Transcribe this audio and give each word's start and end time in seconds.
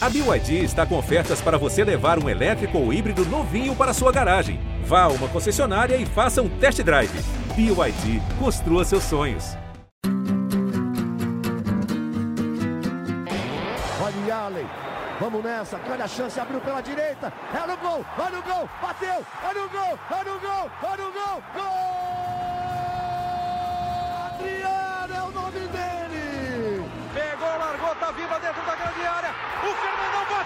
A 0.00 0.08
BYD 0.08 0.62
está 0.62 0.86
com 0.86 0.96
ofertas 0.96 1.40
para 1.40 1.58
você 1.58 1.82
levar 1.82 2.22
um 2.22 2.28
elétrico 2.28 2.78
ou 2.78 2.92
híbrido 2.92 3.24
novinho 3.26 3.74
para 3.74 3.92
sua 3.92 4.12
garagem. 4.12 4.60
Vá 4.84 5.02
a 5.02 5.08
uma 5.08 5.26
concessionária 5.26 5.96
e 5.96 6.06
faça 6.06 6.40
um 6.40 6.48
test 6.48 6.80
drive. 6.84 7.10
BYD, 7.56 8.22
construa 8.38 8.84
seus 8.84 9.02
sonhos. 9.02 9.56
Olha 14.00 14.36
Allen, 14.36 14.66
vamos 15.18 15.42
nessa, 15.42 15.80
olha 15.90 16.04
a 16.04 16.08
chance, 16.08 16.38
abriu 16.38 16.60
pela 16.60 16.80
direita, 16.80 17.32
é 17.52 17.66
no 17.66 17.76
gol, 17.78 18.04
olha 18.18 18.38
o 18.38 18.42
gol, 18.42 18.68
bateu, 18.80 19.26
olha 19.42 19.64
o 19.64 19.68
gol, 19.68 19.98
olha 20.12 20.32
o 20.32 20.38
gol, 20.38 20.70
olha 20.84 21.08
o 21.08 21.12
gol, 21.12 21.42
gol! 21.54 22.67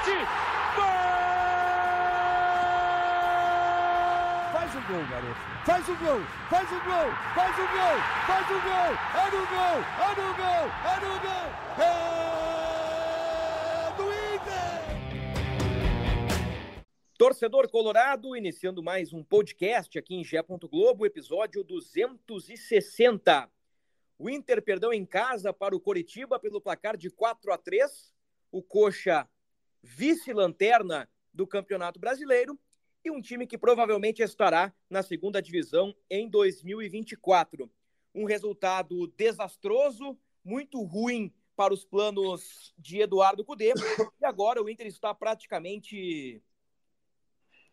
Bate, 0.03 0.19
gol! 0.75 0.85
Faz 4.53 4.75
o 4.75 4.81
gol, 4.89 5.07
garoto. 5.09 5.41
Faz 5.65 5.89
o 5.89 5.97
gol, 5.97 6.21
faz 6.51 6.69
o 6.71 6.81
gol, 6.85 7.13
faz 7.35 7.57
o 7.57 7.67
gol, 7.69 7.99
faz 8.27 8.49
o 8.51 8.61
gol. 8.61 8.93
É 9.15 9.31
no 9.31 9.47
gol, 9.47 9.79
é 10.03 10.11
no 10.19 10.29
gol, 10.35 10.67
é 10.91 11.01
no 11.01 11.15
gol. 11.21 11.47
É 11.79 11.91
do 13.97 14.05
Inter. 14.35 14.83
Torcedor 17.17 17.71
Colorado, 17.71 18.37
iniciando 18.37 18.83
mais 18.83 19.13
um 19.13 19.23
podcast 19.23 19.97
aqui 19.99 20.17
em 20.17 20.25
Gé. 20.25 20.43
Globo, 20.43 21.07
episódio 21.07 21.63
260. 21.63 23.49
O 24.19 24.29
Inter 24.29 24.61
perdeu 24.63 24.93
em 24.93 25.07
casa 25.07 25.53
para 25.53 25.77
o 25.77 25.81
Coritiba 25.81 26.39
pelo 26.39 26.61
placar 26.61 26.97
de 26.97 27.11
4 27.11 27.53
a 27.53 27.59
3. 27.59 28.13
O 28.51 28.63
Coxa, 28.63 29.27
vice-lanterna 29.83 31.09
do 31.33 31.47
Campeonato 31.47 31.99
Brasileiro, 31.99 32.59
e 33.05 33.11
um 33.11 33.21
time 33.21 33.47
que 33.47 33.59
provavelmente 33.59 34.23
estará 34.23 34.73
na 34.89 35.03
segunda 35.03 35.43
divisão 35.43 35.95
em 36.09 36.29
2024. 36.29 37.71
Um 38.15 38.25
resultado 38.25 39.09
desastroso, 39.17 40.17
muito 40.45 40.81
ruim 40.83 41.33
para 41.57 41.75
os 41.75 41.85
planos 41.85 42.73
de 42.79 43.01
Eduardo 43.01 43.45
Cudê. 43.45 43.73
E 44.21 44.25
agora 44.25 44.63
o 44.63 44.69
Inter 44.69 44.87
está 44.87 45.15
praticamente 45.15 46.43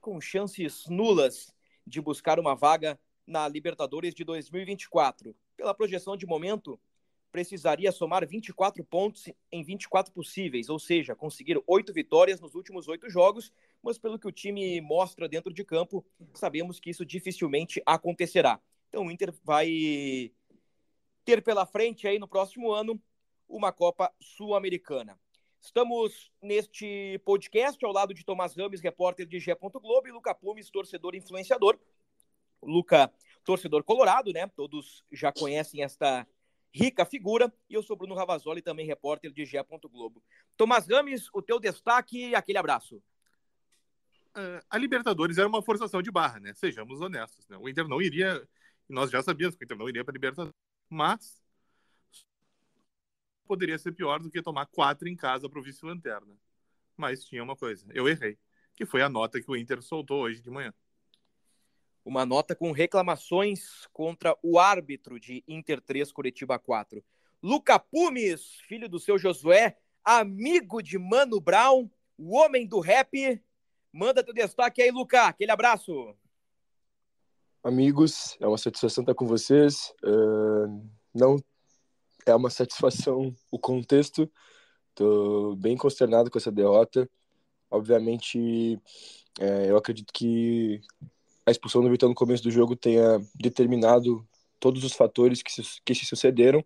com 0.01 0.19
chances 0.19 0.85
nulas 0.87 1.53
de 1.85 2.01
buscar 2.01 2.39
uma 2.39 2.55
vaga 2.55 2.99
na 3.25 3.47
Libertadores 3.47 4.15
de 4.15 4.23
2024. 4.23 5.35
Pela 5.55 5.75
projeção 5.75 6.17
de 6.17 6.25
momento, 6.25 6.79
precisaria 7.31 7.91
somar 7.91 8.27
24 8.27 8.83
pontos 8.83 9.25
em 9.51 9.63
24 9.63 10.11
possíveis, 10.11 10.69
ou 10.69 10.79
seja, 10.79 11.15
conseguir 11.15 11.61
oito 11.67 11.93
vitórias 11.93 12.39
nos 12.39 12.55
últimos 12.55 12.87
oito 12.87 13.09
jogos, 13.09 13.51
mas 13.81 13.97
pelo 13.97 14.17
que 14.17 14.27
o 14.27 14.31
time 14.31 14.81
mostra 14.81 15.27
dentro 15.27 15.53
de 15.53 15.63
campo, 15.63 16.05
sabemos 16.33 16.79
que 16.79 16.89
isso 16.89 17.05
dificilmente 17.05 17.81
acontecerá. 17.85 18.59
Então 18.89 19.05
o 19.05 19.11
Inter 19.11 19.33
vai 19.43 20.31
ter 21.23 21.43
pela 21.43 21.65
frente 21.65 22.07
aí 22.07 22.17
no 22.17 22.27
próximo 22.27 22.71
ano 22.71 22.99
uma 23.47 23.71
Copa 23.71 24.11
Sul-Americana. 24.19 25.19
Estamos 25.61 26.31
neste 26.41 27.19
podcast 27.25 27.83
ao 27.83 27.91
lado 27.91 28.13
de 28.13 28.23
Tomás 28.23 28.55
Rames, 28.55 28.81
repórter 28.81 29.27
de 29.27 29.39
Gé. 29.39 29.55
Globo, 29.55 30.07
e 30.07 30.11
Luca 30.11 30.33
Pumes, 30.33 30.69
torcedor 30.69 31.15
influenciador. 31.15 31.77
Luca, 32.63 33.11
torcedor 33.43 33.83
colorado, 33.83 34.31
né? 34.31 34.47
Todos 34.47 35.03
já 35.11 35.31
conhecem 35.31 35.83
esta 35.83 36.25
rica 36.73 37.05
figura. 37.05 37.51
E 37.69 37.73
eu 37.73 37.83
sou 37.83 37.95
Bruno 37.95 38.15
Ravazoli, 38.15 38.61
também 38.61 38.85
repórter 38.85 39.31
de 39.31 39.45
Gé. 39.45 39.63
Globo. 39.63 40.23
Tomás 40.55 40.87
Rames, 40.87 41.29
o 41.33 41.41
teu 41.41 41.59
destaque 41.59 42.29
e 42.29 42.35
aquele 42.35 42.57
abraço. 42.57 42.97
Uh, 44.29 44.61
a 44.69 44.77
Libertadores 44.77 45.37
era 45.37 45.47
uma 45.47 45.61
forçação 45.61 46.01
de 46.01 46.11
barra, 46.11 46.39
né? 46.39 46.53
Sejamos 46.53 47.01
honestos. 47.01 47.47
Né? 47.47 47.57
O 47.57 47.67
Inter 47.67 47.87
não 47.87 48.01
iria, 48.01 48.47
nós 48.87 49.09
já 49.09 49.21
sabíamos 49.21 49.55
que 49.55 49.63
o 49.63 49.65
Inter 49.65 49.77
não 49.77 49.89
iria 49.89 50.03
para 50.03 50.11
a 50.11 50.13
Libertadores, 50.13 50.53
mas 50.89 51.41
poderia 53.45 53.77
ser 53.79 53.91
pior 53.93 54.19
do 54.19 54.29
que 54.29 54.41
tomar 54.41 54.67
quatro 54.67 55.07
em 55.07 55.15
casa 55.15 55.49
para 55.49 55.59
o 55.59 55.63
vice-lanterna. 55.63 56.37
Mas 56.95 57.25
tinha 57.25 57.43
uma 57.43 57.55
coisa, 57.55 57.87
eu 57.93 58.07
errei, 58.07 58.37
que 58.75 58.85
foi 58.85 59.01
a 59.01 59.09
nota 59.09 59.41
que 59.41 59.49
o 59.49 59.55
Inter 59.55 59.81
soltou 59.81 60.21
hoje 60.21 60.41
de 60.41 60.49
manhã 60.51 60.73
uma 62.03 62.25
nota 62.25 62.55
com 62.55 62.71
reclamações 62.71 63.87
contra 63.93 64.37
o 64.41 64.57
árbitro 64.57 65.19
de 65.19 65.43
Inter 65.47 65.81
3 65.81 66.11
Curitiba 66.11 66.57
4. 66.57 67.03
Luca 67.41 67.79
Pumes, 67.79 68.57
filho 68.67 68.89
do 68.89 68.99
seu 68.99 69.17
Josué, 69.17 69.77
amigo 70.03 70.81
de 70.81 70.97
Mano 70.97 71.39
Brown, 71.39 71.89
o 72.17 72.35
homem 72.35 72.67
do 72.67 72.79
rap. 72.79 73.41
Manda 73.91 74.23
teu 74.23 74.33
destaque 74.33 74.81
aí, 74.81 74.91
Luca. 74.91 75.27
Aquele 75.27 75.51
abraço. 75.51 76.15
Amigos, 77.63 78.37
é 78.39 78.47
uma 78.47 78.57
satisfação 78.57 79.03
estar 79.03 79.13
com 79.13 79.25
vocês. 79.25 79.93
Uh, 80.03 80.89
não 81.13 81.37
é 82.25 82.35
uma 82.35 82.49
satisfação 82.49 83.33
o 83.51 83.59
contexto. 83.59 84.29
Estou 84.89 85.55
bem 85.55 85.77
consternado 85.77 86.29
com 86.29 86.37
essa 86.37 86.51
derrota. 86.51 87.09
Obviamente, 87.71 88.79
é, 89.39 89.69
eu 89.69 89.77
acredito 89.77 90.11
que 90.11 90.81
a 91.49 91.51
expulsão 91.51 91.81
do 91.81 91.89
Vitão 91.89 92.09
no 92.09 92.15
começo 92.15 92.43
do 92.43 92.51
jogo 92.51 92.75
tenha 92.75 93.19
determinado 93.33 94.25
todos 94.59 94.83
os 94.83 94.93
fatores 94.93 95.41
que 95.41 95.51
se, 95.51 95.63
que 95.83 95.95
se 95.95 96.05
sucederam, 96.05 96.63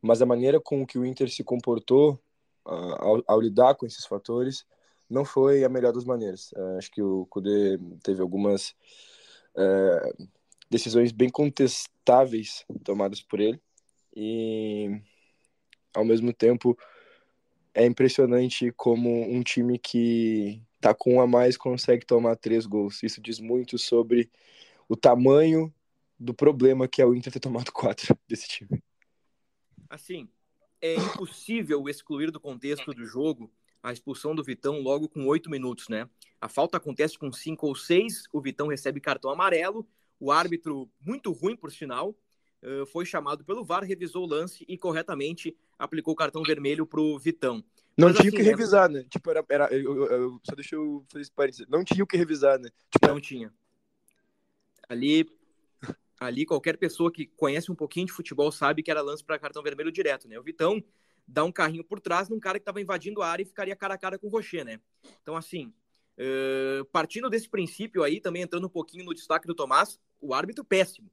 mas 0.00 0.22
a 0.22 0.26
maneira 0.26 0.58
com 0.58 0.86
que 0.86 0.98
o 0.98 1.04
Inter 1.04 1.30
se 1.30 1.44
comportou 1.44 2.14
uh, 2.66 2.70
ao, 2.70 3.22
ao, 3.26 3.40
lidar 3.40 3.74
com 3.74 3.84
esses 3.84 4.06
fatores 4.06 4.64
não 5.08 5.24
foi 5.24 5.64
a 5.64 5.68
melhor 5.68 5.92
das 5.92 6.04
maneiras. 6.04 6.50
Uh, 6.52 6.78
acho 6.78 6.90
que 6.90 7.02
o 7.02 7.26
Kudê 7.26 7.78
teve 8.02 8.22
algumas 8.22 8.70
uh, 9.54 10.28
decisões 10.70 11.12
bem 11.12 11.28
contestáveis 11.28 12.64
tomadas 12.82 13.20
por 13.20 13.38
ele 13.38 13.60
e, 14.16 14.98
ao 15.94 16.06
mesmo 16.06 16.32
tempo, 16.32 16.76
é 17.74 17.84
impressionante 17.84 18.72
como 18.72 19.10
um 19.10 19.42
time 19.42 19.78
que 19.78 20.62
tá 20.82 20.94
com 20.94 21.14
um 21.14 21.20
a 21.20 21.26
mais 21.26 21.56
consegue 21.56 22.04
tomar 22.04 22.36
três 22.36 22.66
gols. 22.66 23.02
Isso 23.02 23.20
diz 23.20 23.38
muito 23.38 23.78
sobre 23.78 24.30
o 24.88 24.96
tamanho 24.96 25.72
do 26.18 26.34
problema 26.34 26.88
que 26.88 27.00
é 27.00 27.06
o 27.06 27.14
Inter 27.14 27.32
ter 27.32 27.40
tomado 27.40 27.70
quatro 27.72 28.16
desse 28.28 28.48
time. 28.48 28.82
Assim, 29.88 30.28
é 30.80 30.94
impossível 30.94 31.88
excluir 31.88 32.30
do 32.30 32.40
contexto 32.40 32.92
do 32.92 33.04
jogo 33.06 33.50
a 33.82 33.92
expulsão 33.92 34.34
do 34.34 34.44
Vitão 34.44 34.80
logo 34.80 35.08
com 35.08 35.26
oito 35.26 35.50
minutos, 35.50 35.88
né? 35.88 36.08
A 36.40 36.48
falta 36.48 36.76
acontece 36.76 37.18
com 37.18 37.32
cinco 37.32 37.66
ou 37.66 37.74
seis, 37.74 38.24
o 38.32 38.40
Vitão 38.40 38.68
recebe 38.68 39.00
cartão 39.00 39.30
amarelo, 39.30 39.86
o 40.20 40.30
árbitro, 40.30 40.88
muito 41.00 41.32
ruim 41.32 41.56
por 41.56 41.72
sinal, 41.72 42.16
foi 42.92 43.04
chamado 43.04 43.44
pelo 43.44 43.64
VAR, 43.64 43.82
revisou 43.82 44.24
o 44.24 44.28
lance 44.28 44.64
e 44.68 44.78
corretamente 44.78 45.56
aplicou 45.78 46.12
o 46.14 46.16
cartão 46.16 46.42
vermelho 46.42 46.86
pro 46.86 47.18
Vitão. 47.18 47.64
Não 47.96 48.08
Mas, 48.08 48.16
tinha 48.16 48.26
o 48.26 48.28
assim, 48.28 48.36
que 48.36 48.42
né? 48.42 48.48
revisar, 48.48 48.88
né? 48.88 49.04
Tipo, 49.10 49.30
era, 49.30 49.44
era 49.48 49.72
eu, 49.72 49.96
eu, 49.96 50.06
eu, 50.06 50.40
só 50.44 50.54
deixa 50.54 50.74
eu 50.74 51.04
fazer 51.08 51.22
esse 51.22 51.32
parênteses. 51.32 51.66
Não 51.68 51.84
tinha 51.84 52.02
o 52.02 52.06
que 52.06 52.16
revisar, 52.16 52.58
né? 52.58 52.70
Tipo, 52.90 53.06
não 53.06 53.20
tinha. 53.20 53.52
Ali, 54.88 55.28
ali 56.18 56.46
qualquer 56.46 56.78
pessoa 56.78 57.12
que 57.12 57.26
conhece 57.26 57.70
um 57.70 57.74
pouquinho 57.74 58.06
de 58.06 58.12
futebol 58.12 58.50
sabe 58.50 58.82
que 58.82 58.90
era 58.90 59.02
lance 59.02 59.22
para 59.22 59.38
cartão 59.38 59.62
vermelho 59.62 59.92
direto, 59.92 60.26
né? 60.26 60.38
O 60.38 60.42
Vitão 60.42 60.82
dá 61.26 61.44
um 61.44 61.52
carrinho 61.52 61.84
por 61.84 62.00
trás 62.00 62.28
num 62.28 62.40
cara 62.40 62.58
que 62.58 62.62
estava 62.62 62.80
invadindo 62.80 63.22
a 63.22 63.28
área 63.28 63.42
e 63.42 63.46
ficaria 63.46 63.76
cara 63.76 63.94
a 63.94 63.98
cara 63.98 64.18
com 64.18 64.26
o 64.26 64.30
Rocher, 64.30 64.64
né? 64.64 64.80
Então, 65.22 65.36
assim, 65.36 65.72
uh, 66.18 66.84
partindo 66.86 67.28
desse 67.28 67.48
princípio 67.48 68.02
aí, 68.02 68.20
também 68.20 68.42
entrando 68.42 68.66
um 68.66 68.70
pouquinho 68.70 69.04
no 69.04 69.14
destaque 69.14 69.46
do 69.46 69.54
Tomás, 69.54 70.00
o 70.20 70.32
árbitro 70.32 70.64
péssimo. 70.64 71.10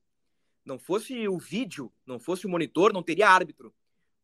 Não 0.64 0.80
fosse 0.80 1.28
o 1.28 1.38
vídeo, 1.38 1.92
não 2.06 2.20
fosse 2.20 2.46
o 2.46 2.50
monitor, 2.50 2.94
não 2.94 3.04
teria 3.04 3.30
árbitro 3.30 3.74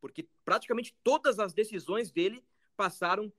porque 0.06 0.30
praticamente 0.44 0.96
todas 1.04 1.40
as 1.40 1.52
decisões 1.52 2.12
dele 2.12 2.46
passaram 2.78 3.34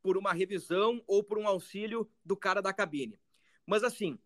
por 0.00 0.16
uma 0.16 0.32
revisão 0.32 1.02
ou 1.04 1.20
por 1.20 1.36
um 1.36 1.48
auxílio 1.48 2.08
do 2.24 2.36
cara 2.36 2.62
da 2.62 2.72
cabine. 2.72 3.18
Mas 3.66 3.82
assim, 3.82 4.16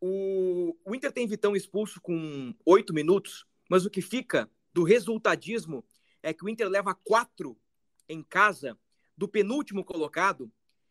o, 0.00 0.76
o 0.84 0.94
Inter 0.94 1.10
tem 1.10 1.26
Vitão 1.26 1.56
expulso 1.56 2.00
com 2.00 2.54
oito 2.64 2.94
minutos, 2.94 3.44
mas 3.68 3.84
o 3.84 3.90
que 3.90 4.00
fica 4.00 4.48
do 4.72 4.84
resultadismo 4.84 5.84
é 6.22 6.32
que 6.32 6.44
o 6.44 6.48
Inter 6.48 6.68
leva 6.68 6.94
quatro 6.94 7.60
em 8.08 8.22
casa 8.22 8.78
do 9.16 9.26
penúltimo 9.26 9.84
colocado 9.84 10.48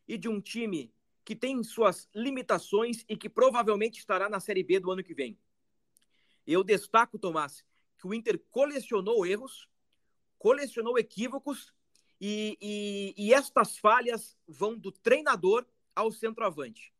e 0.09 0.17
de 0.17 0.27
um 0.27 0.41
time 0.41 0.93
que 1.23 1.37
tem 1.37 1.63
suas 1.63 2.09
limitações 2.13 3.05
e 3.07 3.15
que 3.15 3.29
provavelmente 3.29 3.97
estará 3.97 4.27
na 4.27 4.41
Série 4.41 4.61
B 4.61 4.77
do 4.77 4.91
ano 4.91 5.05
que 5.05 5.13
vem. 5.13 5.39
Eu 6.45 6.65
destaco, 6.65 7.17
Tomás, 7.17 7.63
que 7.97 8.05
o 8.05 8.13
Inter 8.13 8.37
colecionou 8.51 9.25
erros, 9.25 9.69
colecionou 10.37 10.97
equívocos 10.97 11.73
e, 12.19 12.57
e, 12.61 13.13
e 13.17 13.33
estas 13.33 13.77
falhas 13.77 14.37
vão 14.47 14.77
do 14.77 14.91
treinador 14.91 15.65
ao 15.95 16.11
centroavante. 16.11 16.93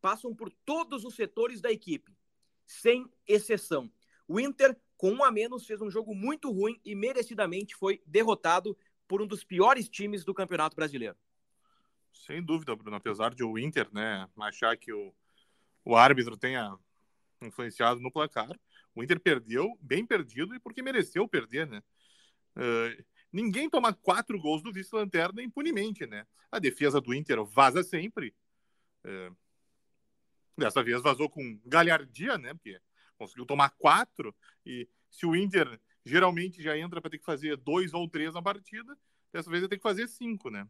Passam 0.00 0.34
por 0.34 0.50
todos 0.64 1.04
os 1.04 1.14
setores 1.14 1.60
da 1.60 1.70
equipe, 1.70 2.12
sem 2.66 3.10
exceção. 3.26 3.90
O 4.26 4.38
Inter, 4.40 4.76
com 4.96 5.10
um 5.12 5.24
a 5.24 5.30
menos, 5.30 5.66
fez 5.66 5.80
um 5.80 5.90
jogo 5.90 6.14
muito 6.14 6.50
ruim 6.50 6.80
e 6.84 6.94
merecidamente 6.94 7.74
foi 7.74 8.02
derrotado 8.06 8.76
por 9.06 9.20
um 9.20 9.26
dos 9.26 9.44
piores 9.44 9.88
times 9.88 10.24
do 10.24 10.34
Campeonato 10.34 10.76
Brasileiro. 10.76 11.16
Sem 12.12 12.42
dúvida, 12.42 12.74
Bruno. 12.74 12.96
Apesar 12.96 13.34
de 13.34 13.42
o 13.44 13.58
Inter 13.58 13.88
né, 13.92 14.28
achar 14.40 14.76
que 14.76 14.92
o, 14.92 15.12
o 15.84 15.96
árbitro 15.96 16.36
tenha 16.36 16.76
influenciado 17.42 18.00
no 18.00 18.10
placar, 18.10 18.58
o 18.94 19.02
Inter 19.02 19.20
perdeu, 19.20 19.76
bem 19.80 20.06
perdido, 20.06 20.54
e 20.54 20.60
porque 20.60 20.82
mereceu 20.82 21.28
perder, 21.28 21.66
né? 21.66 21.82
Uh, 22.56 23.04
ninguém 23.32 23.68
toma 23.68 23.92
quatro 23.92 24.40
gols 24.40 24.62
do 24.62 24.72
vice-lanterna 24.72 25.42
impunemente, 25.42 26.06
né? 26.06 26.26
A 26.50 26.58
defesa 26.58 27.00
do 27.00 27.14
Inter 27.14 27.44
vaza 27.44 27.82
sempre. 27.82 28.34
Uh, 29.04 29.36
dessa 30.56 30.82
vez 30.82 31.02
vazou 31.02 31.28
com 31.28 31.60
galhardia, 31.64 32.38
né? 32.38 32.54
Porque 32.54 32.80
conseguiu 33.16 33.46
tomar 33.46 33.70
quatro, 33.70 34.34
e 34.66 34.88
se 35.10 35.24
o 35.26 35.36
Inter 35.36 35.80
geralmente 36.04 36.62
já 36.62 36.76
entra 36.76 37.00
para 37.00 37.10
ter 37.10 37.18
que 37.18 37.24
fazer 37.24 37.56
dois 37.56 37.94
ou 37.94 38.08
três 38.08 38.34
na 38.34 38.42
partida, 38.42 38.96
dessa 39.32 39.50
vez 39.50 39.62
ele 39.62 39.68
tem 39.68 39.78
que 39.78 39.82
fazer 39.82 40.08
cinco, 40.08 40.50
né? 40.50 40.68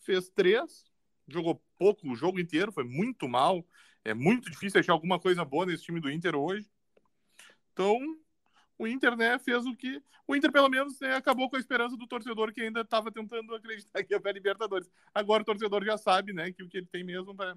Fez 0.00 0.28
três, 0.28 0.90
jogou 1.26 1.62
pouco 1.78 2.08
o 2.08 2.16
jogo 2.16 2.40
inteiro, 2.40 2.72
foi 2.72 2.84
muito 2.84 3.28
mal. 3.28 3.66
É 4.04 4.14
muito 4.14 4.50
difícil 4.50 4.80
achar 4.80 4.92
alguma 4.92 5.18
coisa 5.18 5.44
boa 5.44 5.66
nesse 5.66 5.84
time 5.84 6.00
do 6.00 6.10
Inter 6.10 6.34
hoje. 6.34 6.70
Então, 7.72 7.98
o 8.78 8.86
Inter, 8.86 9.16
né, 9.16 9.38
fez 9.38 9.66
o 9.66 9.74
que. 9.74 10.02
O 10.26 10.36
Inter, 10.36 10.52
pelo 10.52 10.68
menos, 10.68 10.98
né, 11.00 11.14
acabou 11.14 11.50
com 11.50 11.56
a 11.56 11.58
esperança 11.58 11.96
do 11.96 12.06
torcedor 12.06 12.52
que 12.52 12.60
ainda 12.60 12.82
estava 12.82 13.10
tentando 13.10 13.54
acreditar 13.54 14.02
que 14.04 14.14
ia 14.14 14.20
para 14.20 14.32
Libertadores. 14.32 14.90
Agora 15.12 15.42
o 15.42 15.44
torcedor 15.44 15.84
já 15.84 15.98
sabe, 15.98 16.32
né, 16.32 16.52
que 16.52 16.62
o 16.62 16.68
que 16.68 16.78
ele 16.78 16.86
tem 16.86 17.02
mesmo 17.02 17.34
pra... 17.34 17.56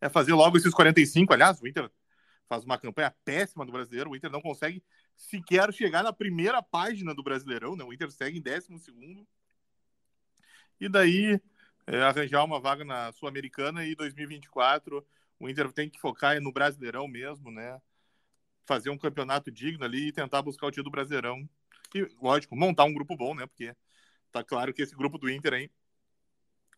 é 0.00 0.08
fazer 0.08 0.32
logo 0.34 0.56
esses 0.56 0.72
45. 0.72 1.32
Aliás, 1.32 1.60
o 1.60 1.66
Inter 1.66 1.90
faz 2.48 2.64
uma 2.64 2.78
campanha 2.78 3.14
péssima 3.24 3.66
do 3.66 3.72
brasileiro. 3.72 4.10
O 4.10 4.16
Inter 4.16 4.30
não 4.30 4.40
consegue 4.40 4.82
sequer 5.16 5.72
chegar 5.72 6.02
na 6.02 6.12
primeira 6.12 6.62
página 6.62 7.14
do 7.14 7.22
Brasileirão, 7.22 7.76
né? 7.76 7.84
O 7.84 7.92
Inter 7.92 8.10
segue 8.10 8.38
em 8.38 8.42
décimo 8.42 8.78
segundo. 8.78 9.26
E 10.80 10.88
daí 10.88 11.40
é, 11.86 12.02
arranjar 12.02 12.44
uma 12.44 12.60
vaga 12.60 12.84
na 12.84 13.12
Sul-Americana 13.12 13.84
e 13.84 13.94
2024 13.94 15.04
o 15.40 15.48
Inter 15.48 15.72
tem 15.72 15.88
que 15.88 16.00
focar 16.00 16.40
no 16.40 16.52
Brasileirão 16.52 17.06
mesmo, 17.06 17.50
né? 17.50 17.80
Fazer 18.68 18.90
um 18.90 18.98
campeonato 18.98 19.50
digno 19.50 19.82
ali 19.82 20.08
e 20.08 20.12
tentar 20.12 20.42
buscar 20.42 20.66
o 20.66 20.70
título 20.70 20.90
do 20.90 20.90
Brasileirão. 20.90 21.48
E, 21.94 22.06
lógico, 22.20 22.54
montar 22.54 22.84
um 22.84 22.92
grupo 22.92 23.16
bom, 23.16 23.34
né? 23.34 23.46
Porque 23.46 23.74
tá 24.30 24.44
claro 24.44 24.74
que 24.74 24.82
esse 24.82 24.94
grupo 24.94 25.16
do 25.16 25.30
Inter 25.30 25.54
aí, 25.54 25.70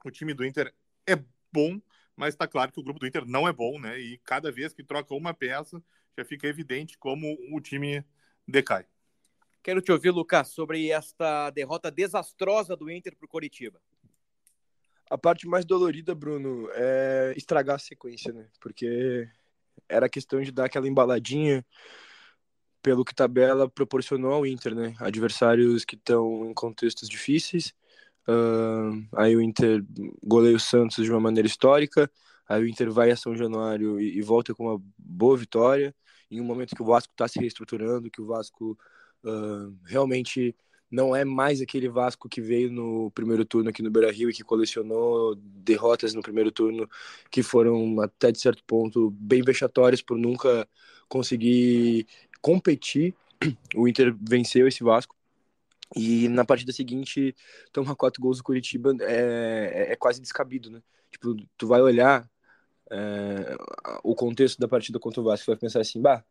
o 0.04 0.10
time 0.12 0.32
do 0.32 0.46
Inter 0.46 0.72
é 1.04 1.16
bom, 1.52 1.82
mas 2.14 2.36
tá 2.36 2.46
claro 2.46 2.70
que 2.70 2.78
o 2.78 2.82
grupo 2.84 3.00
do 3.00 3.08
Inter 3.08 3.26
não 3.26 3.48
é 3.48 3.52
bom, 3.52 3.80
né? 3.80 3.98
E 3.98 4.18
cada 4.18 4.52
vez 4.52 4.72
que 4.72 4.84
troca 4.84 5.12
uma 5.16 5.34
peça, 5.34 5.82
já 6.16 6.24
fica 6.24 6.46
evidente 6.46 6.96
como 6.96 7.36
o 7.50 7.60
time 7.60 8.04
decai. 8.46 8.86
Quero 9.60 9.82
te 9.82 9.90
ouvir, 9.90 10.10
Lucas, 10.12 10.46
sobre 10.48 10.90
esta 10.90 11.50
derrota 11.50 11.90
desastrosa 11.90 12.76
do 12.76 12.88
Inter 12.88 13.16
para 13.16 13.26
o 13.26 13.28
Coritiba. 13.28 13.82
A 15.10 15.18
parte 15.18 15.48
mais 15.48 15.64
dolorida, 15.64 16.14
Bruno, 16.14 16.70
é 16.72 17.34
estragar 17.36 17.74
a 17.74 17.80
sequência, 17.80 18.32
né? 18.32 18.48
Porque 18.60 19.28
era 19.88 20.08
questão 20.08 20.40
de 20.40 20.52
dar 20.52 20.66
aquela 20.66 20.88
embaladinha 20.88 21.64
pelo 22.82 23.04
que 23.04 23.14
tabela 23.14 23.68
proporcionou 23.68 24.32
ao 24.32 24.46
Inter, 24.46 24.74
né? 24.74 24.94
Adversários 24.98 25.84
que 25.84 25.96
estão 25.96 26.46
em 26.48 26.54
contextos 26.54 27.08
difíceis. 27.08 27.74
Uh, 28.26 29.06
aí 29.16 29.36
o 29.36 29.40
Inter 29.40 29.84
goleia 30.24 30.56
o 30.56 30.60
Santos 30.60 31.04
de 31.04 31.10
uma 31.10 31.20
maneira 31.20 31.46
histórica. 31.46 32.10
Aí 32.48 32.62
o 32.62 32.68
Inter 32.68 32.90
vai 32.90 33.10
a 33.10 33.16
São 33.16 33.36
Januário 33.36 34.00
e, 34.00 34.18
e 34.18 34.22
volta 34.22 34.54
com 34.54 34.66
uma 34.66 34.82
boa 34.98 35.36
vitória. 35.36 35.94
Em 36.30 36.40
um 36.40 36.44
momento 36.44 36.74
que 36.74 36.82
o 36.82 36.86
Vasco 36.86 37.12
está 37.12 37.28
se 37.28 37.38
reestruturando, 37.38 38.10
que 38.10 38.20
o 38.20 38.26
Vasco 38.26 38.78
uh, 39.24 39.76
realmente 39.84 40.54
não 40.90 41.14
é 41.14 41.24
mais 41.24 41.60
aquele 41.60 41.88
Vasco 41.88 42.28
que 42.28 42.40
veio 42.40 42.70
no 42.70 43.10
primeiro 43.12 43.44
turno 43.44 43.70
aqui 43.70 43.82
no 43.82 43.90
Beira 43.90 44.10
Rio 44.10 44.28
e 44.28 44.32
que 44.32 44.42
colecionou 44.42 45.36
derrotas 45.36 46.12
no 46.14 46.22
primeiro 46.22 46.50
turno 46.50 46.90
que 47.30 47.42
foram 47.42 48.00
até 48.00 48.32
de 48.32 48.40
certo 48.40 48.64
ponto 48.64 49.10
bem 49.12 49.42
vexatórias 49.42 50.02
por 50.02 50.18
nunca 50.18 50.68
conseguir 51.08 52.06
competir. 52.42 53.14
O 53.76 53.88
Inter 53.88 54.14
venceu 54.20 54.66
esse 54.68 54.82
Vasco. 54.82 55.16
E 55.96 56.28
na 56.28 56.44
partida 56.44 56.72
seguinte, 56.72 57.34
tomar 57.72 57.96
quatro 57.96 58.20
gols 58.20 58.38
do 58.38 58.44
Curitiba 58.44 58.94
é, 59.00 59.88
é, 59.88 59.92
é 59.92 59.96
quase 59.96 60.20
descabido, 60.20 60.70
né? 60.70 60.82
Tipo, 61.10 61.34
tu 61.56 61.66
vai 61.66 61.80
olhar 61.80 62.28
é, 62.90 63.56
o 64.04 64.14
contexto 64.14 64.58
da 64.58 64.68
partida 64.68 64.98
contra 65.00 65.20
o 65.20 65.24
Vasco, 65.24 65.46
vai 65.46 65.56
pensar 65.56 65.80
assim, 65.80 66.00
bah, 66.00 66.22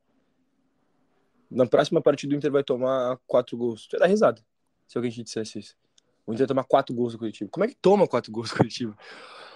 na 1.50 1.66
próxima 1.66 2.02
partida 2.02 2.34
o 2.34 2.38
Inter 2.38 2.52
vai 2.52 2.64
tomar 2.64 3.18
quatro 3.28 3.58
gols. 3.58 3.88
Tu 3.88 3.96
ia 3.96 4.00
dar 4.00 4.08
risada 4.08 4.42
se 4.90 4.98
alguém 4.98 5.12
te 5.12 5.24
dissesse 5.24 5.60
isso. 5.60 5.78
O 6.26 6.34
Inter 6.34 6.40
vai 6.40 6.48
tomar 6.48 6.64
quatro 6.64 6.96
gols 6.96 7.14
do 7.14 7.20
Curitiba. 7.20 7.50
Como 7.52 7.64
é 7.64 7.68
que 7.68 7.76
toma 7.76 8.08
quatro 8.08 8.32
gols 8.32 8.50
do 8.50 8.58
Curitiba? 8.58 8.98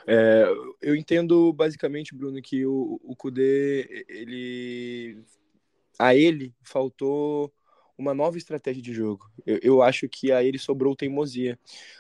É, 0.06 0.46
eu 0.82 0.96
entendo 0.96 1.52
basicamente, 1.52 2.14
Bruno, 2.14 2.40
que 2.42 2.66
o, 2.66 3.00
o 3.04 3.16
Kudê, 3.16 4.06
ele. 4.08 5.24
A 5.98 6.16
ele 6.16 6.54
faltou 6.62 7.52
uma 7.98 8.14
nova 8.14 8.38
estratégia 8.38 8.82
de 8.82 8.94
jogo. 8.94 9.30
Eu, 9.46 9.60
eu 9.62 9.82
acho 9.82 10.08
que 10.08 10.32
a 10.32 10.44
ele 10.44 10.60
sobrou 10.60 10.96
teimosia. 10.96 11.58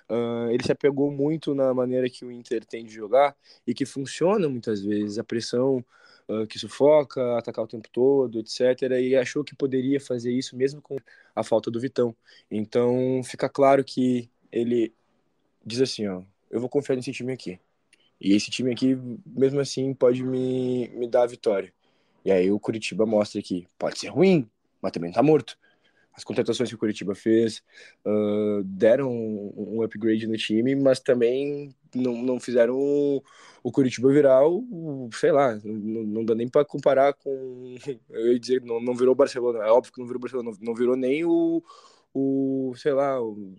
Uh, 0.09 0.49
ele 0.51 0.63
se 0.63 0.71
apegou 0.71 1.11
muito 1.11 1.55
na 1.55 1.73
maneira 1.73 2.09
que 2.09 2.25
o 2.25 2.31
Inter 2.31 2.65
tem 2.65 2.85
de 2.85 2.93
jogar 2.93 3.35
e 3.65 3.73
que 3.73 3.85
funciona 3.85 4.49
muitas 4.49 4.81
vezes. 4.81 5.17
A 5.17 5.23
pressão 5.23 5.83
uh, 6.29 6.47
que 6.47 6.59
sufoca, 6.59 7.37
atacar 7.37 7.63
o 7.63 7.67
tempo 7.67 7.89
todo, 7.91 8.39
etc. 8.39 8.81
E 8.99 9.15
achou 9.15 9.43
que 9.43 9.55
poderia 9.55 9.99
fazer 9.99 10.31
isso 10.31 10.55
mesmo 10.55 10.81
com 10.81 10.97
a 11.35 11.43
falta 11.43 11.69
do 11.71 11.79
Vitão. 11.79 12.15
Então 12.49 13.21
fica 13.23 13.49
claro 13.49 13.83
que 13.83 14.29
ele 14.51 14.93
diz 15.65 15.81
assim, 15.81 16.07
ó, 16.07 16.23
eu 16.49 16.59
vou 16.59 16.69
confiar 16.69 16.95
nesse 16.95 17.11
time 17.11 17.33
aqui. 17.33 17.59
E 18.19 18.33
esse 18.33 18.49
time 18.49 18.71
aqui, 18.71 18.95
mesmo 19.25 19.59
assim, 19.59 19.93
pode 19.93 20.23
me, 20.23 20.87
me 20.89 21.07
dar 21.07 21.23
a 21.23 21.27
vitória. 21.27 21.73
E 22.23 22.31
aí 22.31 22.51
o 22.51 22.59
Curitiba 22.59 23.05
mostra 23.05 23.41
que 23.41 23.67
pode 23.77 23.99
ser 23.99 24.07
ruim, 24.07 24.49
mas 24.81 24.91
também 24.91 25.11
tá 25.11 25.21
morto 25.21 25.57
as 26.15 26.23
contratações 26.23 26.69
que 26.69 26.75
o 26.75 26.77
Curitiba 26.77 27.15
fez 27.15 27.63
uh, 28.05 28.63
deram 28.63 29.11
um, 29.11 29.77
um, 29.77 29.81
upgrade 29.81 30.27
no 30.27 30.37
time, 30.37 30.75
mas 30.75 30.99
também 30.99 31.73
não, 31.93 32.21
não 32.21 32.39
fizeram 32.39 32.75
o, 32.75 33.23
o 33.63 33.71
Curitiba 33.71 34.11
virar 34.11 34.47
o, 34.47 35.09
sei 35.13 35.31
lá, 35.31 35.59
não, 35.63 36.03
não 36.03 36.25
dá 36.25 36.35
nem 36.35 36.47
para 36.47 36.65
comparar 36.65 37.13
com, 37.13 37.75
eu 38.11 38.33
ia 38.33 38.39
dizer, 38.39 38.61
não, 38.61 38.79
não 38.79 38.93
virou 38.93 39.15
Barcelona, 39.15 39.65
é 39.65 39.71
óbvio 39.71 39.91
que 39.91 39.99
não 39.99 40.05
virou 40.05 40.21
Barcelona, 40.21 40.51
não, 40.51 40.57
não 40.67 40.75
virou 40.75 40.95
nem 40.95 41.25
o, 41.25 41.63
o 42.13 42.73
sei 42.77 42.93
lá, 42.93 43.19
o 43.21 43.55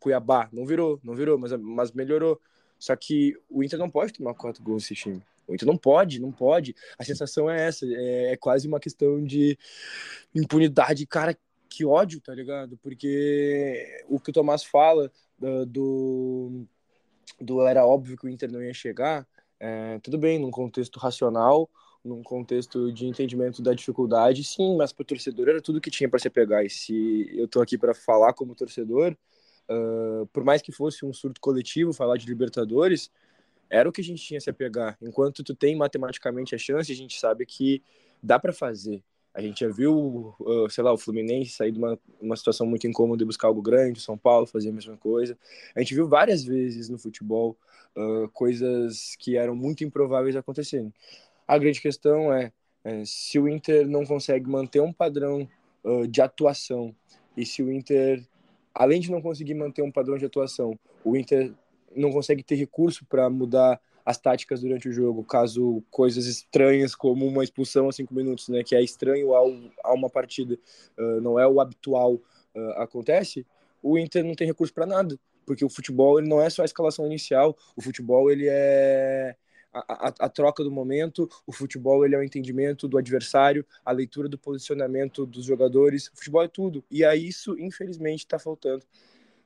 Cuiabá, 0.00 0.48
não 0.52 0.66
virou, 0.66 1.00
não 1.02 1.14
virou, 1.14 1.38
mas, 1.38 1.52
mas 1.52 1.92
melhorou. 1.92 2.40
Só 2.78 2.94
que 2.94 3.34
o 3.48 3.62
Inter 3.62 3.78
não 3.78 3.88
pode 3.88 4.12
tomar 4.12 4.34
quatro 4.34 4.62
gols 4.62 4.82
nesse 4.82 4.94
time. 4.94 5.22
O 5.46 5.54
Inter 5.54 5.66
não 5.66 5.76
pode, 5.76 6.20
não 6.20 6.32
pode. 6.32 6.74
A 6.98 7.04
sensação 7.04 7.50
é 7.50 7.66
essa, 7.66 7.86
é, 7.86 8.32
é 8.32 8.36
quase 8.36 8.66
uma 8.68 8.80
questão 8.80 9.22
de 9.22 9.58
impunidade. 10.34 11.06
Cara, 11.06 11.36
que 11.74 11.84
ódio, 11.84 12.20
tá 12.20 12.34
ligado? 12.34 12.76
Porque 12.78 14.02
o 14.08 14.20
que 14.20 14.30
o 14.30 14.32
Tomás 14.32 14.62
fala 14.62 15.10
do, 15.66 16.66
do, 17.40 17.66
era 17.66 17.86
óbvio 17.86 18.16
que 18.16 18.26
o 18.26 18.28
Inter 18.28 18.50
não 18.50 18.62
ia 18.62 18.72
chegar, 18.72 19.26
é, 19.58 19.98
tudo 20.00 20.18
bem, 20.18 20.38
num 20.38 20.50
contexto 20.50 20.98
racional, 20.98 21.68
num 22.04 22.22
contexto 22.22 22.92
de 22.92 23.06
entendimento 23.06 23.62
da 23.62 23.72
dificuldade, 23.72 24.44
sim, 24.44 24.76
mas 24.76 24.92
para 24.92 25.02
o 25.02 25.06
torcedor 25.06 25.48
era 25.48 25.60
tudo 25.60 25.80
que 25.80 25.90
tinha 25.90 26.08
para 26.08 26.18
se 26.18 26.28
pegar. 26.28 26.64
E 26.64 26.70
se 26.70 27.30
eu 27.34 27.48
tô 27.48 27.60
aqui 27.60 27.78
para 27.78 27.94
falar 27.94 28.34
como 28.34 28.54
torcedor, 28.54 29.16
uh, 29.68 30.26
por 30.26 30.44
mais 30.44 30.60
que 30.60 30.70
fosse 30.70 31.04
um 31.04 31.12
surto 31.12 31.40
coletivo 31.40 31.92
falar 31.92 32.18
de 32.18 32.26
Libertadores, 32.26 33.10
era 33.70 33.88
o 33.88 33.92
que 33.92 34.02
a 34.02 34.04
gente 34.04 34.22
tinha 34.22 34.38
a 34.38 34.40
se 34.40 34.52
pegar. 34.52 34.96
Enquanto 35.00 35.42
tu 35.42 35.54
tem 35.54 35.74
matematicamente 35.74 36.54
a 36.54 36.58
chance, 36.58 36.92
a 36.92 36.94
gente 36.94 37.18
sabe 37.18 37.46
que 37.46 37.82
dá 38.22 38.38
para 38.38 38.52
fazer. 38.52 39.02
A 39.34 39.42
gente 39.42 39.60
já 39.60 39.68
viu, 39.68 40.32
sei 40.70 40.84
lá, 40.84 40.92
o 40.92 40.96
Fluminense 40.96 41.50
sair 41.50 41.72
de 41.72 41.78
uma, 41.78 41.98
uma 42.20 42.36
situação 42.36 42.64
muito 42.64 42.86
incômoda 42.86 43.22
e 43.22 43.26
buscar 43.26 43.48
algo 43.48 43.60
grande, 43.60 44.00
São 44.00 44.16
Paulo 44.16 44.46
fazer 44.46 44.68
a 44.68 44.72
mesma 44.72 44.96
coisa. 44.96 45.36
A 45.74 45.80
gente 45.80 45.92
viu 45.92 46.06
várias 46.06 46.44
vezes 46.44 46.88
no 46.88 46.96
futebol 46.96 47.56
uh, 47.96 48.28
coisas 48.28 49.16
que 49.18 49.36
eram 49.36 49.56
muito 49.56 49.82
improváveis 49.82 50.36
acontecendo. 50.36 50.92
A 51.48 51.58
grande 51.58 51.80
questão 51.80 52.32
é, 52.32 52.52
é 52.84 53.04
se 53.04 53.38
o 53.40 53.48
Inter 53.48 53.88
não 53.88 54.06
consegue 54.06 54.48
manter 54.48 54.80
um 54.80 54.92
padrão 54.92 55.48
uh, 55.82 56.06
de 56.06 56.20
atuação 56.22 56.94
e 57.36 57.44
se 57.44 57.62
o 57.62 57.72
Inter, 57.72 58.24
além 58.72 59.00
de 59.00 59.10
não 59.10 59.20
conseguir 59.20 59.54
manter 59.54 59.82
um 59.82 59.90
padrão 59.90 60.16
de 60.16 60.24
atuação, 60.24 60.78
o 61.04 61.16
Inter 61.16 61.52
não 61.94 62.10
consegue 62.12 62.42
ter 62.42 62.54
recurso 62.54 63.04
para 63.04 63.28
mudar 63.28 63.80
as 64.04 64.18
táticas 64.18 64.60
durante 64.60 64.88
o 64.88 64.92
jogo, 64.92 65.24
caso 65.24 65.82
coisas 65.90 66.26
estranhas 66.26 66.94
como 66.94 67.26
uma 67.26 67.42
expulsão 67.42 67.88
a 67.88 67.92
cinco 67.92 68.14
minutos, 68.14 68.48
né, 68.48 68.62
que 68.62 68.74
é 68.74 68.82
estranho 68.82 69.34
ao, 69.34 69.50
a 69.82 69.94
uma 69.94 70.10
partida, 70.10 70.58
uh, 70.98 71.20
não 71.20 71.38
é 71.38 71.46
o 71.46 71.60
habitual, 71.60 72.14
uh, 72.14 72.70
acontece, 72.76 73.46
o 73.82 73.98
Inter 73.98 74.24
não 74.24 74.34
tem 74.34 74.46
recurso 74.46 74.74
para 74.74 74.86
nada, 74.86 75.18
porque 75.46 75.64
o 75.64 75.70
futebol 75.70 76.18
ele 76.18 76.28
não 76.28 76.40
é 76.40 76.50
só 76.50 76.62
a 76.62 76.64
escalação 76.66 77.06
inicial, 77.06 77.56
o 77.74 77.82
futebol 77.82 78.30
ele 78.30 78.46
é 78.48 79.36
a, 79.72 80.08
a, 80.08 80.14
a, 80.20 80.28
troca 80.28 80.62
do 80.62 80.70
momento, 80.70 81.28
o 81.46 81.52
futebol 81.52 82.04
ele 82.04 82.14
é 82.14 82.18
o 82.18 82.22
entendimento 82.22 82.86
do 82.86 82.98
adversário, 82.98 83.66
a 83.84 83.90
leitura 83.90 84.28
do 84.28 84.38
posicionamento 84.38 85.26
dos 85.26 85.44
jogadores, 85.44 86.08
o 86.08 86.16
futebol 86.16 86.42
é 86.42 86.48
tudo, 86.48 86.84
e 86.90 87.04
a 87.04 87.16
isso, 87.16 87.58
infelizmente, 87.58 88.20
está 88.20 88.38
faltando 88.38 88.84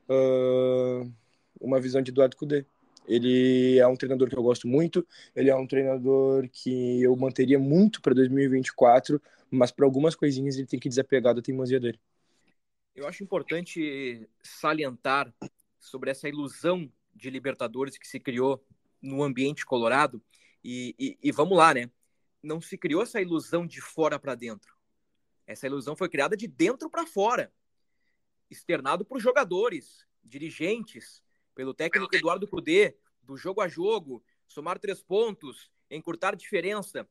uh, 0.09 1.11
uma 1.59 1.79
visão 1.79 2.01
de 2.01 2.11
Eduardo 2.11 2.35
Cudê 2.37 2.65
Ele 3.09 3.79
é 3.79 3.87
um 3.87 3.95
treinador 3.95 4.29
que 4.29 4.37
eu 4.37 4.43
gosto 4.43 4.67
muito, 4.67 5.05
ele 5.35 5.49
é 5.49 5.55
um 5.55 5.65
treinador 5.65 6.47
que 6.47 7.01
eu 7.01 7.15
manteria 7.15 7.57
muito 7.57 8.01
para 8.01 8.13
2024, 8.13 9.19
mas 9.49 9.71
para 9.71 9.83
algumas 9.83 10.15
coisinhas 10.15 10.57
ele 10.57 10.67
tem 10.67 10.79
que 10.79 10.87
desapegar 10.87 11.33
da 11.33 11.41
teimosia 11.41 11.79
dele. 11.79 11.99
Eu 12.95 13.07
acho 13.07 13.23
importante 13.23 14.29
salientar 14.43 15.33
sobre 15.79 16.11
essa 16.11 16.29
ilusão 16.29 16.91
de 17.15 17.31
Libertadores 17.31 17.97
que 17.97 18.07
se 18.07 18.19
criou 18.19 18.63
no 19.01 19.23
ambiente 19.23 19.65
colorado. 19.65 20.21
E, 20.63 20.95
e, 20.99 21.17
e 21.23 21.31
vamos 21.31 21.57
lá, 21.57 21.73
né? 21.73 21.89
Não 22.43 22.61
se 22.61 22.77
criou 22.77 23.01
essa 23.01 23.19
ilusão 23.19 23.65
de 23.65 23.81
fora 23.81 24.19
para 24.19 24.35
dentro. 24.35 24.75
Essa 25.47 25.65
ilusão 25.65 25.95
foi 25.95 26.09
criada 26.09 26.37
de 26.37 26.47
dentro 26.47 26.89
para 26.89 27.07
fora, 27.07 27.51
externado 28.51 29.03
por 29.03 29.19
jogadores, 29.19 30.05
dirigentes, 30.23 31.23
pelo 31.55 31.73
técnico 31.73 32.15
Eduardo 32.15 32.47
Cudê, 32.47 32.95
do 33.21 33.37
jogo 33.37 33.61
a 33.61 33.67
jogo, 33.67 34.23
somar 34.47 34.79
três 34.79 35.01
pontos, 35.01 35.69
encurtar 35.89 36.35
diferença. 36.35 37.07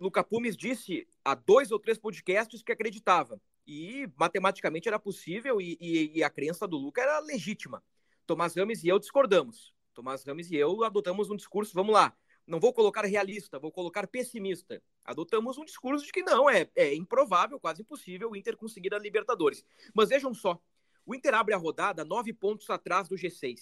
Luca 0.00 0.24
Pumes 0.24 0.56
disse 0.56 1.06
há 1.24 1.34
dois 1.34 1.70
ou 1.70 1.78
três 1.78 1.98
podcasts 1.98 2.62
que 2.62 2.72
acreditava. 2.72 3.40
E 3.64 4.08
matematicamente 4.16 4.88
era 4.88 4.98
possível 4.98 5.60
e, 5.60 5.78
e, 5.80 6.18
e 6.18 6.24
a 6.24 6.30
crença 6.30 6.66
do 6.66 6.76
Luca 6.76 7.00
era 7.00 7.20
legítima. 7.20 7.82
Tomás 8.26 8.56
Rames 8.56 8.82
e 8.82 8.88
eu 8.88 8.98
discordamos. 8.98 9.72
Tomás 9.94 10.24
Rames 10.24 10.50
e 10.50 10.56
eu 10.56 10.82
adotamos 10.82 11.30
um 11.30 11.36
discurso, 11.36 11.72
vamos 11.74 11.92
lá, 11.92 12.16
não 12.46 12.58
vou 12.58 12.72
colocar 12.72 13.04
realista, 13.04 13.58
vou 13.58 13.70
colocar 13.70 14.06
pessimista. 14.06 14.82
Adotamos 15.04 15.58
um 15.58 15.64
discurso 15.64 16.04
de 16.04 16.12
que 16.12 16.22
não, 16.22 16.48
é, 16.50 16.68
é 16.74 16.94
improvável, 16.94 17.60
quase 17.60 17.82
impossível 17.82 18.30
o 18.30 18.36
Inter 18.36 18.56
conseguir 18.56 18.92
a 18.94 18.98
Libertadores. 18.98 19.64
Mas 19.94 20.08
vejam 20.08 20.34
só, 20.34 20.60
o 21.04 21.14
Inter 21.14 21.34
abre 21.34 21.54
a 21.54 21.58
rodada 21.58 22.04
nove 22.04 22.32
pontos 22.32 22.68
atrás 22.70 23.08
do 23.08 23.16
G6. 23.16 23.60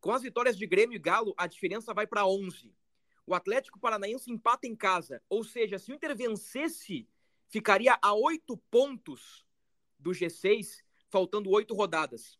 Com 0.00 0.12
as 0.12 0.22
vitórias 0.22 0.56
de 0.56 0.66
Grêmio 0.66 0.96
e 0.96 0.98
Galo, 0.98 1.34
a 1.36 1.46
diferença 1.46 1.94
vai 1.94 2.06
para 2.06 2.26
11. 2.26 2.74
O 3.26 3.34
Atlético 3.34 3.78
Paranaense 3.78 4.30
empata 4.30 4.66
em 4.66 4.76
casa. 4.76 5.22
Ou 5.28 5.42
seja, 5.42 5.78
se 5.78 5.90
o 5.90 5.94
Inter 5.94 6.14
vencesse, 6.14 7.08
ficaria 7.48 7.98
a 8.02 8.12
oito 8.12 8.56
pontos 8.70 9.46
do 9.98 10.10
G6, 10.10 10.82
faltando 11.08 11.50
oito 11.50 11.74
rodadas. 11.74 12.38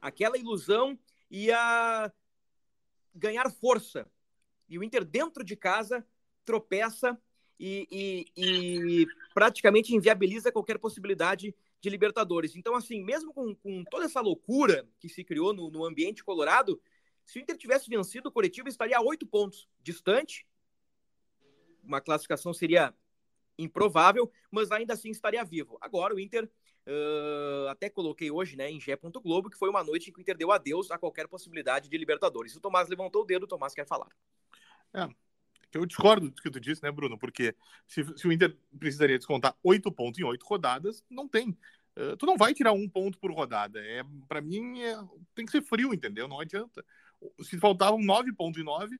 Aquela 0.00 0.36
ilusão 0.36 0.98
ia 1.30 2.12
ganhar 3.14 3.50
força. 3.50 4.10
E 4.68 4.78
o 4.78 4.82
Inter, 4.82 5.04
dentro 5.04 5.44
de 5.44 5.54
casa, 5.54 6.04
tropeça 6.44 7.16
e, 7.58 7.86
e, 7.90 8.32
e 8.36 9.06
praticamente 9.32 9.94
inviabiliza 9.94 10.50
qualquer 10.50 10.78
possibilidade 10.78 11.54
de 11.84 11.90
Libertadores. 11.90 12.56
Então, 12.56 12.74
assim, 12.74 13.04
mesmo 13.04 13.32
com, 13.32 13.54
com 13.54 13.84
toda 13.84 14.06
essa 14.06 14.20
loucura 14.20 14.88
que 14.98 15.06
se 15.06 15.22
criou 15.22 15.52
no, 15.52 15.70
no, 15.70 15.84
ambiente 15.84 16.24
colorado, 16.24 16.80
se 17.26 17.38
o 17.38 17.42
Inter 17.42 17.58
tivesse 17.58 17.90
vencido, 17.90 18.30
o 18.30 18.32
Curitiba 18.32 18.70
estaria 18.70 18.96
a 18.96 19.02
oito 19.02 19.26
pontos 19.26 19.68
distante. 19.82 20.46
Uma 21.82 22.00
classificação 22.00 22.54
seria 22.54 22.94
improvável, 23.58 24.32
mas 24.50 24.72
ainda 24.72 24.94
assim 24.94 25.10
estaria 25.10 25.44
vivo. 25.44 25.76
Agora, 25.78 26.14
o 26.14 26.18
Inter, 26.18 26.50
uh, 26.86 27.68
até 27.68 27.90
coloquei 27.90 28.30
hoje 28.30 28.56
né, 28.56 28.70
em 28.70 28.80
Gé. 28.80 28.98
Globo, 29.22 29.50
que 29.50 29.58
foi 29.58 29.68
uma 29.68 29.84
noite 29.84 30.08
em 30.08 30.12
que 30.12 30.18
o 30.18 30.22
Inter 30.22 30.38
deu 30.38 30.50
adeus 30.50 30.90
a 30.90 30.96
qualquer 30.96 31.28
possibilidade 31.28 31.90
de 31.90 31.98
Libertadores. 31.98 32.56
O 32.56 32.60
Tomás 32.60 32.88
levantou 32.88 33.22
o 33.22 33.26
dedo, 33.26 33.42
o 33.42 33.48
Tomás 33.48 33.74
quer 33.74 33.86
falar. 33.86 34.08
É, 34.94 35.06
eu 35.76 35.86
discordo 35.86 36.30
do 36.30 36.42
que 36.42 36.50
tu 36.50 36.60
disse, 36.60 36.82
né, 36.82 36.90
Bruno? 36.90 37.18
Porque 37.18 37.54
se, 37.86 38.04
se 38.16 38.26
o 38.26 38.32
Inter 38.32 38.56
precisaria 38.78 39.18
descontar 39.18 39.56
oito 39.62 39.90
pontos 39.90 40.18
em 40.20 40.24
oito 40.24 40.44
rodadas, 40.46 41.04
não 41.10 41.28
tem. 41.28 41.56
Uh, 41.96 42.16
tu 42.16 42.26
não 42.26 42.36
vai 42.36 42.52
tirar 42.52 42.72
um 42.72 42.88
ponto 42.88 43.18
por 43.18 43.32
rodada. 43.32 43.80
É, 43.80 44.02
para 44.28 44.40
mim, 44.40 44.82
é, 44.82 44.96
tem 45.34 45.46
que 45.46 45.52
ser 45.52 45.62
frio, 45.62 45.94
entendeu? 45.94 46.26
Não 46.26 46.40
adianta. 46.40 46.84
Se 47.42 47.58
faltavam 47.58 48.02
nove 48.02 48.32
pontos 48.32 48.60
em 48.60 48.64
nove, 48.64 48.98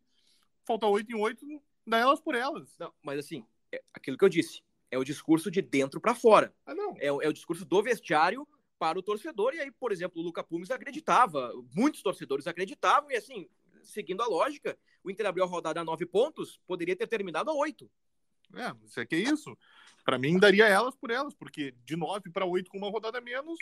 falta 0.64 0.86
oito 0.86 1.10
em 1.10 1.20
oito, 1.20 1.46
dá 1.86 1.98
elas 1.98 2.20
por 2.20 2.34
elas. 2.34 2.74
Não, 2.78 2.92
mas 3.02 3.18
assim, 3.18 3.44
é 3.72 3.82
aquilo 3.92 4.16
que 4.16 4.24
eu 4.24 4.28
disse, 4.28 4.62
é 4.90 4.98
o 4.98 5.04
discurso 5.04 5.50
de 5.50 5.60
dentro 5.60 6.00
para 6.00 6.14
fora. 6.14 6.54
Ah, 6.64 6.74
não. 6.74 6.96
É, 6.98 7.06
é 7.06 7.28
o 7.28 7.32
discurso 7.32 7.64
do 7.64 7.82
vestiário 7.82 8.46
para 8.78 8.98
o 8.98 9.02
torcedor. 9.02 9.54
E 9.54 9.60
aí, 9.60 9.70
por 9.70 9.92
exemplo, 9.92 10.20
o 10.20 10.24
Luca 10.24 10.44
Pumes 10.44 10.70
acreditava, 10.70 11.52
muitos 11.74 12.02
torcedores 12.02 12.46
acreditavam, 12.46 13.10
e 13.10 13.16
assim, 13.16 13.48
seguindo 13.84 14.22
a 14.22 14.26
lógica, 14.26 14.78
o 15.02 15.10
Inter 15.10 15.26
abriu 15.26 15.44
a 15.44 15.48
rodada 15.48 15.80
a 15.80 15.84
nove 15.84 16.06
pontos, 16.06 16.60
poderia 16.66 16.96
ter 16.96 17.06
terminado 17.06 17.50
a 17.50 17.54
oito. 17.54 17.90
É, 18.54 18.72
isso 18.84 19.00
é 19.00 19.06
que 19.06 19.14
é 19.14 19.18
isso. 19.18 19.56
Para 20.04 20.18
mim, 20.18 20.38
daria 20.38 20.66
elas 20.66 20.94
por 20.94 21.10
elas, 21.10 21.34
porque 21.34 21.74
de 21.84 21.96
nove 21.96 22.30
para 22.30 22.44
oito 22.44 22.70
com 22.70 22.78
uma 22.78 22.90
rodada 22.90 23.20
menos, 23.20 23.58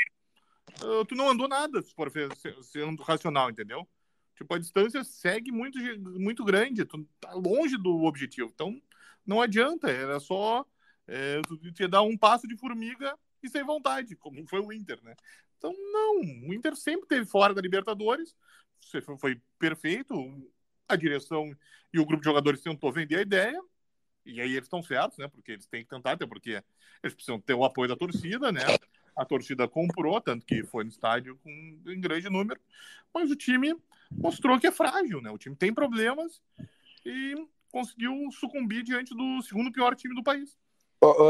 uh, 0.83 1.05
tu 1.05 1.15
não 1.15 1.31
andou 1.31 1.49
nada, 1.49 1.81
se 1.83 1.95
for 1.95 2.11
sendo 2.63 3.03
racional, 3.03 3.51
entendeu? 3.51 3.87
Tipo, 4.35 4.55
a 4.55 4.59
distância 4.59 5.05
segue 5.05 5.53
muito, 5.53 5.79
muito 6.19 6.45
grande, 6.45 6.85
tu 6.85 7.07
tá 7.21 7.33
longe 7.33 7.77
do 7.77 8.05
objetivo. 8.05 8.51
Então, 8.53 8.81
não 9.25 9.41
adianta, 9.41 9.91
era 9.91 10.19
só 10.19 10.67
é, 11.07 11.41
tu 11.43 11.57
te 11.73 11.87
dar 11.87 12.03
um 12.03 12.17
passo 12.17 12.49
de 12.49 12.57
formiga 12.57 13.17
e 13.43 13.49
sem 13.49 13.65
vontade, 13.65 14.17
como 14.17 14.47
foi 14.49 14.61
o 14.61 14.73
Inter, 14.73 15.03
né? 15.03 15.15
Então, 15.59 15.73
não, 15.93 16.21
o 16.49 16.55
Inter 16.55 16.75
sempre 16.75 17.07
teve 17.07 17.25
fora 17.25 17.55
da 17.55 17.61
Libertadores, 17.61 18.35
foi 19.19 19.41
perfeito, 19.59 20.15
a 20.89 20.97
direção 20.97 21.57
e 21.93 21.99
o 21.99 22.07
grupo 22.07 22.23
de 22.23 22.29
jogadores 22.29 22.61
tentou 22.61 22.93
vender 22.93 23.17
a 23.17 23.23
ideia, 23.23 23.63
e 24.25 24.41
aí 24.41 24.53
eles 24.53 24.65
estão 24.65 24.83
certos, 24.83 25.19
né? 25.19 25.29
Porque 25.29 25.53
eles 25.53 25.67
têm 25.67 25.83
que 25.83 25.91
tentar, 25.91 26.13
até 26.13 26.27
porque 26.27 26.63
eles 27.03 27.15
precisam 27.15 27.41
ter 27.41 27.55
o 27.55 27.65
apoio 27.65 27.89
da 27.89 27.97
torcida, 27.97 28.53
né? 28.53 28.61
A 29.17 29.25
torcida 29.25 29.69
comprou, 29.69 30.21
tanto 30.21 30.47
que 30.47 30.63
foi 30.65 30.85
no 30.85 30.91
estádio 30.91 31.37
com 31.43 31.51
em 31.51 32.01
grande 32.01 32.31
número, 32.31 32.61
mas 33.13 33.31
o 33.31 33.37
time 33.37 33.75
mostrou 34.11 34.59
que 34.59 34.67
é 34.67 34.73
frágil, 34.73 35.21
né? 35.21 35.31
O 35.31 35.39
time 35.39 35.57
tem 35.57 35.73
problemas 35.73 36.41
e 37.05 37.35
conseguiu 37.71 38.15
sucumbir 38.33 38.83
diante 38.83 39.15
do 39.15 39.43
segundo 39.43 39.73
pior 39.73 39.95
time 39.97 40.15
do 40.15 40.23
país. 40.23 40.57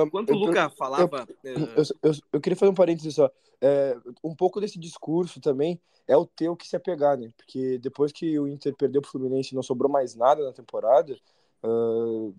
Enquanto 0.06 0.30
o 0.30 0.36
Luca 0.36 0.68
falava. 0.70 1.26
Eu, 1.42 1.54
eu, 1.54 1.84
eu, 2.02 2.12
eu, 2.34 2.40
queria 2.40 2.56
fazer 2.56 2.70
um 2.70 2.74
parênteses 2.74 3.14
só. 3.14 3.30
É, 3.60 3.96
um 4.22 4.34
pouco 4.34 4.60
desse 4.60 4.78
discurso 4.78 5.40
também 5.40 5.80
é 6.06 6.16
o 6.16 6.26
teu 6.26 6.56
que 6.56 6.68
se 6.68 6.76
apegar, 6.76 7.16
né? 7.16 7.30
Porque 7.36 7.78
depois 7.78 8.12
que 8.12 8.38
o 8.38 8.46
Inter 8.46 8.74
perdeu 8.76 9.00
pro 9.00 9.10
Fluminense 9.10 9.52
e 9.52 9.54
não 9.54 9.62
sobrou 9.62 9.90
mais 9.90 10.14
nada 10.14 10.44
na 10.44 10.52
temporada, 10.52 11.16
uh, 11.62 12.34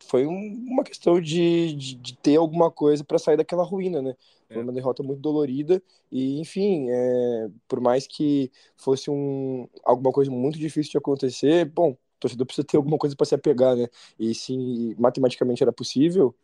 foi 0.00 0.26
um, 0.26 0.66
uma 0.68 0.84
questão 0.84 1.20
de, 1.20 1.74
de, 1.74 1.94
de, 1.94 2.16
ter 2.18 2.36
alguma 2.36 2.70
coisa 2.70 3.04
para 3.04 3.18
sair 3.18 3.36
daquela 3.36 3.64
ruína, 3.64 4.02
né? 4.02 4.14
Foi 4.48 4.62
uma 4.62 4.72
derrota 4.72 5.02
muito 5.02 5.20
dolorida 5.20 5.82
e, 6.10 6.38
enfim, 6.40 6.86
é, 6.88 7.48
por 7.66 7.80
mais 7.80 8.06
que 8.06 8.50
fosse 8.76 9.10
um, 9.10 9.68
alguma 9.84 10.12
coisa 10.12 10.30
muito 10.30 10.58
difícil 10.58 10.92
de 10.92 10.98
acontecer, 10.98 11.64
bom, 11.64 11.96
o 12.16 12.20
torcedor 12.20 12.46
precisa 12.46 12.66
ter 12.66 12.76
alguma 12.76 12.98
coisa 12.98 13.14
para 13.14 13.26
se 13.26 13.34
apegar, 13.34 13.76
né? 13.76 13.88
E 14.18 14.34
se 14.34 14.94
matematicamente 14.98 15.62
era 15.62 15.72
possível, 15.72 16.34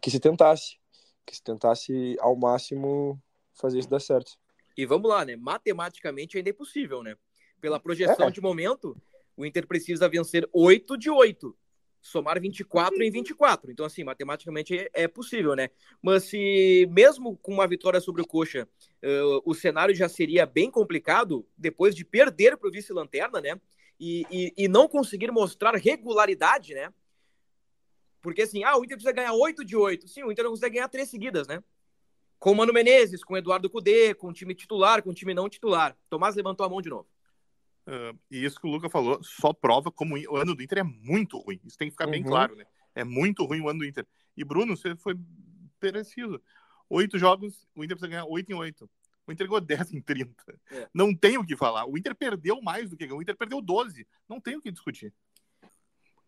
que 0.00 0.10
se 0.10 0.18
tentasse, 0.18 0.76
que 1.24 1.36
se 1.36 1.42
tentasse 1.42 2.16
ao 2.20 2.34
máximo 2.36 3.20
fazer 3.54 3.78
isso 3.78 3.88
dar 3.88 4.00
certo. 4.00 4.32
E 4.76 4.84
vamos 4.84 5.08
lá, 5.08 5.24
né? 5.24 5.36
Matematicamente 5.36 6.36
ainda 6.36 6.50
é 6.50 6.52
possível, 6.52 7.02
né? 7.02 7.16
Pela 7.60 7.78
projeção 7.78 8.28
é. 8.28 8.30
de 8.30 8.40
momento, 8.40 8.96
o 9.36 9.44
Inter 9.44 9.66
precisa 9.66 10.08
vencer 10.08 10.48
8 10.52 10.96
de 10.96 11.10
8, 11.10 11.54
somar 12.00 12.40
24 12.40 13.02
em 13.02 13.10
24. 13.10 13.70
Então, 13.70 13.84
assim, 13.86 14.02
matematicamente 14.02 14.88
é 14.92 15.06
possível, 15.06 15.54
né? 15.54 15.68
Mas 16.02 16.24
se, 16.24 16.88
mesmo 16.90 17.36
com 17.36 17.52
uma 17.52 17.68
vitória 17.68 18.00
sobre 18.00 18.22
o 18.22 18.26
Coxa, 18.26 18.66
uh, 19.04 19.42
o 19.44 19.54
cenário 19.54 19.94
já 19.94 20.08
seria 20.08 20.46
bem 20.46 20.70
complicado, 20.70 21.46
depois 21.56 21.94
de 21.94 22.04
perder 22.04 22.56
para 22.56 22.68
o 22.68 22.72
vice-lanterna, 22.72 23.40
né? 23.40 23.60
E, 24.00 24.26
e, 24.30 24.64
e 24.64 24.68
não 24.68 24.88
conseguir 24.88 25.30
mostrar 25.30 25.76
regularidade, 25.76 26.72
né? 26.72 26.90
Porque 28.22 28.42
assim, 28.42 28.64
ah, 28.64 28.76
o 28.76 28.84
Inter 28.84 28.96
precisa 28.96 29.12
ganhar 29.12 29.34
8 29.34 29.62
de 29.62 29.76
8. 29.76 30.08
Sim, 30.08 30.24
o 30.24 30.32
Inter 30.32 30.44
não 30.44 30.52
consegue 30.52 30.76
ganhar 30.76 30.88
três 30.88 31.10
seguidas, 31.10 31.46
né? 31.46 31.62
Com 32.38 32.52
o 32.52 32.56
Mano 32.56 32.72
Menezes, 32.72 33.22
com 33.22 33.34
o 33.34 33.36
Eduardo 33.36 33.68
Cudê, 33.68 34.14
com 34.14 34.28
o 34.28 34.32
time 34.32 34.54
titular, 34.54 35.02
com 35.02 35.10
o 35.10 35.14
time 35.14 35.34
não 35.34 35.48
titular. 35.48 35.94
Tomás 36.08 36.34
levantou 36.34 36.64
a 36.64 36.68
mão 36.68 36.80
de 36.80 36.88
novo. 36.88 37.06
Uh, 37.86 38.18
e 38.30 38.44
isso 38.44 38.58
que 38.58 38.66
o 38.66 38.70
Luca 38.70 38.88
falou 38.88 39.22
só 39.22 39.52
prova 39.52 39.90
como 39.90 40.16
o 40.16 40.36
ano 40.36 40.54
do 40.54 40.62
Inter 40.62 40.78
é 40.78 40.82
muito 40.82 41.38
ruim. 41.38 41.60
Isso 41.64 41.76
tem 41.76 41.88
que 41.88 41.92
ficar 41.92 42.06
uhum. 42.06 42.12
bem 42.12 42.22
claro, 42.22 42.56
né? 42.56 42.64
É 42.94 43.04
muito 43.04 43.44
ruim 43.44 43.60
o 43.60 43.68
ano 43.68 43.80
do 43.80 43.84
Inter. 43.84 44.06
E 44.36 44.44
Bruno, 44.44 44.76
você 44.76 44.96
foi 44.96 45.14
preciso. 45.78 46.40
Oito 46.88 47.18
jogos, 47.18 47.68
o 47.74 47.84
Inter 47.84 47.96
precisa 47.96 48.08
ganhar 48.08 48.24
oito 48.24 48.50
em 48.50 48.54
oito. 48.54 48.88
O 49.30 49.32
Inter 49.32 49.46
ganhou 49.46 49.60
10 49.60 49.94
em 49.94 50.00
30. 50.00 50.60
É. 50.72 50.88
Não 50.92 51.14
tem 51.14 51.38
o 51.38 51.46
que 51.46 51.56
falar. 51.56 51.86
O 51.86 51.96
Inter 51.96 52.16
perdeu 52.16 52.60
mais 52.60 52.90
do 52.90 52.96
que 52.96 53.06
ganhou. 53.06 53.20
O 53.20 53.22
Inter 53.22 53.36
perdeu 53.36 53.62
12. 53.62 54.04
Não 54.28 54.40
tem 54.40 54.56
o 54.56 54.60
que 54.60 54.72
discutir. 54.72 55.14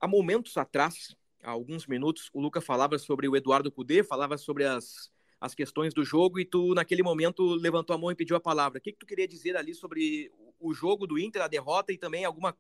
Há 0.00 0.06
momentos 0.06 0.56
atrás, 0.56 1.16
há 1.42 1.50
alguns 1.50 1.86
minutos, 1.88 2.30
o 2.32 2.40
Luca 2.40 2.60
falava 2.60 2.96
sobre 2.98 3.26
o 3.26 3.36
Eduardo 3.36 3.72
Cudê, 3.72 4.04
falava 4.04 4.38
sobre 4.38 4.64
as, 4.64 5.10
as 5.40 5.52
questões 5.52 5.92
do 5.92 6.04
jogo 6.04 6.38
e 6.38 6.44
tu, 6.44 6.74
naquele 6.74 7.02
momento, 7.02 7.44
levantou 7.56 7.94
a 7.94 7.98
mão 7.98 8.12
e 8.12 8.14
pediu 8.14 8.36
a 8.36 8.40
palavra. 8.40 8.78
O 8.78 8.80
que, 8.80 8.92
que 8.92 8.98
tu 8.98 9.06
queria 9.06 9.26
dizer 9.26 9.56
ali 9.56 9.74
sobre 9.74 10.32
o 10.60 10.72
jogo 10.72 11.04
do 11.04 11.18
Inter, 11.18 11.42
a 11.42 11.48
derrota 11.48 11.92
e 11.92 11.98
também 11.98 12.24
alguma 12.24 12.56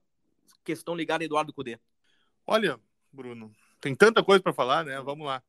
questão 0.64 0.96
ligada 0.96 1.22
a 1.22 1.26
Eduardo 1.26 1.52
Cudê? 1.52 1.78
Olha, 2.44 2.80
Bruno, 3.12 3.52
tem 3.80 3.94
tanta 3.94 4.24
coisa 4.24 4.42
para 4.42 4.52
falar, 4.52 4.84
né? 4.84 5.00
Vamos 5.02 5.24
lá. 5.24 5.40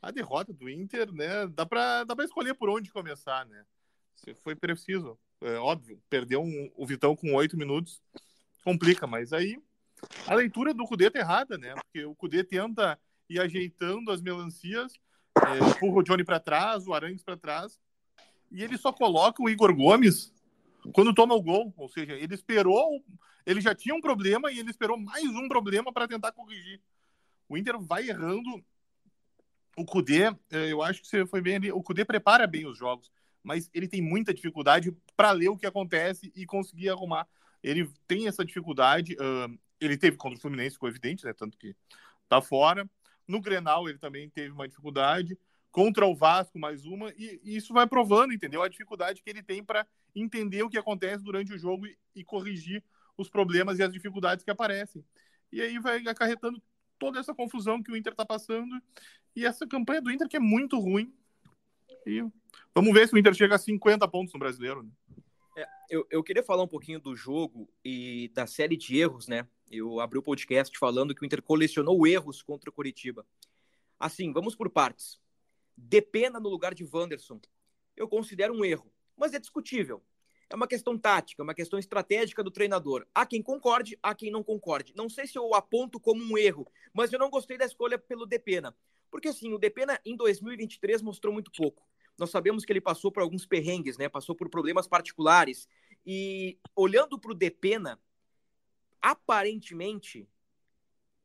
A 0.00 0.12
derrota 0.12 0.52
do 0.52 0.70
Inter, 0.70 1.12
né? 1.12 1.48
Dá 1.48 1.66
para 1.66 2.04
dá 2.04 2.14
pra 2.14 2.24
escolher 2.24 2.54
por 2.54 2.68
onde 2.70 2.92
começar, 2.92 3.44
né? 3.46 3.64
Foi 4.42 4.54
preciso. 4.54 5.18
É, 5.40 5.54
óbvio, 5.54 6.00
perdeu 6.08 6.42
um, 6.42 6.70
o 6.76 6.86
Vitão 6.86 7.14
com 7.14 7.34
oito 7.34 7.56
minutos, 7.56 8.02
complica, 8.64 9.06
mas 9.06 9.32
aí 9.32 9.58
a 10.26 10.34
leitura 10.34 10.74
do 10.74 10.84
Cudê 10.84 11.10
tá 11.10 11.18
errada, 11.18 11.56
né? 11.56 11.74
Porque 11.74 12.04
o 12.04 12.14
Cudê 12.14 12.44
tenta 12.44 12.98
ir 13.28 13.40
ajeitando 13.40 14.10
as 14.10 14.20
melancias, 14.20 14.92
é, 15.36 15.70
empurra 15.70 15.98
o 15.98 16.02
Johnny 16.02 16.24
para 16.24 16.40
trás, 16.40 16.86
o 16.86 16.94
Arangues 16.94 17.22
para 17.22 17.36
trás, 17.36 17.78
e 18.50 18.62
ele 18.62 18.76
só 18.76 18.92
coloca 18.92 19.42
o 19.42 19.48
Igor 19.48 19.74
Gomes 19.74 20.32
quando 20.92 21.14
toma 21.14 21.34
o 21.34 21.42
gol. 21.42 21.72
Ou 21.76 21.88
seja, 21.88 22.14
ele 22.14 22.34
esperou, 22.34 23.04
ele 23.44 23.60
já 23.60 23.74
tinha 23.74 23.94
um 23.94 24.00
problema 24.00 24.50
e 24.50 24.58
ele 24.58 24.70
esperou 24.70 24.98
mais 24.98 25.26
um 25.26 25.48
problema 25.48 25.92
para 25.92 26.08
tentar 26.08 26.32
corrigir. 26.32 26.80
O 27.48 27.56
Inter 27.56 27.78
vai 27.78 28.08
errando. 28.08 28.64
O 29.76 29.84
Cudê, 29.84 30.24
é, 30.50 30.72
eu 30.72 30.82
acho 30.82 31.00
que 31.02 31.06
você 31.06 31.24
foi 31.26 31.40
bem 31.40 31.56
ali. 31.56 31.72
O 31.72 31.82
Cudê 31.82 32.04
prepara 32.04 32.46
bem 32.46 32.66
os 32.66 32.76
jogos, 32.76 33.12
mas 33.48 33.70
ele 33.72 33.88
tem 33.88 34.02
muita 34.02 34.34
dificuldade 34.34 34.94
para 35.16 35.30
ler 35.30 35.48
o 35.48 35.56
que 35.56 35.66
acontece 35.66 36.30
e 36.36 36.44
conseguir 36.44 36.90
arrumar. 36.90 37.26
Ele 37.62 37.90
tem 38.06 38.28
essa 38.28 38.44
dificuldade. 38.44 39.14
Uh, 39.14 39.58
ele 39.80 39.96
teve 39.96 40.18
contra 40.18 40.36
o 40.36 40.40
Fluminense, 40.40 40.74
ficou 40.74 40.86
evidente, 40.86 41.24
né? 41.24 41.32
Tanto 41.32 41.56
que 41.56 41.74
tá 42.28 42.42
fora. 42.42 42.88
No 43.26 43.40
Grenal, 43.40 43.88
ele 43.88 43.96
também 43.96 44.28
teve 44.28 44.52
uma 44.52 44.68
dificuldade 44.68 45.38
contra 45.70 46.06
o 46.06 46.14
Vasco 46.14 46.58
mais 46.58 46.84
uma, 46.84 47.10
e, 47.16 47.40
e 47.42 47.56
isso 47.56 47.72
vai 47.72 47.86
provando, 47.86 48.34
entendeu? 48.34 48.62
A 48.62 48.68
dificuldade 48.68 49.22
que 49.22 49.30
ele 49.30 49.42
tem 49.42 49.64
para 49.64 49.86
entender 50.14 50.62
o 50.62 50.68
que 50.68 50.76
acontece 50.76 51.24
durante 51.24 51.54
o 51.54 51.58
jogo 51.58 51.86
e, 51.86 51.96
e, 52.16 52.24
corrigir 52.24 52.84
os 53.16 53.30
problemas 53.30 53.78
e 53.78 53.82
as 53.82 53.92
dificuldades 53.92 54.44
que 54.44 54.50
aparecem. 54.50 55.02
E 55.50 55.62
aí 55.62 55.78
vai 55.78 56.06
acarretando 56.06 56.62
toda 56.98 57.18
essa 57.18 57.34
confusão 57.34 57.82
que 57.82 57.90
o 57.90 57.96
Inter 57.96 58.12
está 58.12 58.26
passando 58.26 58.78
e 59.34 59.46
essa 59.46 59.66
campanha 59.66 60.02
do 60.02 60.10
Inter 60.10 60.28
que 60.28 60.36
é 60.36 60.40
muito 60.40 60.78
ruim. 60.78 61.14
E 62.06 62.22
vamos 62.74 62.92
ver 62.92 63.08
se 63.08 63.14
o 63.14 63.18
Inter 63.18 63.34
chega 63.34 63.54
a 63.54 63.58
50 63.58 64.06
pontos 64.08 64.32
no 64.32 64.40
Brasileiro. 64.40 64.82
Né? 64.82 64.90
É, 65.56 65.66
eu, 65.90 66.06
eu 66.10 66.22
queria 66.22 66.42
falar 66.42 66.62
um 66.62 66.68
pouquinho 66.68 67.00
do 67.00 67.16
jogo 67.16 67.68
e 67.84 68.30
da 68.34 68.46
série 68.46 68.76
de 68.76 68.96
erros, 68.98 69.26
né? 69.26 69.46
Eu 69.70 70.00
abri 70.00 70.18
o 70.18 70.22
podcast 70.22 70.76
falando 70.78 71.14
que 71.14 71.22
o 71.22 71.26
Inter 71.26 71.42
colecionou 71.42 72.06
erros 72.06 72.42
contra 72.42 72.70
o 72.70 72.72
Curitiba. 72.72 73.26
Assim, 73.98 74.32
vamos 74.32 74.54
por 74.54 74.70
partes. 74.70 75.18
Depena 75.76 76.40
no 76.40 76.48
lugar 76.48 76.74
de 76.74 76.84
Wanderson. 76.84 77.40
Eu 77.96 78.08
considero 78.08 78.54
um 78.54 78.64
erro, 78.64 78.90
mas 79.16 79.34
é 79.34 79.38
discutível. 79.38 80.02
É 80.50 80.56
uma 80.56 80.66
questão 80.66 80.96
tática, 80.96 81.42
uma 81.42 81.54
questão 81.54 81.78
estratégica 81.78 82.42
do 82.42 82.50
treinador. 82.50 83.06
Há 83.14 83.26
quem 83.26 83.42
concorde, 83.42 83.98
há 84.02 84.14
quem 84.14 84.30
não 84.30 84.42
concorde. 84.42 84.94
Não 84.96 85.08
sei 85.08 85.26
se 85.26 85.36
eu 85.36 85.54
aponto 85.54 86.00
como 86.00 86.22
um 86.24 86.38
erro, 86.38 86.66
mas 86.92 87.12
eu 87.12 87.18
não 87.18 87.28
gostei 87.28 87.58
da 87.58 87.66
escolha 87.66 87.98
pelo 87.98 88.24
Depena. 88.24 88.74
Porque 89.10 89.28
assim, 89.28 89.52
o 89.52 89.58
Depena 89.58 90.00
em 90.04 90.16
2023 90.16 91.02
mostrou 91.02 91.34
muito 91.34 91.50
pouco. 91.50 91.86
Nós 92.18 92.30
sabemos 92.30 92.64
que 92.64 92.72
ele 92.72 92.80
passou 92.80 93.12
por 93.12 93.22
alguns 93.22 93.46
perrengues, 93.46 93.96
né? 93.96 94.08
Passou 94.08 94.34
por 94.34 94.50
problemas 94.50 94.88
particulares. 94.88 95.68
E 96.04 96.58
olhando 96.74 97.18
para 97.18 97.30
o 97.30 97.34
Depena, 97.34 98.00
aparentemente 99.00 100.28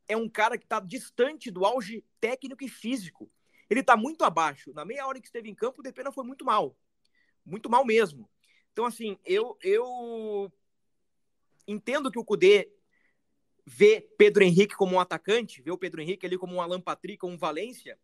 é 0.06 0.16
um 0.16 0.28
cara 0.28 0.56
que 0.56 0.64
está 0.64 0.78
distante 0.78 1.50
do 1.50 1.64
auge 1.64 2.04
técnico 2.20 2.62
e 2.62 2.68
físico. 2.68 3.28
Ele 3.68 3.80
está 3.80 3.96
muito 3.96 4.22
abaixo. 4.22 4.72
Na 4.72 4.84
meia 4.84 5.06
hora 5.06 5.20
que 5.20 5.26
esteve 5.26 5.50
em 5.50 5.54
campo, 5.54 5.80
o 5.80 5.82
Depena 5.82 6.12
foi 6.12 6.24
muito 6.24 6.44
mal. 6.44 6.76
Muito 7.44 7.68
mal 7.68 7.84
mesmo. 7.84 8.30
Então, 8.72 8.86
assim, 8.86 9.18
eu, 9.24 9.58
eu 9.62 10.52
entendo 11.66 12.10
que 12.10 12.18
o 12.18 12.24
Cudê 12.24 12.70
vê 13.66 14.00
Pedro 14.16 14.44
Henrique 14.44 14.76
como 14.76 14.96
um 14.96 15.00
atacante, 15.00 15.62
vê 15.62 15.70
o 15.70 15.78
Pedro 15.78 16.02
Henrique 16.02 16.26
ali 16.26 16.36
como 16.36 16.54
um 16.54 16.60
Alan 16.60 16.80
Patrick, 16.80 17.18
como 17.18 17.34
um 17.34 17.38
Valência. 17.38 17.98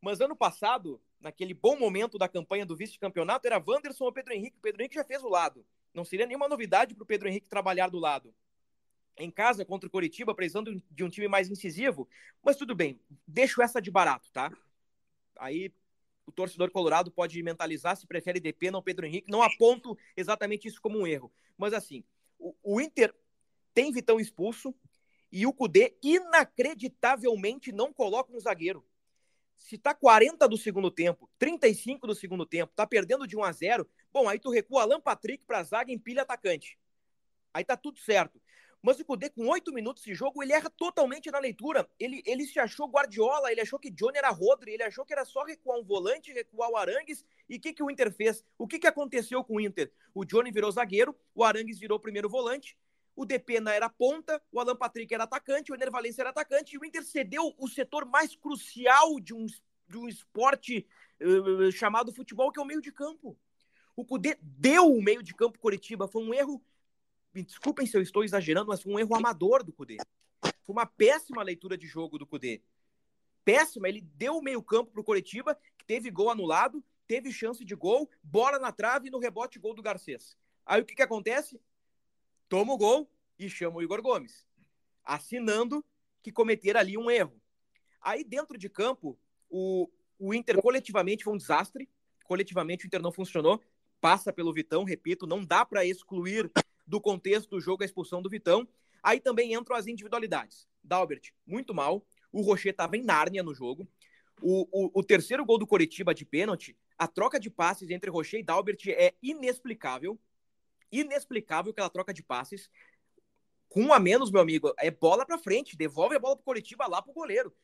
Mas 0.00 0.20
ano 0.20 0.36
passado, 0.36 1.00
naquele 1.20 1.54
bom 1.54 1.78
momento 1.78 2.18
da 2.18 2.28
campanha 2.28 2.64
do 2.64 2.76
vice-campeonato, 2.76 3.46
era 3.46 3.62
Wanderson 3.64 4.04
ou 4.04 4.12
Pedro 4.12 4.32
Henrique. 4.32 4.56
O 4.56 4.60
Pedro 4.60 4.82
Henrique 4.82 4.94
já 4.94 5.04
fez 5.04 5.22
o 5.22 5.28
lado. 5.28 5.64
Não 5.92 6.04
seria 6.04 6.26
nenhuma 6.26 6.48
novidade 6.48 6.94
para 6.94 7.02
o 7.02 7.06
Pedro 7.06 7.28
Henrique 7.28 7.48
trabalhar 7.48 7.88
do 7.88 7.98
lado 7.98 8.34
em 9.16 9.30
casa 9.30 9.64
contra 9.64 9.86
o 9.86 9.90
Coritiba, 9.90 10.34
precisando 10.34 10.82
de 10.90 11.04
um 11.04 11.08
time 11.08 11.28
mais 11.28 11.50
incisivo. 11.50 12.08
Mas 12.42 12.56
tudo 12.56 12.74
bem, 12.74 12.98
deixo 13.26 13.62
essa 13.62 13.80
de 13.80 13.90
barato, 13.90 14.30
tá? 14.32 14.50
Aí 15.36 15.72
o 16.26 16.32
torcedor 16.32 16.70
colorado 16.70 17.10
pode 17.10 17.42
mentalizar 17.42 17.96
se 17.96 18.06
prefere 18.06 18.40
DP 18.40 18.70
ou 18.72 18.82
Pedro 18.82 19.06
Henrique. 19.06 19.30
Não 19.30 19.42
aponto 19.42 19.96
exatamente 20.16 20.68
isso 20.68 20.80
como 20.80 20.98
um 20.98 21.06
erro. 21.06 21.30
Mas 21.56 21.72
assim, 21.72 22.04
o, 22.38 22.54
o 22.62 22.80
Inter 22.80 23.14
tem 23.74 23.92
Vitão 23.92 24.18
expulso 24.18 24.74
e 25.30 25.46
o 25.46 25.52
Cudê 25.52 25.96
inacreditavelmente 26.02 27.72
não 27.72 27.92
coloca 27.92 28.34
um 28.34 28.40
zagueiro. 28.40 28.84
Se 29.60 29.76
tá 29.76 29.94
40 29.94 30.48
do 30.48 30.56
segundo 30.56 30.90
tempo, 30.90 31.30
35 31.38 32.06
do 32.06 32.14
segundo 32.14 32.46
tempo, 32.46 32.72
tá 32.74 32.86
perdendo 32.86 33.26
de 33.26 33.36
1 33.36 33.44
a 33.44 33.52
0, 33.52 33.88
bom, 34.10 34.26
aí 34.26 34.38
tu 34.38 34.50
recua 34.50 34.82
Alan 34.82 35.00
Patrick 35.00 35.44
pra 35.46 35.62
zaga 35.62 35.92
e 35.92 35.94
empilha 35.94 36.22
atacante. 36.22 36.78
Aí 37.52 37.62
tá 37.62 37.76
tudo 37.76 37.98
certo. 37.98 38.40
Mas 38.82 38.98
o 38.98 39.04
Kudê, 39.04 39.28
com 39.28 39.46
oito 39.48 39.72
minutos 39.74 40.02
de 40.02 40.14
jogo, 40.14 40.42
ele 40.42 40.54
erra 40.54 40.70
totalmente 40.70 41.30
na 41.30 41.38
leitura. 41.38 41.86
Ele, 41.98 42.22
ele 42.24 42.46
se 42.46 42.58
achou 42.58 42.88
Guardiola, 42.88 43.52
ele 43.52 43.60
achou 43.60 43.78
que 43.78 43.90
Johnny 43.90 44.16
era 44.16 44.30
Rodri, 44.30 44.72
ele 44.72 44.82
achou 44.82 45.04
que 45.04 45.12
era 45.12 45.26
só 45.26 45.44
recuar 45.44 45.78
um 45.78 45.84
volante, 45.84 46.32
recuar 46.32 46.70
o 46.70 46.76
Arangues. 46.78 47.22
E 47.46 47.56
o 47.56 47.60
que, 47.60 47.74
que 47.74 47.82
o 47.82 47.90
Inter 47.90 48.10
fez? 48.10 48.42
O 48.56 48.66
que, 48.66 48.78
que 48.78 48.86
aconteceu 48.86 49.44
com 49.44 49.56
o 49.56 49.60
Inter? 49.60 49.92
O 50.14 50.24
Johnny 50.24 50.50
virou 50.50 50.72
zagueiro, 50.72 51.14
o 51.34 51.44
Arangues 51.44 51.78
virou 51.78 52.00
primeiro 52.00 52.30
volante, 52.30 52.74
o 53.16 53.24
Depena 53.24 53.72
era 53.72 53.88
ponta, 53.88 54.40
o 54.52 54.60
Alan 54.60 54.76
Patrick 54.76 55.12
era 55.12 55.24
atacante, 55.24 55.70
o 55.70 55.74
Ener 55.74 55.90
Valencia 55.90 56.22
era 56.22 56.30
atacante, 56.30 56.74
e 56.74 56.78
o 56.78 56.84
Inter 56.84 57.04
cedeu 57.04 57.54
o 57.58 57.68
setor 57.68 58.04
mais 58.04 58.34
crucial 58.34 59.20
de 59.20 59.34
um, 59.34 59.46
de 59.88 59.98
um 59.98 60.08
esporte 60.08 60.86
uh, 61.20 61.70
chamado 61.72 62.12
futebol, 62.12 62.50
que 62.50 62.58
é 62.58 62.62
o 62.62 62.66
meio 62.66 62.80
de 62.80 62.92
campo. 62.92 63.36
O 63.96 64.04
Cudê 64.04 64.38
deu 64.40 64.86
o 64.86 65.02
meio 65.02 65.22
de 65.22 65.34
campo 65.34 65.58
Coritiba, 65.58 66.08
foi 66.08 66.22
um 66.22 66.32
erro 66.32 66.62
me 67.32 67.42
desculpem 67.42 67.86
se 67.86 67.96
eu 67.96 68.02
estou 68.02 68.24
exagerando, 68.24 68.68
mas 68.68 68.82
foi 68.82 68.92
um 68.92 68.98
erro 68.98 69.14
amador 69.14 69.62
do 69.62 69.72
Cudê. 69.72 69.98
Foi 70.42 70.74
uma 70.74 70.86
péssima 70.86 71.42
leitura 71.42 71.76
de 71.76 71.86
jogo 71.86 72.18
do 72.18 72.26
Cudê. 72.26 72.62
Péssima, 73.44 73.88
ele 73.88 74.00
deu 74.00 74.36
o 74.36 74.42
meio-campo 74.42 74.90
para 74.90 75.00
o 75.00 75.04
Coritiba, 75.04 75.56
que 75.78 75.84
teve 75.84 76.10
gol 76.10 76.30
anulado, 76.30 76.84
teve 77.06 77.32
chance 77.32 77.64
de 77.64 77.74
gol, 77.74 78.10
bola 78.22 78.58
na 78.58 78.72
trave 78.72 79.08
e 79.08 79.10
no 79.10 79.18
rebote 79.18 79.58
gol 79.58 79.74
do 79.74 79.82
Garcês. 79.82 80.36
Aí 80.66 80.80
o 80.80 80.84
que, 80.84 80.94
que 80.94 81.02
acontece? 81.02 81.60
Toma 82.50 82.72
o 82.72 82.76
gol 82.76 83.08
e 83.38 83.48
chama 83.48 83.76
o 83.76 83.82
Igor 83.82 84.02
Gomes, 84.02 84.44
assinando 85.04 85.84
que 86.20 86.32
cometer 86.32 86.76
ali 86.76 86.98
um 86.98 87.08
erro. 87.08 87.40
Aí 88.02 88.24
dentro 88.24 88.58
de 88.58 88.68
campo, 88.68 89.16
o, 89.48 89.88
o 90.18 90.34
Inter 90.34 90.60
coletivamente 90.60 91.22
foi 91.22 91.32
um 91.32 91.36
desastre. 91.36 91.88
Coletivamente 92.24 92.84
o 92.84 92.88
Inter 92.88 93.00
não 93.00 93.12
funcionou. 93.12 93.62
Passa 94.00 94.32
pelo 94.32 94.52
Vitão, 94.52 94.82
repito, 94.82 95.28
não 95.28 95.44
dá 95.44 95.64
para 95.64 95.84
excluir 95.84 96.50
do 96.84 97.00
contexto 97.00 97.50
do 97.50 97.60
jogo, 97.60 97.84
a 97.84 97.86
expulsão 97.86 98.20
do 98.20 98.28
Vitão. 98.28 98.66
Aí 99.00 99.20
também 99.20 99.54
entram 99.54 99.76
as 99.76 99.86
individualidades. 99.86 100.66
Dalbert, 100.82 101.30
muito 101.46 101.72
mal. 101.72 102.04
O 102.32 102.42
Rocher 102.42 102.72
estava 102.72 102.96
em 102.96 103.04
Nárnia 103.04 103.44
no 103.44 103.54
jogo. 103.54 103.86
O, 104.42 104.66
o, 104.72 104.90
o, 104.98 105.04
terceiro 105.04 105.44
gol 105.44 105.56
do 105.56 105.68
Coritiba 105.68 106.12
de 106.12 106.24
pênalti, 106.24 106.76
a 106.98 107.06
troca 107.06 107.38
de 107.38 107.48
passes 107.48 107.90
entre 107.90 108.10
Rocher 108.10 108.40
e 108.40 108.42
Dalbert 108.42 108.88
é 108.88 109.14
inexplicável. 109.22 110.18
Inexplicável 110.90 111.72
aquela 111.72 111.90
troca 111.90 112.12
de 112.12 112.22
passes. 112.22 112.70
Com 113.68 113.82
um 113.82 113.92
a 113.92 114.00
menos, 114.00 114.30
meu 114.30 114.40
amigo, 114.40 114.74
é 114.78 114.90
bola 114.90 115.24
para 115.24 115.38
frente. 115.38 115.76
Devolve 115.76 116.16
a 116.16 116.18
bola 116.18 116.36
pro 116.36 116.44
Coritiba 116.44 116.86
lá 116.86 117.00
pro 117.00 117.12
goleiro. 117.12 117.54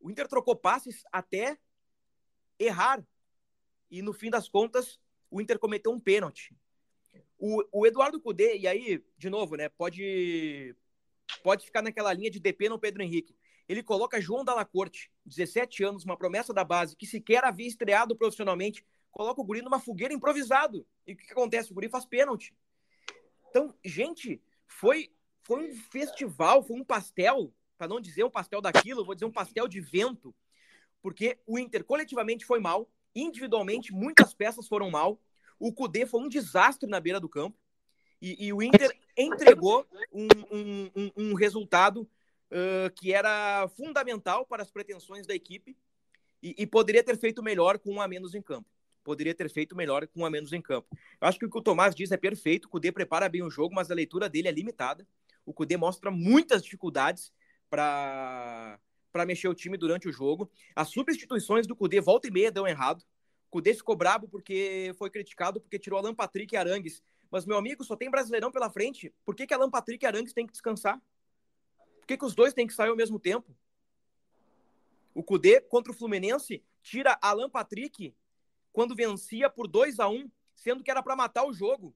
O 0.00 0.10
Inter 0.10 0.26
trocou 0.26 0.56
passes 0.56 1.04
até 1.12 1.58
errar. 2.58 3.04
E 3.90 4.00
no 4.02 4.12
fim 4.12 4.30
das 4.30 4.48
contas, 4.48 4.98
o 5.30 5.40
Inter 5.40 5.58
cometeu 5.58 5.92
um 5.92 6.00
pênalti. 6.00 6.56
O, 7.38 7.62
o 7.72 7.86
Eduardo 7.86 8.20
Cudê, 8.20 8.56
e 8.56 8.66
aí, 8.66 9.04
de 9.16 9.30
novo, 9.30 9.56
né, 9.56 9.68
pode, 9.68 10.74
pode 11.42 11.64
ficar 11.64 11.82
naquela 11.82 12.12
linha 12.12 12.30
de 12.30 12.38
DP 12.38 12.68
no 12.68 12.78
Pedro 12.78 13.02
Henrique. 13.02 13.34
Ele 13.68 13.82
coloca 13.82 14.20
João 14.20 14.44
Dalla 14.44 14.64
Corte, 14.64 15.12
17 15.24 15.84
anos, 15.84 16.04
uma 16.04 16.16
promessa 16.16 16.52
da 16.52 16.64
base, 16.64 16.96
que 16.96 17.06
sequer 17.06 17.44
havia 17.44 17.68
estreado 17.68 18.16
profissionalmente, 18.16 18.84
coloca 19.12 19.40
o 19.40 19.44
Guri 19.44 19.62
numa 19.62 19.78
fogueira 19.78 20.12
improvisado. 20.12 20.86
E 21.06 21.12
o 21.12 21.16
que, 21.16 21.26
que 21.26 21.32
acontece? 21.32 21.70
O 21.70 21.74
Guri 21.74 21.88
faz 21.88 22.04
pênalti. 22.04 22.54
Então, 23.50 23.74
gente, 23.84 24.40
foi, 24.66 25.10
foi 25.42 25.70
um 25.70 25.74
festival, 25.74 26.62
foi 26.62 26.76
um 26.76 26.84
pastel, 26.84 27.52
para 27.76 27.88
não 27.88 28.00
dizer 28.00 28.24
um 28.24 28.30
pastel 28.30 28.60
daquilo, 28.60 29.04
vou 29.04 29.14
dizer 29.14 29.26
um 29.26 29.32
pastel 29.32 29.66
de 29.66 29.80
vento, 29.80 30.34
porque 31.02 31.38
o 31.46 31.58
Inter 31.58 31.84
coletivamente 31.84 32.44
foi 32.44 32.60
mal, 32.60 32.88
individualmente 33.14 33.92
muitas 33.92 34.32
peças 34.32 34.68
foram 34.68 34.90
mal, 34.90 35.20
o 35.58 35.72
Cudê 35.72 36.06
foi 36.06 36.20
um 36.20 36.28
desastre 36.28 36.88
na 36.88 37.00
beira 37.00 37.20
do 37.20 37.28
campo. 37.28 37.58
E, 38.22 38.46
e 38.46 38.52
o 38.52 38.62
Inter 38.62 38.96
entregou 39.16 39.86
um, 40.12 40.28
um, 40.50 40.90
um, 40.94 41.10
um 41.16 41.34
resultado 41.34 42.02
uh, 42.50 42.90
que 42.94 43.12
era 43.12 43.66
fundamental 43.76 44.46
para 44.46 44.62
as 44.62 44.70
pretensões 44.70 45.26
da 45.26 45.34
equipe 45.34 45.76
e, 46.42 46.54
e, 46.58 46.66
poderia 46.66 47.02
ter 47.02 47.18
feito 47.18 47.42
melhor 47.42 47.78
com 47.78 47.94
um 47.94 48.00
a 48.00 48.08
menos 48.08 48.34
em 48.34 48.42
campo. 48.42 48.68
Poderia 49.02 49.34
ter 49.34 49.50
feito 49.50 49.74
melhor 49.74 50.06
com 50.06 50.24
a 50.24 50.30
menos 50.30 50.52
em 50.52 50.60
campo. 50.60 50.88
Eu 51.20 51.28
acho 51.28 51.38
que 51.38 51.46
o 51.46 51.50
que 51.50 51.58
o 51.58 51.62
Tomás 51.62 51.94
diz 51.94 52.10
é 52.12 52.16
perfeito. 52.16 52.66
O 52.66 52.68
Cudê 52.68 52.92
prepara 52.92 53.28
bem 53.28 53.42
o 53.42 53.50
jogo, 53.50 53.74
mas 53.74 53.90
a 53.90 53.94
leitura 53.94 54.28
dele 54.28 54.48
é 54.48 54.52
limitada. 54.52 55.06
O 55.44 55.52
Cudê 55.52 55.76
mostra 55.76 56.10
muitas 56.10 56.62
dificuldades 56.62 57.32
para 57.68 58.78
para 59.12 59.26
mexer 59.26 59.48
o 59.48 59.54
time 59.54 59.76
durante 59.76 60.08
o 60.08 60.12
jogo. 60.12 60.50
As 60.74 60.88
substituições 60.88 61.66
do 61.66 61.74
Cudê 61.74 62.00
volta 62.00 62.28
e 62.28 62.30
meia 62.30 62.52
dão 62.52 62.66
errado. 62.66 63.04
Cudê 63.50 63.74
ficou 63.74 63.96
brabo 63.96 64.28
porque 64.28 64.94
foi 64.96 65.10
criticado 65.10 65.60
porque 65.60 65.78
tirou 65.78 65.98
Alan 65.98 66.14
Patrick 66.14 66.54
e 66.54 66.56
Arangues. 66.56 67.02
Mas, 67.30 67.44
meu 67.44 67.56
amigo, 67.56 67.84
só 67.84 67.96
tem 67.96 68.10
Brasileirão 68.10 68.50
pela 68.50 68.70
frente. 68.70 69.12
Por 69.24 69.34
que, 69.34 69.46
que 69.46 69.54
Alan 69.54 69.70
Patrick 69.70 70.04
e 70.04 70.06
Arangues 70.06 70.32
têm 70.32 70.46
que 70.46 70.52
descansar? 70.52 71.00
Por 71.98 72.06
que, 72.06 72.16
que 72.16 72.24
os 72.24 72.34
dois 72.34 72.54
têm 72.54 72.66
que 72.66 72.72
sair 72.72 72.88
ao 72.88 72.96
mesmo 72.96 73.18
tempo? 73.18 73.54
O 75.14 75.22
Cudê 75.22 75.60
contra 75.60 75.92
o 75.92 75.94
Fluminense 75.94 76.62
tira 76.82 77.18
Alan 77.20 77.50
Patrick 77.50 78.14
quando 78.72 78.94
vencia 78.94 79.50
por 79.50 79.66
2 79.66 79.98
a 80.00 80.08
1 80.08 80.30
sendo 80.54 80.84
que 80.84 80.90
era 80.90 81.02
para 81.02 81.16
matar 81.16 81.44
o 81.46 81.52
jogo. 81.52 81.94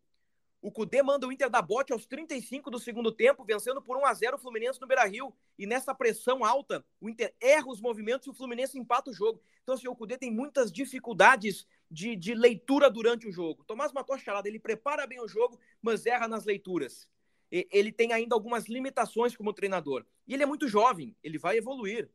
O 0.65 0.73
Cudê 0.73 1.03
manda 1.03 1.27
o 1.27 1.33
Inter 1.33 1.51
da 1.51 1.61
bote 1.61 1.93
aos 1.93 2.07
35 2.07 2.71
do 2.71 2.79
segundo 2.79 3.13
tempo, 3.13 3.45
vencendo 3.45 3.83
por 3.83 3.99
1 3.99 4.07
a 4.07 4.15
0 4.15 4.37
o 4.37 4.39
Fluminense 4.39 4.81
no 4.81 4.87
Beira-Rio. 4.87 5.35
E 5.59 5.67
nessa 5.67 5.95
pressão 5.95 6.43
alta, 6.43 6.83
o 6.99 7.11
Inter 7.11 7.35
erra 7.39 7.69
os 7.69 7.83
movimentos 7.83 8.27
e 8.27 8.31
o 8.31 8.35
Fluminense 8.35 8.79
empata 8.79 9.11
o 9.11 9.13
jogo. 9.13 9.43
Então, 9.63 9.75
assim, 9.75 9.89
o 9.89 9.95
Cudê 9.95 10.17
tem 10.17 10.31
muitas 10.31 10.73
dificuldades 10.73 11.67
de, 11.91 12.17
de 12.17 12.35
leitura 12.35 12.89
durante 12.89 13.29
o 13.29 13.33
jogo. 13.33 13.63
Tomás 13.65 13.93
matou 13.93 14.15
a 14.15 14.19
charada, 14.19 14.49
ele 14.49 14.59
prepara 14.59 15.07
bem 15.07 15.21
o 15.21 15.29
jogo, 15.29 15.61
mas 15.83 16.07
erra 16.07 16.27
nas 16.27 16.47
leituras. 16.47 17.07
E, 17.53 17.69
ele 17.71 17.93
tem 17.93 18.15
ainda 18.15 18.35
algumas 18.35 18.67
limitações 18.67 19.37
como 19.37 19.53
treinador. 19.53 20.07
E 20.27 20.33
ele 20.33 20.45
é 20.45 20.47
muito 20.47 20.67
jovem, 20.67 21.15
ele 21.23 21.37
vai 21.37 21.59
evoluir. 21.59 22.11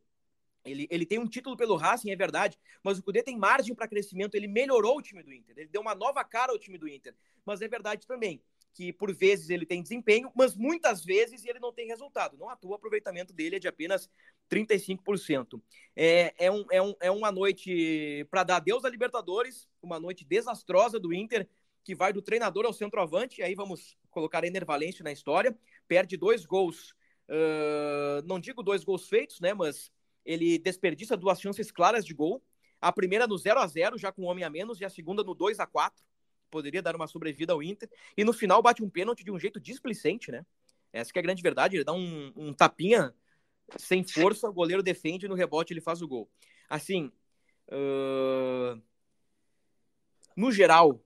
Ele, 0.66 0.88
ele 0.92 1.06
tem 1.06 1.20
um 1.20 1.28
título 1.28 1.56
pelo 1.56 1.76
Racing, 1.76 2.12
é 2.12 2.16
verdade, 2.16 2.58
mas 2.84 3.00
o 3.00 3.04
Cudê 3.04 3.24
tem 3.24 3.38
margem 3.38 3.74
para 3.74 3.88
crescimento. 3.88 4.36
Ele 4.36 4.48
melhorou 4.48 4.98
o 4.98 5.02
time 5.02 5.24
do 5.24 5.34
Inter, 5.34 5.58
ele 5.58 5.70
deu 5.70 5.82
uma 5.82 5.96
nova 5.96 6.24
cara 6.24 6.52
ao 6.52 6.60
time 6.60 6.78
do 6.78 6.88
Inter. 6.88 7.16
Mas 7.46 7.62
é 7.62 7.68
verdade 7.68 8.06
também 8.06 8.42
que 8.74 8.94
por 8.94 9.14
vezes 9.14 9.50
ele 9.50 9.66
tem 9.66 9.82
desempenho, 9.82 10.32
mas 10.36 10.56
muitas 10.56 11.04
vezes 11.04 11.44
ele 11.44 11.60
não 11.60 11.74
tem 11.74 11.88
resultado. 11.88 12.38
Não 12.38 12.50
atua, 12.50 12.72
o 12.72 12.74
aproveitamento 12.76 13.34
dele 13.34 13.58
é 13.58 13.60
de 13.60 13.68
apenas 13.68 14.10
35%. 14.50 15.62
É, 15.96 16.34
é, 16.38 16.52
um, 16.52 16.66
é, 16.72 16.82
um, 16.82 16.96
é 17.02 17.12
uma 17.12 17.32
noite 17.32 18.26
para 18.32 18.44
dar 18.44 18.58
adeus 18.58 18.86
à 18.86 18.90
Libertadores, 18.90 19.68
uma 19.82 20.00
noite 20.00 20.24
desastrosa 20.24 21.00
do 21.00 21.14
Inter, 21.14 21.48
que 21.84 21.96
vai 21.96 22.14
do 22.14 22.22
treinador 22.22 22.66
ao 22.66 22.74
centroavante, 22.74 23.42
aí 23.42 23.56
vamos 23.56 23.98
colocar 24.12 24.44
Enervalente 24.44 25.04
na 25.04 25.12
história, 25.12 25.58
perde 25.88 26.18
dois 26.18 26.46
gols, 26.46 26.92
uh, 27.30 28.22
não 28.26 28.40
digo 28.40 28.62
dois 28.62 28.84
gols 28.84 29.08
feitos, 29.08 29.40
né, 29.40 29.54
mas 29.54 29.92
ele 30.26 30.58
desperdiça 30.58 31.18
duas 31.18 31.40
chances 31.40 31.72
claras 31.72 32.06
de 32.06 32.14
gol. 32.14 32.44
A 32.82 32.92
primeira 32.92 33.28
no 33.28 33.38
0 33.38 33.60
a 33.60 33.68
0 33.68 33.98
já 33.98 34.12
com 34.12 34.24
um 34.24 34.26
homem 34.26 34.44
a 34.44 34.50
menos, 34.50 34.80
e 34.80 34.86
a 34.86 34.90
segunda 34.90 35.24
no 35.24 35.34
2 35.34 35.60
a 35.60 35.66
4 35.66 36.04
Poderia 36.50 36.82
dar 36.82 36.96
uma 36.96 37.08
sobrevida 37.08 37.54
ao 37.54 37.62
Inter. 37.62 37.90
E 38.18 38.24
no 38.24 38.34
final 38.34 38.62
bate 38.62 38.84
um 38.84 38.90
pênalti 38.90 39.24
de 39.24 39.32
um 39.32 39.40
jeito 39.40 39.60
displicente, 39.60 40.32
né? 40.32 40.46
Essa 40.92 41.12
é 41.16 41.20
a 41.20 41.22
grande 41.22 41.44
verdade. 41.44 41.78
Ele 41.78 41.84
dá 41.84 41.94
um, 41.94 42.34
um 42.36 42.54
tapinha 42.54 43.14
sem 43.78 44.04
força, 44.04 44.50
o 44.50 44.54
goleiro 44.54 44.82
defende, 44.82 45.28
no 45.28 45.36
rebote 45.36 45.74
ele 45.74 45.82
faz 45.82 46.02
o 46.02 46.08
gol. 46.08 46.28
Assim, 46.68 47.12
uh... 47.68 48.82
no 50.36 50.52
geral, 50.52 51.04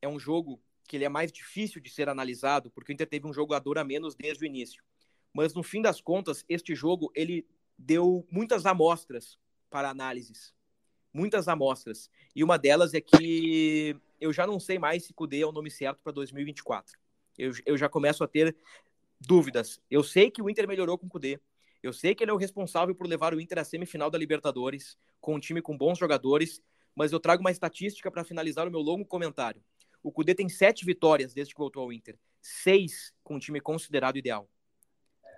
é 0.00 0.06
um 0.06 0.18
jogo 0.18 0.62
que 0.86 0.96
ele 0.96 1.04
é 1.04 1.08
mais 1.08 1.32
difícil 1.32 1.80
de 1.80 1.90
ser 1.90 2.08
analisado, 2.08 2.70
porque 2.70 2.92
o 2.92 2.94
Inter 2.94 3.08
teve 3.08 3.26
um 3.26 3.32
jogador 3.32 3.78
a 3.78 3.84
menos 3.84 4.14
desde 4.14 4.44
o 4.44 4.46
início. 4.46 4.84
Mas 5.32 5.54
no 5.54 5.62
fim 5.62 5.82
das 5.82 6.00
contas, 6.00 6.44
este 6.48 6.74
jogo 6.74 7.10
ele 7.14 7.44
deu 7.78 8.26
muitas 8.30 8.66
amostras 8.66 9.38
para 9.70 9.90
análises. 9.90 10.54
Muitas 11.12 11.48
amostras. 11.48 12.10
E 12.34 12.42
uma 12.42 12.58
delas 12.58 12.94
é 12.94 13.00
que 13.00 13.96
eu 14.20 14.32
já 14.32 14.46
não 14.46 14.58
sei 14.58 14.78
mais 14.78 15.04
se 15.04 15.12
Cudê 15.12 15.40
é 15.40 15.46
o 15.46 15.52
nome 15.52 15.70
certo 15.70 16.00
para 16.02 16.12
2024. 16.12 16.98
Eu, 17.38 17.52
eu 17.66 17.76
já 17.76 17.88
começo 17.88 18.22
a 18.24 18.28
ter 18.28 18.56
dúvidas. 19.20 19.80
Eu 19.90 20.02
sei 20.02 20.30
que 20.30 20.42
o 20.42 20.48
Inter 20.48 20.66
melhorou 20.66 20.98
com 20.98 21.06
o 21.06 21.10
Cudê. 21.10 21.40
Eu 21.82 21.92
sei 21.92 22.14
que 22.14 22.24
ele 22.24 22.30
é 22.30 22.34
o 22.34 22.38
responsável 22.38 22.94
por 22.94 23.06
levar 23.06 23.34
o 23.34 23.40
Inter 23.40 23.58
à 23.58 23.64
semifinal 23.64 24.10
da 24.10 24.16
Libertadores, 24.18 24.96
com 25.20 25.34
um 25.34 25.40
time 25.40 25.60
com 25.60 25.76
bons 25.76 25.98
jogadores, 25.98 26.62
mas 26.94 27.12
eu 27.12 27.20
trago 27.20 27.42
uma 27.42 27.50
estatística 27.50 28.10
para 28.10 28.24
finalizar 28.24 28.66
o 28.66 28.70
meu 28.70 28.80
longo 28.80 29.04
comentário. 29.04 29.62
O 30.02 30.12
Cudê 30.12 30.34
tem 30.34 30.48
sete 30.48 30.84
vitórias 30.84 31.34
desde 31.34 31.54
que 31.54 31.60
voltou 31.60 31.82
ao 31.82 31.92
Inter. 31.92 32.18
Seis 32.40 33.12
com 33.22 33.36
um 33.36 33.38
time 33.38 33.60
considerado 33.60 34.16
ideal. 34.16 34.48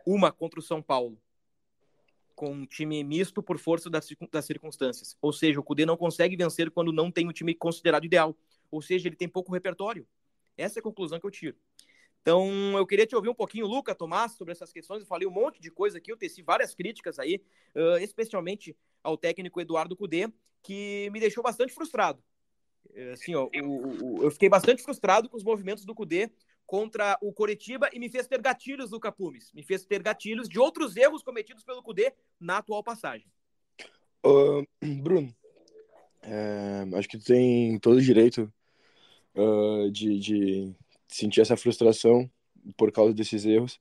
Uma 0.06 0.30
contra 0.30 0.60
o 0.60 0.62
São 0.62 0.82
Paulo 0.82 1.20
com 2.36 2.50
um 2.50 2.66
time 2.66 3.02
misto 3.02 3.42
por 3.42 3.58
força 3.58 3.88
das, 3.88 4.06
das 4.30 4.44
circunstâncias. 4.44 5.16
Ou 5.22 5.32
seja, 5.32 5.58
o 5.58 5.62
Cudê 5.62 5.86
não 5.86 5.96
consegue 5.96 6.36
vencer 6.36 6.70
quando 6.70 6.92
não 6.92 7.10
tem 7.10 7.26
um 7.26 7.32
time 7.32 7.54
considerado 7.54 8.04
ideal. 8.04 8.36
Ou 8.70 8.82
seja, 8.82 9.08
ele 9.08 9.16
tem 9.16 9.26
pouco 9.26 9.52
repertório. 9.52 10.06
Essa 10.56 10.78
é 10.78 10.80
a 10.80 10.82
conclusão 10.82 11.18
que 11.18 11.26
eu 11.26 11.30
tiro. 11.30 11.56
Então, 12.20 12.76
eu 12.76 12.86
queria 12.86 13.06
te 13.06 13.16
ouvir 13.16 13.28
um 13.28 13.34
pouquinho, 13.34 13.66
Luca, 13.66 13.94
Tomás, 13.94 14.32
sobre 14.32 14.52
essas 14.52 14.72
questões. 14.72 15.00
Eu 15.00 15.06
falei 15.06 15.26
um 15.26 15.30
monte 15.30 15.60
de 15.60 15.70
coisa 15.70 15.98
aqui, 15.98 16.12
eu 16.12 16.16
teci 16.16 16.42
várias 16.42 16.74
críticas 16.74 17.18
aí, 17.18 17.40
uh, 17.74 17.98
especialmente 17.98 18.76
ao 19.02 19.16
técnico 19.16 19.60
Eduardo 19.60 19.96
Cudê, 19.96 20.28
que 20.62 21.08
me 21.12 21.20
deixou 21.20 21.42
bastante 21.42 21.72
frustrado. 21.72 22.22
Assim, 23.12 23.34
ó, 23.34 23.48
o, 23.62 24.18
o, 24.18 24.22
eu 24.24 24.30
fiquei 24.30 24.48
bastante 24.48 24.82
frustrado 24.82 25.28
com 25.28 25.36
os 25.36 25.44
movimentos 25.44 25.84
do 25.84 25.94
Cudê 25.94 26.30
contra 26.66 27.16
o 27.22 27.32
Coritiba 27.32 27.88
e 27.92 27.98
me 27.98 28.08
fez 28.08 28.26
ter 28.26 28.40
gatilhos 28.40 28.90
do 28.90 29.00
Capumes. 29.00 29.52
Me 29.52 29.62
fez 29.62 29.84
ter 29.84 30.02
gatilhos 30.02 30.48
de 30.48 30.58
outros 30.58 30.96
erros 30.96 31.22
cometidos 31.22 31.64
pelo 31.64 31.82
Cudê 31.82 32.12
na 32.40 32.58
atual 32.58 32.82
passagem. 32.82 33.28
Uh, 34.24 34.66
Bruno, 35.02 35.32
é, 36.22 36.84
acho 36.98 37.08
que 37.08 37.18
tu 37.18 37.24
tem 37.24 37.78
todo 37.78 37.98
o 37.98 38.02
direito 38.02 38.52
uh, 39.36 39.90
de, 39.90 40.18
de 40.18 40.74
sentir 41.06 41.40
essa 41.40 41.56
frustração 41.56 42.28
por 42.76 42.90
causa 42.90 43.14
desses 43.14 43.44
erros. 43.44 43.80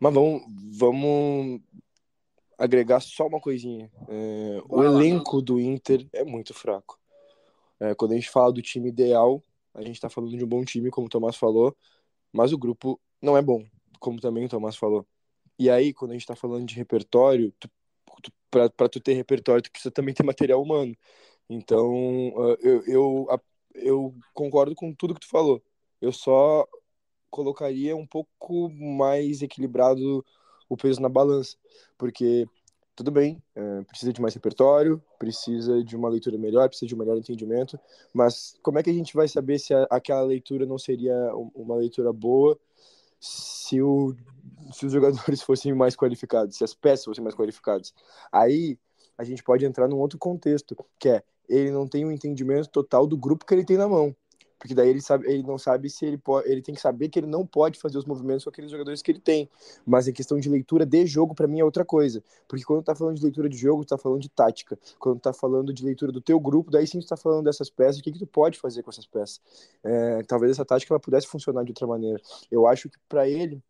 Mas 0.00 0.14
vamos, 0.14 0.42
vamos 0.76 1.60
agregar 2.58 3.00
só 3.00 3.26
uma 3.26 3.40
coisinha. 3.40 3.90
É, 4.08 4.60
o 4.68 4.82
elenco 4.82 5.40
do 5.40 5.60
Inter 5.60 6.06
é 6.12 6.24
muito 6.24 6.52
fraco. 6.52 6.98
É, 7.80 7.94
quando 7.94 8.12
a 8.12 8.14
gente 8.16 8.30
fala 8.30 8.52
do 8.52 8.60
time 8.60 8.88
ideal, 8.88 9.42
a 9.72 9.82
gente 9.82 9.94
está 9.94 10.08
falando 10.08 10.36
de 10.36 10.44
um 10.44 10.48
bom 10.48 10.64
time, 10.64 10.90
como 10.90 11.06
o 11.06 11.10
Tomás 11.10 11.36
falou, 11.36 11.76
mas 12.32 12.52
o 12.52 12.58
grupo 12.58 13.00
não 13.20 13.36
é 13.36 13.42
bom, 13.42 13.64
como 13.98 14.20
também 14.20 14.44
o 14.44 14.48
Tomás 14.48 14.76
falou. 14.76 15.06
E 15.58 15.68
aí, 15.68 15.92
quando 15.92 16.12
a 16.12 16.14
gente 16.14 16.22
está 16.22 16.36
falando 16.36 16.66
de 16.66 16.74
repertório, 16.74 17.52
para 18.50 18.88
tu 18.88 19.00
ter 19.00 19.14
repertório, 19.14 19.62
tu 19.62 19.70
precisa 19.70 19.90
também 19.90 20.14
ter 20.14 20.22
material 20.22 20.62
humano. 20.62 20.94
Então, 21.48 22.32
eu, 22.60 22.84
eu, 22.86 23.26
eu 23.74 24.14
concordo 24.32 24.74
com 24.74 24.94
tudo 24.94 25.14
que 25.14 25.20
tu 25.20 25.28
falou. 25.28 25.62
Eu 26.00 26.12
só 26.12 26.66
colocaria 27.30 27.96
um 27.96 28.06
pouco 28.06 28.70
mais 28.70 29.42
equilibrado 29.42 30.24
o 30.68 30.76
peso 30.76 31.00
na 31.00 31.08
balança, 31.08 31.56
porque 31.96 32.46
tudo 32.98 33.12
bem, 33.12 33.40
é, 33.54 33.82
precisa 33.82 34.12
de 34.12 34.20
mais 34.20 34.34
repertório, 34.34 35.00
precisa 35.20 35.84
de 35.84 35.94
uma 35.94 36.08
leitura 36.08 36.36
melhor, 36.36 36.68
precisa 36.68 36.88
de 36.88 36.96
um 36.96 36.98
melhor 36.98 37.16
entendimento, 37.16 37.78
mas 38.12 38.58
como 38.60 38.76
é 38.76 38.82
que 38.82 38.90
a 38.90 38.92
gente 38.92 39.14
vai 39.14 39.28
saber 39.28 39.60
se 39.60 39.72
a, 39.72 39.86
aquela 39.88 40.22
leitura 40.22 40.66
não 40.66 40.76
seria 40.76 41.14
uma 41.54 41.76
leitura 41.76 42.12
boa 42.12 42.58
se, 43.20 43.80
o, 43.80 44.16
se 44.72 44.84
os 44.84 44.90
jogadores 44.90 45.40
fossem 45.42 45.72
mais 45.72 45.94
qualificados, 45.94 46.56
se 46.56 46.64
as 46.64 46.74
peças 46.74 47.04
fossem 47.04 47.22
mais 47.22 47.36
qualificadas? 47.36 47.94
Aí 48.32 48.76
a 49.16 49.22
gente 49.22 49.44
pode 49.44 49.64
entrar 49.64 49.86
num 49.86 49.98
outro 49.98 50.18
contexto, 50.18 50.76
que 50.98 51.08
é 51.08 51.22
ele 51.48 51.70
não 51.70 51.86
tem 51.86 52.04
um 52.04 52.10
entendimento 52.10 52.68
total 52.68 53.06
do 53.06 53.16
grupo 53.16 53.46
que 53.46 53.54
ele 53.54 53.64
tem 53.64 53.76
na 53.76 53.86
mão. 53.86 54.12
Porque 54.58 54.74
daí 54.74 54.88
ele 54.88 55.00
sabe, 55.00 55.30
ele 55.30 55.42
não 55.42 55.56
sabe 55.56 55.88
se 55.88 56.04
ele 56.04 56.18
pode, 56.18 56.50
ele 56.50 56.60
tem 56.60 56.74
que 56.74 56.80
saber 56.80 57.08
que 57.08 57.18
ele 57.18 57.26
não 57.26 57.46
pode 57.46 57.78
fazer 57.78 57.96
os 57.96 58.04
movimentos 58.04 58.44
com 58.44 58.50
aqueles 58.50 58.70
jogadores 58.70 59.00
que 59.00 59.12
ele 59.12 59.20
tem. 59.20 59.48
Mas 59.86 60.08
em 60.08 60.12
questão 60.12 60.38
de 60.38 60.48
leitura 60.48 60.84
de 60.84 61.06
jogo, 61.06 61.34
para 61.34 61.46
mim 61.46 61.60
é 61.60 61.64
outra 61.64 61.84
coisa. 61.84 62.22
Porque 62.48 62.64
quando 62.64 62.82
tá 62.82 62.94
falando 62.94 63.16
de 63.16 63.22
leitura 63.22 63.48
de 63.48 63.56
jogo, 63.56 63.84
tu 63.84 63.88
tá 63.88 63.98
falando 63.98 64.20
de 64.20 64.28
tática. 64.28 64.78
Quando 64.98 65.20
tá 65.20 65.32
falando 65.32 65.72
de 65.72 65.84
leitura 65.84 66.10
do 66.10 66.20
teu 66.20 66.40
grupo, 66.40 66.70
daí 66.70 66.86
sim 66.86 66.98
tu 66.98 67.06
tá 67.06 67.16
falando 67.16 67.44
dessas 67.44 67.70
peças, 67.70 67.98
o 68.00 68.02
que 68.02 68.12
que 68.12 68.18
tu 68.18 68.26
pode 68.26 68.58
fazer 68.58 68.82
com 68.82 68.90
essas 68.90 69.06
peças? 69.06 69.40
É, 69.84 70.22
talvez 70.24 70.52
essa 70.52 70.64
tática 70.64 70.92
ela 70.92 71.00
pudesse 71.00 71.26
funcionar 71.26 71.62
de 71.62 71.70
outra 71.70 71.86
maneira. 71.86 72.20
Eu 72.50 72.66
acho 72.66 72.88
que 72.88 72.98
para 73.08 73.28
ele 73.28 73.62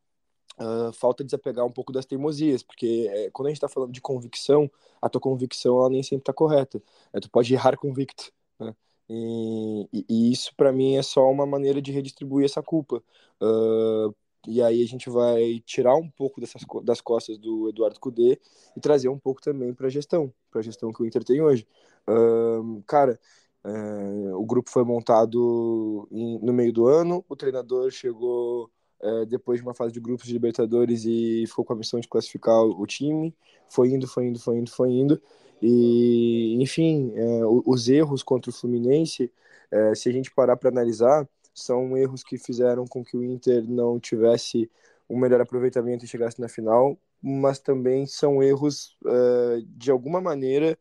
Uh, 0.61 0.93
falta 0.93 1.23
desapegar 1.23 1.65
um 1.65 1.71
pouco 1.71 1.93
das 1.93 2.05
teimosias, 2.05 2.65
porque 2.65 3.09
é, 3.13 3.31
quando 3.31 3.47
a 3.47 3.51
gente 3.51 3.59
está 3.59 3.69
falando 3.69 3.93
de 3.93 4.01
convicção, 4.01 4.69
a 5.01 5.09
tua 5.09 5.21
convicção 5.21 5.79
ela 5.79 5.89
nem 5.89 6.03
sempre 6.03 6.23
está 6.23 6.33
correta. 6.33 6.83
É, 7.13 7.21
tu 7.21 7.31
pode 7.31 7.55
errar 7.55 7.77
convicto. 7.77 8.33
Né? 8.59 8.75
E, 9.09 9.89
e, 10.09 10.33
isso, 10.33 10.55
para 10.57 10.73
mim, 10.73 10.97
é 10.97 11.03
só 11.03 11.31
uma 11.31 11.47
maneira 11.47 11.81
de 11.81 11.93
redistribuir 11.93 12.45
essa 12.45 12.63
culpa. 12.63 13.03
Uh, 13.41 14.15
e 14.47 14.63
aí 14.63 14.83
a 14.83 14.87
gente 14.87 15.11
vai 15.11 15.61
tirar 15.65 15.95
um 15.97 16.09
pouco 16.09 16.41
dessas, 16.41 16.63
das 16.85 17.01
costas 17.01 17.39
do 17.39 17.69
Eduardo 17.69 17.99
Cudê 18.01 18.41
e 18.77 18.81
trazer 18.81 19.09
um 19.09 19.19
pouco 19.19 19.41
também 19.41 19.75
para 19.75 19.89
a 19.89 19.91
gestão, 19.91 20.33
para 20.51 20.61
a 20.61 20.63
gestão 20.63 20.93
que 20.93 21.03
o 21.03 21.07
Inter 21.07 21.25
tem 21.25 21.41
hoje. 21.41 21.67
Uh, 22.09 22.83
cara, 22.87 23.19
uh, 23.65 24.37
o 24.37 24.47
grupo 24.47 24.71
foi 24.71 24.85
montado 24.85 26.09
em, 26.11 26.39
no 26.39 26.53
meio 26.53 26.73
do 26.73 26.87
ano, 26.87 27.25
o 27.29 27.37
treinador 27.37 27.91
chegou 27.91 28.71
uh, 29.03 29.27
depois 29.27 29.59
de 29.61 29.67
uma 29.67 29.75
fase 29.75 29.93
de 29.93 30.01
grupos 30.01 30.27
de 30.27 30.33
Libertadores 30.33 31.05
e 31.05 31.45
ficou 31.47 31.65
com 31.65 31.73
a 31.73 31.77
missão 31.77 32.01
de 32.01 32.09
classificar 32.09 32.63
o 32.63 32.87
time. 32.87 33.35
Foi 33.69 33.89
indo, 33.89 34.07
foi 34.07 34.27
indo, 34.27 34.39
foi 34.39 34.59
indo, 34.59 34.71
foi 34.71 34.91
indo. 34.91 35.21
E, 35.61 36.57
enfim, 36.63 37.13
é, 37.17 37.41
os 37.45 37.89
erros 37.89 38.23
contra 38.23 38.51
o 38.51 38.55
Fluminense, 38.55 39.33
é, 39.71 39.95
se 39.95 40.09
a 40.09 40.13
gente 40.13 40.31
parar 40.33 40.57
para 40.57 40.71
analisar, 40.71 41.29
são 41.55 41.97
erros 41.97 42.23
que 42.23 42.39
fizeram 42.39 42.87
com 42.87 43.05
que 43.05 43.17
o 43.17 43.25
Inter 43.25 43.69
não 43.69 43.99
tivesse 43.99 44.71
um 45.09 45.19
melhor 45.19 45.41
aproveitamento 45.41 46.05
e 46.05 46.09
chegasse 46.09 46.41
na 46.41 46.49
final, 46.49 46.99
mas 47.21 47.59
também 47.59 48.07
são 48.07 48.43
erros, 48.43 48.97
é, 49.07 49.63
de 49.67 49.91
alguma 49.91 50.21
maneira, 50.21 50.79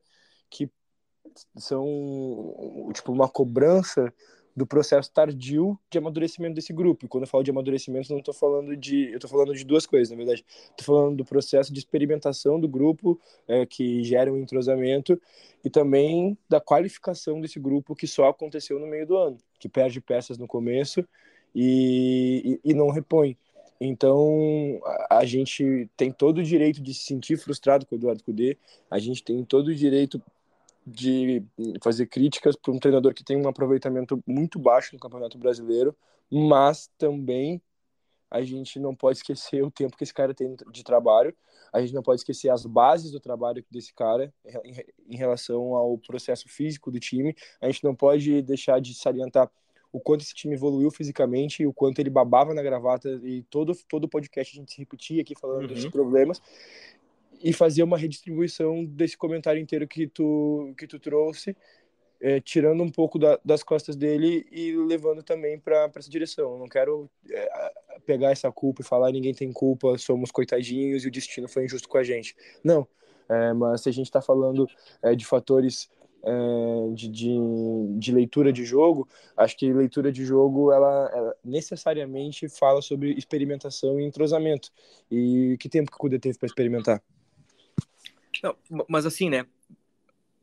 que 0.50 0.72
são 1.58 1.86
tipo 2.94 3.12
uma 3.12 3.30
cobrança 3.30 4.14
do 4.58 4.66
processo 4.66 5.12
tardio 5.12 5.80
de 5.88 6.00
amadurecimento 6.00 6.56
desse 6.56 6.74
grupo. 6.74 7.06
E 7.06 7.08
quando 7.08 7.26
eu 7.26 7.28
falo 7.28 7.44
de 7.44 7.52
amadurecimento, 7.52 8.12
não 8.12 8.18
estou 8.18 8.34
falando 8.34 8.76
de. 8.76 9.12
Eu 9.12 9.18
estou 9.18 9.30
falando 9.30 9.54
de 9.54 9.64
duas 9.64 9.86
coisas, 9.86 10.10
na 10.10 10.18
verdade. 10.18 10.44
Estou 10.72 10.96
falando 10.96 11.18
do 11.18 11.24
processo 11.24 11.72
de 11.72 11.78
experimentação 11.78 12.60
do 12.60 12.68
grupo, 12.68 13.22
é, 13.48 13.68
que 13.68 14.04
gera 14.04 14.34
um 14.34 14.38
entrosamento, 14.38 15.22
e 15.64 15.70
também 15.70 16.36
da 16.50 16.60
qualificação 16.60 17.40
desse 17.40 17.60
grupo, 17.60 17.96
que 17.96 18.08
só 18.08 18.30
aconteceu 18.30 18.80
no 18.80 18.88
meio 18.88 19.06
do 19.06 19.16
ano, 19.16 19.38
que 19.60 19.70
perde 19.70 20.02
peças 20.02 20.40
no 20.40 20.48
começo 20.48 21.08
e, 21.54 22.60
e, 22.64 22.72
e 22.72 22.74
não 22.74 22.90
repõe. 22.90 23.38
Então, 23.80 24.82
a, 25.08 25.24
gente 25.24 25.88
tem 25.96 26.12
todo 26.12 26.40
o 26.40 26.44
direito 26.44 26.82
de 26.82 26.96
se 26.96 27.02
sentir 27.02 27.38
frustrado 27.38 27.86
com 27.86 27.94
o 27.94 27.98
Eduardo 28.00 28.24
Cudê, 28.24 28.58
a 28.90 28.98
gente 28.98 29.24
tem 29.24 29.44
todo 29.46 29.68
o 29.68 29.76
direito 29.76 30.20
de 30.90 31.44
fazer 31.84 32.06
críticas 32.06 32.56
para 32.56 32.74
um 32.74 32.80
treinador 32.80 33.14
que 33.14 33.24
tem 33.24 33.36
um 33.36 33.50
aproveitamento 33.50 34.24
muito 34.26 34.58
baixo 34.58 34.92
no 34.94 35.00
Campeonato 35.00 35.38
Brasileiro, 35.38 35.94
mas 36.32 36.90
também 36.98 37.62
a 38.32 38.42
gente 38.42 38.80
não 38.80 38.96
pode 38.96 39.18
esquecer 39.18 39.62
o 39.64 39.72
tempo 39.72 39.98
que 39.98 40.04
esse 40.04 40.14
cara 40.14 40.34
tem 40.34 40.56
de 40.72 40.84
trabalho, 40.86 41.36
a 41.74 41.82
gente 41.82 41.94
não 41.94 42.02
pode 42.02 42.22
esquecer 42.22 42.50
as 42.50 42.66
bases 42.66 43.12
do 43.12 43.20
trabalho 43.20 43.64
desse 43.70 43.94
cara 43.94 44.34
em 45.06 45.18
relação 45.18 45.76
ao 45.76 45.98
processo 45.98 46.48
físico 46.48 46.90
do 46.90 47.02
time, 47.02 47.36
a 47.60 47.68
gente 47.68 47.84
não 47.84 47.94
pode 47.94 48.42
deixar 48.42 48.80
de 48.80 48.94
salientar 48.94 49.52
o 49.92 50.00
quanto 50.00 50.22
esse 50.22 50.34
time 50.34 50.56
evoluiu 50.56 50.92
fisicamente, 50.92 51.66
o 51.66 51.74
quanto 51.74 52.00
ele 52.00 52.10
babava 52.10 52.54
na 52.54 52.62
gravata 52.62 53.10
e 53.24 53.44
todo 53.44 53.74
todo 53.90 54.08
podcast 54.08 54.56
a 54.56 54.60
gente 54.60 54.72
se 54.72 54.80
repetia 54.80 55.22
aqui 55.22 55.34
falando 55.36 55.62
uhum. 55.62 55.68
desses 55.68 55.90
problemas 55.90 56.42
e 57.42 57.54
fazer 57.54 57.84
uma 57.84 57.98
redistribuição 57.98 58.84
desse 58.86 59.18
comentário 59.18 59.62
inteiro 59.62 59.88
que 59.88 60.08
tu, 60.08 60.74
que 60.78 60.88
tu 60.88 61.00
trouxe, 61.00 61.56
é, 62.20 62.40
tirando 62.40 62.82
um 62.82 62.90
pouco 62.90 63.20
da, 63.20 63.40
das 63.44 63.64
costas 63.64 63.96
dele 63.96 64.46
e 64.52 64.76
levando 64.76 65.22
também 65.22 65.60
para 65.60 65.92
essa 65.96 66.10
direção. 66.10 66.54
Eu 66.54 66.60
não 66.60 66.68
quero 66.68 67.10
é, 67.30 67.72
pegar 68.06 68.32
essa 68.32 68.52
culpa 68.52 68.82
e 68.82 68.86
falar 68.86 69.12
ninguém 69.12 69.34
tem 69.34 69.52
culpa, 69.52 69.98
somos 69.98 70.32
coitadinhos 70.32 71.04
e 71.04 71.08
o 71.08 71.12
destino 71.12 71.48
foi 71.48 71.66
injusto 71.66 71.88
com 71.88 71.98
a 71.98 72.04
gente. 72.04 72.36
Não, 72.64 72.88
é, 73.30 73.54
mas 73.54 73.82
se 73.82 73.90
a 73.90 73.92
gente 73.92 74.08
está 74.08 74.22
falando 74.22 74.68
é, 75.04 75.16
de 75.16 75.26
fatores 75.26 75.90
é, 76.24 76.94
de, 76.94 77.08
de, 77.10 77.38
de, 77.98 78.12
leitura 78.12 78.52
de 78.52 78.66
jogo, 78.66 79.08
acho 79.36 79.56
que 79.56 79.72
leitura 79.72 80.12
de 80.12 80.26
jogo 80.26 80.72
ela, 80.72 81.12
ela, 81.14 81.36
necessariamente 81.44 82.50
fala 82.50 82.82
sobre 82.82 83.14
experimentação 83.14 84.00
e 84.00 84.06
entrosamento. 84.06 84.72
E 85.12 85.56
que 85.60 85.70
tempo 85.70 85.92
que 85.92 85.98
o 85.98 86.00
Cuda 86.00 86.20
teve 86.20 86.38
para 86.38 86.48
experimentar? 86.48 87.02
Não, 88.44 88.86
mas 88.88 89.06
assim, 89.06 89.30
né? 89.30 89.46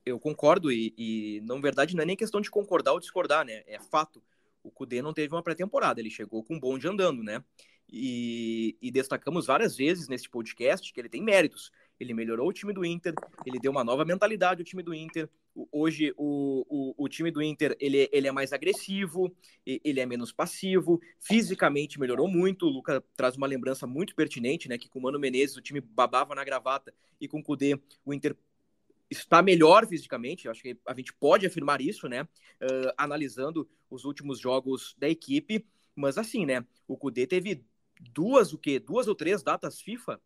Eu 0.05 0.21
concordo 0.21 0.71
e, 0.71 0.95
e, 0.99 1.41
na 1.45 1.57
verdade, 1.57 1.97
não 1.97 2.03
é 2.03 2.07
nem 2.07 2.17
questão 2.17 2.41
de 2.41 2.51
concordar 2.51 2.93
ou 2.93 3.01
discordar, 3.01 3.45
né? 3.45 3.63
É 3.67 3.79
fato. 3.79 4.23
O 4.63 4.71
Cudê 4.71 5.01
não 5.01 5.15
teve 5.15 5.35
uma 5.35 5.43
pré-temporada, 5.43 6.01
ele 6.01 6.11
chegou 6.11 6.43
com 6.43 6.55
um 6.55 6.61
bonde 6.61 6.87
andando, 6.87 7.23
né? 7.23 7.43
E, 7.91 8.77
e, 8.81 8.91
destacamos 8.91 9.47
várias 9.47 9.77
vezes 9.77 10.09
nesse 10.09 10.29
podcast 10.29 10.93
que 10.93 11.01
ele 11.01 11.09
tem 11.09 11.23
méritos. 11.23 11.71
Ele 11.99 12.13
melhorou 12.13 12.49
o 12.49 12.53
time 12.53 12.73
do 12.73 12.85
Inter, 12.85 13.15
ele 13.47 13.59
deu 13.59 13.71
uma 13.71 13.85
nova 13.85 14.05
mentalidade 14.05 14.61
ao 14.61 14.65
time 14.65 14.83
do 14.83 14.93
Inter. 14.93 15.29
Hoje 15.71 16.13
o, 16.17 16.67
o, 16.69 17.05
o 17.05 17.09
time 17.09 17.31
do 17.31 17.41
Inter 17.41 17.77
ele, 17.79 18.09
ele 18.13 18.27
é 18.27 18.33
mais 18.33 18.53
agressivo, 18.53 19.35
ele 19.65 20.01
é 20.01 20.07
menos 20.07 20.33
passivo, 20.33 21.01
fisicamente 21.21 22.01
melhorou 22.01 22.27
muito. 22.27 22.67
O 22.67 22.71
Luca 22.71 23.03
traz 23.17 23.37
uma 23.37 23.47
lembrança 23.47 23.87
muito 23.87 24.15
pertinente, 24.15 24.69
né? 24.69 24.77
Que 24.77 24.89
com 24.89 24.99
o 24.99 25.03
Mano 25.03 25.21
Menezes 25.21 25.57
o 25.57 25.63
time 25.63 25.81
babava 25.81 26.35
na 26.35 26.45
gravata 26.45 26.93
e 27.21 27.29
com 27.29 27.39
o 27.39 27.43
Cudê 27.43 27.79
o 28.05 28.13
Inter 28.13 28.37
está 29.09 29.43
melhor 29.43 29.87
fisicamente. 29.87 30.49
Acho 30.49 30.63
que 30.63 30.77
a 30.87 30.95
gente 30.95 31.13
pode 31.13 31.47
afirmar 31.47 31.81
isso, 31.81 32.09
né? 32.09 32.23
Uh, 32.23 32.93
analisando 32.97 33.69
os 33.89 34.05
últimos 34.05 34.39
jogos 34.41 34.95
da 34.99 35.09
equipe. 35.09 35.65
Mas 35.95 36.19
assim, 36.19 36.45
né? 36.45 36.65
O 36.89 36.97
Cudê 36.97 37.27
teve 37.27 37.65
duas 38.01 38.53
o 38.53 38.59
quê? 38.59 38.79
Duas 38.79 39.07
ou 39.07 39.15
três 39.15 39.43
datas 39.43 39.81
FIFA. 39.81 40.21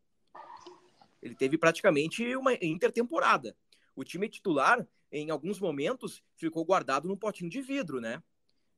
Ele 1.23 1.35
teve 1.35 1.59
praticamente 1.59 2.37
uma 2.37 2.55
intertemporada. 2.55 3.57
O 3.95 4.05
time 4.05 4.29
titular, 4.29 4.87
em 5.11 5.31
alguns 5.31 5.59
momentos, 5.59 6.23
ficou 6.37 6.65
guardado 6.65 7.09
num 7.09 7.17
potinho 7.17 7.51
de 7.51 7.61
vidro, 7.61 8.01
né? 8.01 8.23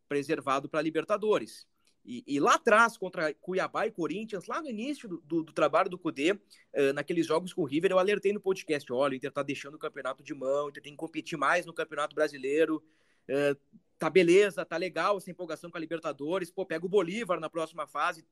Preservado 0.08 0.68
para 0.68 0.82
Libertadores. 0.82 1.66
E, 2.04 2.24
e, 2.26 2.40
lá 2.40 2.54
atrás, 2.54 2.96
contra 2.96 3.34
Cuiabá 3.34 3.86
e 3.86 3.90
Corinthians, 3.90 4.46
lá 4.46 4.62
no 4.62 4.70
início 4.70 5.08
do, 5.08 5.20
do, 5.20 5.42
do 5.42 5.52
trabalho 5.52 5.90
do 5.90 5.98
Cudê, 5.98 6.32
uh, 6.32 6.92
naqueles 6.94 7.26
jogos 7.26 7.52
com 7.52 7.62
o 7.62 7.66
River, 7.66 7.90
eu 7.90 7.98
alertei 7.98 8.32
no 8.32 8.40
podcast: 8.40 8.90
olha, 8.92 9.12
o 9.12 9.16
Inter 9.16 9.30
tá 9.30 9.42
deixando 9.42 9.74
o 9.74 9.78
campeonato 9.78 10.22
de 10.22 10.34
mão, 10.34 10.66
o 10.66 10.68
Inter 10.70 10.82
tem 10.82 10.92
que 10.92 10.98
competir 10.98 11.36
mais 11.36 11.66
no 11.66 11.74
Campeonato 11.74 12.14
Brasileiro. 12.14 12.82
Uh, 13.28 13.54
tá 13.98 14.08
beleza, 14.08 14.64
tá 14.64 14.78
legal 14.78 15.18
essa 15.18 15.30
empolgação 15.30 15.70
com 15.70 15.76
a 15.76 15.80
Libertadores. 15.80 16.50
Pô, 16.50 16.64
pega 16.64 16.86
o 16.86 16.88
Bolívar 16.88 17.38
na 17.38 17.50
próxima 17.50 17.86
fase, 17.86 18.26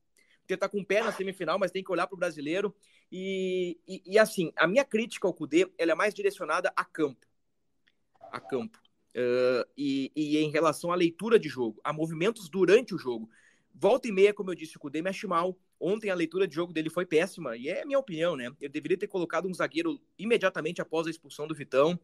tentar 0.48 0.68
com 0.70 0.80
o 0.80 0.84
pé 0.84 1.02
na 1.02 1.12
semifinal, 1.12 1.58
mas 1.58 1.70
tem 1.70 1.84
que 1.84 1.92
olhar 1.92 2.06
para 2.06 2.16
o 2.16 2.18
brasileiro. 2.18 2.74
E, 3.12 3.78
e, 3.86 4.02
e, 4.04 4.18
assim, 4.18 4.50
a 4.56 4.66
minha 4.66 4.84
crítica 4.84 5.28
ao 5.28 5.34
Cudê 5.34 5.70
ela 5.76 5.92
é 5.92 5.94
mais 5.94 6.14
direcionada 6.14 6.72
a 6.74 6.84
campo. 6.84 7.26
A 8.32 8.40
campo. 8.40 8.80
Uh, 9.14 9.68
e, 9.76 10.10
e, 10.16 10.38
em 10.38 10.50
relação 10.50 10.90
à 10.90 10.94
leitura 10.94 11.38
de 11.38 11.48
jogo, 11.48 11.80
a 11.84 11.92
movimentos 11.92 12.48
durante 12.48 12.94
o 12.94 12.98
jogo. 12.98 13.28
Volta 13.74 14.08
e 14.08 14.12
meia, 14.12 14.34
como 14.34 14.50
eu 14.50 14.54
disse, 14.54 14.76
o 14.76 14.80
Cudê 14.80 15.02
mexe 15.02 15.26
mal. 15.26 15.56
Ontem 15.78 16.10
a 16.10 16.14
leitura 16.14 16.48
de 16.48 16.54
jogo 16.54 16.72
dele 16.72 16.90
foi 16.90 17.06
péssima, 17.06 17.56
e 17.56 17.68
é 17.68 17.84
minha 17.84 17.98
opinião, 17.98 18.34
né? 18.34 18.50
Ele 18.60 18.72
deveria 18.72 18.98
ter 18.98 19.06
colocado 19.06 19.46
um 19.46 19.54
zagueiro 19.54 20.00
imediatamente 20.18 20.80
após 20.80 21.06
a 21.06 21.10
expulsão 21.10 21.46
do 21.46 21.54
Vitão. 21.54 21.98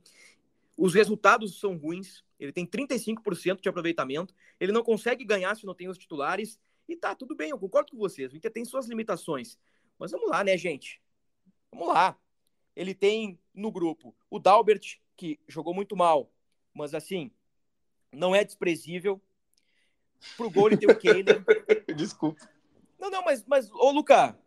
Os 0.76 0.94
resultados 0.94 1.59
são 1.59 1.76
ruins. 1.76 2.22
Ele 2.38 2.52
tem 2.52 2.66
35% 2.66 3.61
de 3.61 3.68
aproveitamento. 3.68 4.35
Ele 4.61 4.70
não 4.70 4.83
consegue 4.83 5.24
ganhar 5.24 5.54
se 5.57 5.66
não 5.66 5.74
tem 5.74 5.88
os 5.88 5.98
titulares. 5.98 6.61
E 6.88 6.97
tá, 6.97 7.14
tudo 7.14 7.35
bem, 7.35 7.51
eu 7.51 7.59
concordo 7.59 7.92
com 7.92 7.99
vocês. 7.99 8.33
O 8.33 8.37
Inter 8.37 8.53
tem 8.53 8.64
suas 8.64 8.87
limitações. 8.87 9.59
Mas 9.99 10.11
vamos 10.11 10.29
lá, 10.29 10.44
né, 10.44 10.57
gente? 10.57 11.01
Vamos 11.70 11.88
lá. 11.88 12.18
Ele 12.77 12.94
tem 12.94 13.38
no 13.55 13.70
grupo 13.70 14.14
o 14.29 14.38
Dalbert, 14.38 14.99
que 15.16 15.38
jogou 15.47 15.73
muito 15.73 15.97
mal, 15.97 16.31
mas 16.73 16.94
assim, 16.94 17.31
não 18.12 18.35
é 18.35 18.44
desprezível. 18.44 19.20
Pro 20.37 20.51
gol 20.51 20.68
ele 20.68 20.77
tem 20.77 20.90
o 20.90 20.97
Kehler. 20.99 21.44
Desculpa. 21.97 22.49
Não, 22.99 23.11
não, 23.11 23.23
mas, 23.23 23.44
mas 23.44 23.70
ô 23.70 23.90
Luca, 23.90 24.38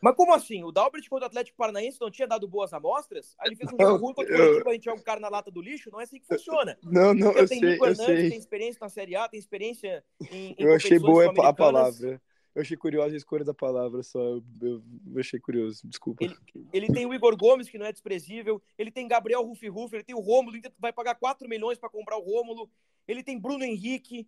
mas 0.00 0.14
como 0.14 0.32
assim? 0.34 0.62
O 0.64 0.70
Dalbert 0.70 1.08
contra 1.08 1.26
o 1.26 1.28
Atlético 1.28 1.56
Paranaense 1.56 2.00
não 2.00 2.10
tinha 2.10 2.28
dado 2.28 2.46
boas 2.46 2.72
amostras? 2.72 3.34
Aí 3.38 3.48
ele 3.48 3.56
fez 3.56 3.72
um 3.72 3.76
jogo 3.80 4.04
ruim 4.04 4.14
contra 4.14 4.34
o 4.34 4.38
Curitiba, 4.38 4.70
a 4.70 4.72
gente 4.74 4.84
joga 4.84 5.00
o 5.00 5.04
cara 5.04 5.20
na 5.20 5.28
lata 5.28 5.50
do 5.50 5.60
lixo? 5.60 5.90
Não 5.90 6.00
é 6.00 6.04
assim 6.04 6.20
que 6.20 6.26
funciona. 6.26 6.78
Não, 6.84 7.14
não, 7.14 7.32
eu 7.32 7.46
tem 7.46 7.60
sei, 7.60 7.70
Nico 7.70 7.84
eu 7.84 7.90
Hernandes, 7.90 8.20
sei. 8.20 8.30
tem 8.30 8.38
experiência 8.38 8.78
na 8.80 8.88
Série 8.88 9.16
A, 9.16 9.28
tem 9.28 9.38
experiência 9.38 10.04
em, 10.30 10.52
em 10.52 10.54
Eu 10.58 10.74
achei 10.74 10.98
boa 10.98 11.32
a 11.46 11.52
palavra. 11.52 12.20
Eu 12.54 12.62
achei 12.62 12.76
curiosa 12.76 13.14
a 13.14 13.16
escolha 13.16 13.44
da 13.44 13.54
palavra, 13.54 14.02
só 14.02 14.20
eu, 14.20 14.42
eu, 14.60 14.82
eu 15.14 15.20
achei 15.20 15.38
curioso, 15.38 15.86
desculpa. 15.86 16.24
Ele, 16.24 16.34
ele, 16.72 16.92
tem 16.92 17.06
o 17.06 17.14
Igor 17.14 17.36
Gomes, 17.36 17.68
que 17.68 17.78
não 17.78 17.86
é 17.86 17.92
desprezível, 17.92 18.60
ele 18.76 18.90
tem 18.90 19.06
Gabriel 19.06 19.44
Rufi 19.44 19.68
Rufi, 19.68 19.94
ele 19.94 20.02
tem 20.02 20.16
o 20.16 20.20
Rômulo, 20.20 20.56
ele 20.56 20.72
vai 20.76 20.92
pagar 20.92 21.14
4 21.14 21.48
milhões 21.48 21.78
para 21.78 21.88
comprar 21.88 22.16
o 22.16 22.22
Rômulo, 22.22 22.68
ele 23.06 23.22
tem 23.22 23.38
Bruno 23.38 23.62
Henrique, 23.62 24.26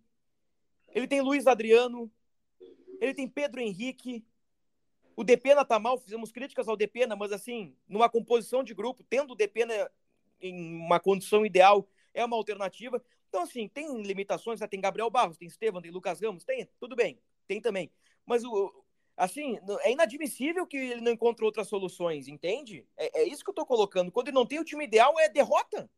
ele 0.93 1.07
tem 1.07 1.19
Luiz 1.19 1.45
Adriano, 1.45 2.09
ele 3.01 3.13
tem 3.13 3.27
Pedro 3.27 3.59
Henrique, 3.59 4.23
o 5.15 5.23
Depena 5.23 5.65
tá 5.65 5.79
mal, 5.79 5.97
fizemos 5.97 6.31
críticas 6.31 6.67
ao 6.67 6.77
Depena, 6.77 7.15
mas 7.15 7.31
assim, 7.31 7.75
numa 7.87 8.09
composição 8.09 8.63
de 8.63 8.73
grupo, 8.73 9.03
tendo 9.03 9.33
o 9.33 9.35
Depena 9.35 9.89
em 10.41 10.75
uma 10.75 10.99
condição 10.99 11.45
ideal, 11.45 11.87
é 12.13 12.23
uma 12.25 12.35
alternativa. 12.35 13.03
Então, 13.29 13.43
assim, 13.43 13.67
tem 13.67 14.01
limitações, 14.01 14.59
né? 14.59 14.67
tem 14.67 14.81
Gabriel 14.81 15.09
Barros, 15.09 15.37
tem 15.37 15.47
Estevam, 15.47 15.81
tem 15.81 15.91
Lucas 15.91 16.19
Ramos, 16.21 16.43
tem, 16.43 16.67
tudo 16.79 16.95
bem, 16.95 17.19
tem 17.47 17.61
também. 17.61 17.91
Mas, 18.25 18.43
o, 18.43 18.83
assim, 19.15 19.59
é 19.81 19.91
inadmissível 19.91 20.65
que 20.65 20.77
ele 20.77 21.01
não 21.01 21.11
encontre 21.11 21.45
outras 21.45 21.67
soluções, 21.67 22.27
entende? 22.27 22.85
É, 22.97 23.21
é 23.21 23.27
isso 23.27 23.43
que 23.43 23.49
eu 23.49 23.55
tô 23.55 23.65
colocando. 23.65 24.11
Quando 24.11 24.27
ele 24.27 24.35
não 24.35 24.45
tem 24.45 24.59
o 24.59 24.65
time 24.65 24.83
ideal, 24.83 25.19
é 25.19 25.29
derrota. 25.29 25.89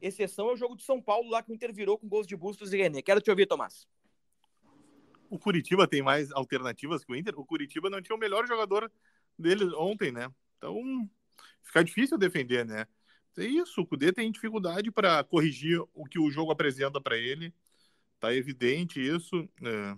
Exceção 0.00 0.48
é 0.48 0.52
o 0.52 0.56
jogo 0.56 0.76
de 0.76 0.82
São 0.82 1.00
Paulo, 1.00 1.30
lá 1.30 1.42
que 1.42 1.52
o 1.52 1.54
Inter 1.54 1.72
virou 1.72 1.98
com 1.98 2.08
gols 2.08 2.26
de 2.26 2.36
Bustos 2.36 2.72
e 2.72 2.78
René. 2.78 3.02
Quero 3.02 3.20
te 3.20 3.30
ouvir, 3.30 3.46
Tomás 3.46 3.86
o 5.32 5.38
Curitiba 5.38 5.88
tem 5.88 6.02
mais 6.02 6.30
alternativas 6.32 7.02
que 7.02 7.10
o 7.10 7.16
Inter. 7.16 7.38
O 7.40 7.46
Curitiba 7.46 7.88
não 7.88 8.02
tinha 8.02 8.14
o 8.14 8.18
melhor 8.18 8.46
jogador 8.46 8.92
dele 9.38 9.64
ontem, 9.76 10.12
né? 10.12 10.30
Então, 10.58 10.78
fica 11.62 11.82
difícil 11.82 12.18
defender, 12.18 12.66
né? 12.66 12.86
É 13.38 13.44
isso, 13.46 13.80
o 13.80 13.86
Cudê 13.86 14.12
tem 14.12 14.30
dificuldade 14.30 14.90
para 14.90 15.24
corrigir 15.24 15.80
o 15.94 16.04
que 16.04 16.18
o 16.18 16.30
jogo 16.30 16.52
apresenta 16.52 17.00
para 17.00 17.16
ele. 17.16 17.50
Tá 18.20 18.34
evidente 18.34 19.00
isso. 19.00 19.48
É. 19.64 19.96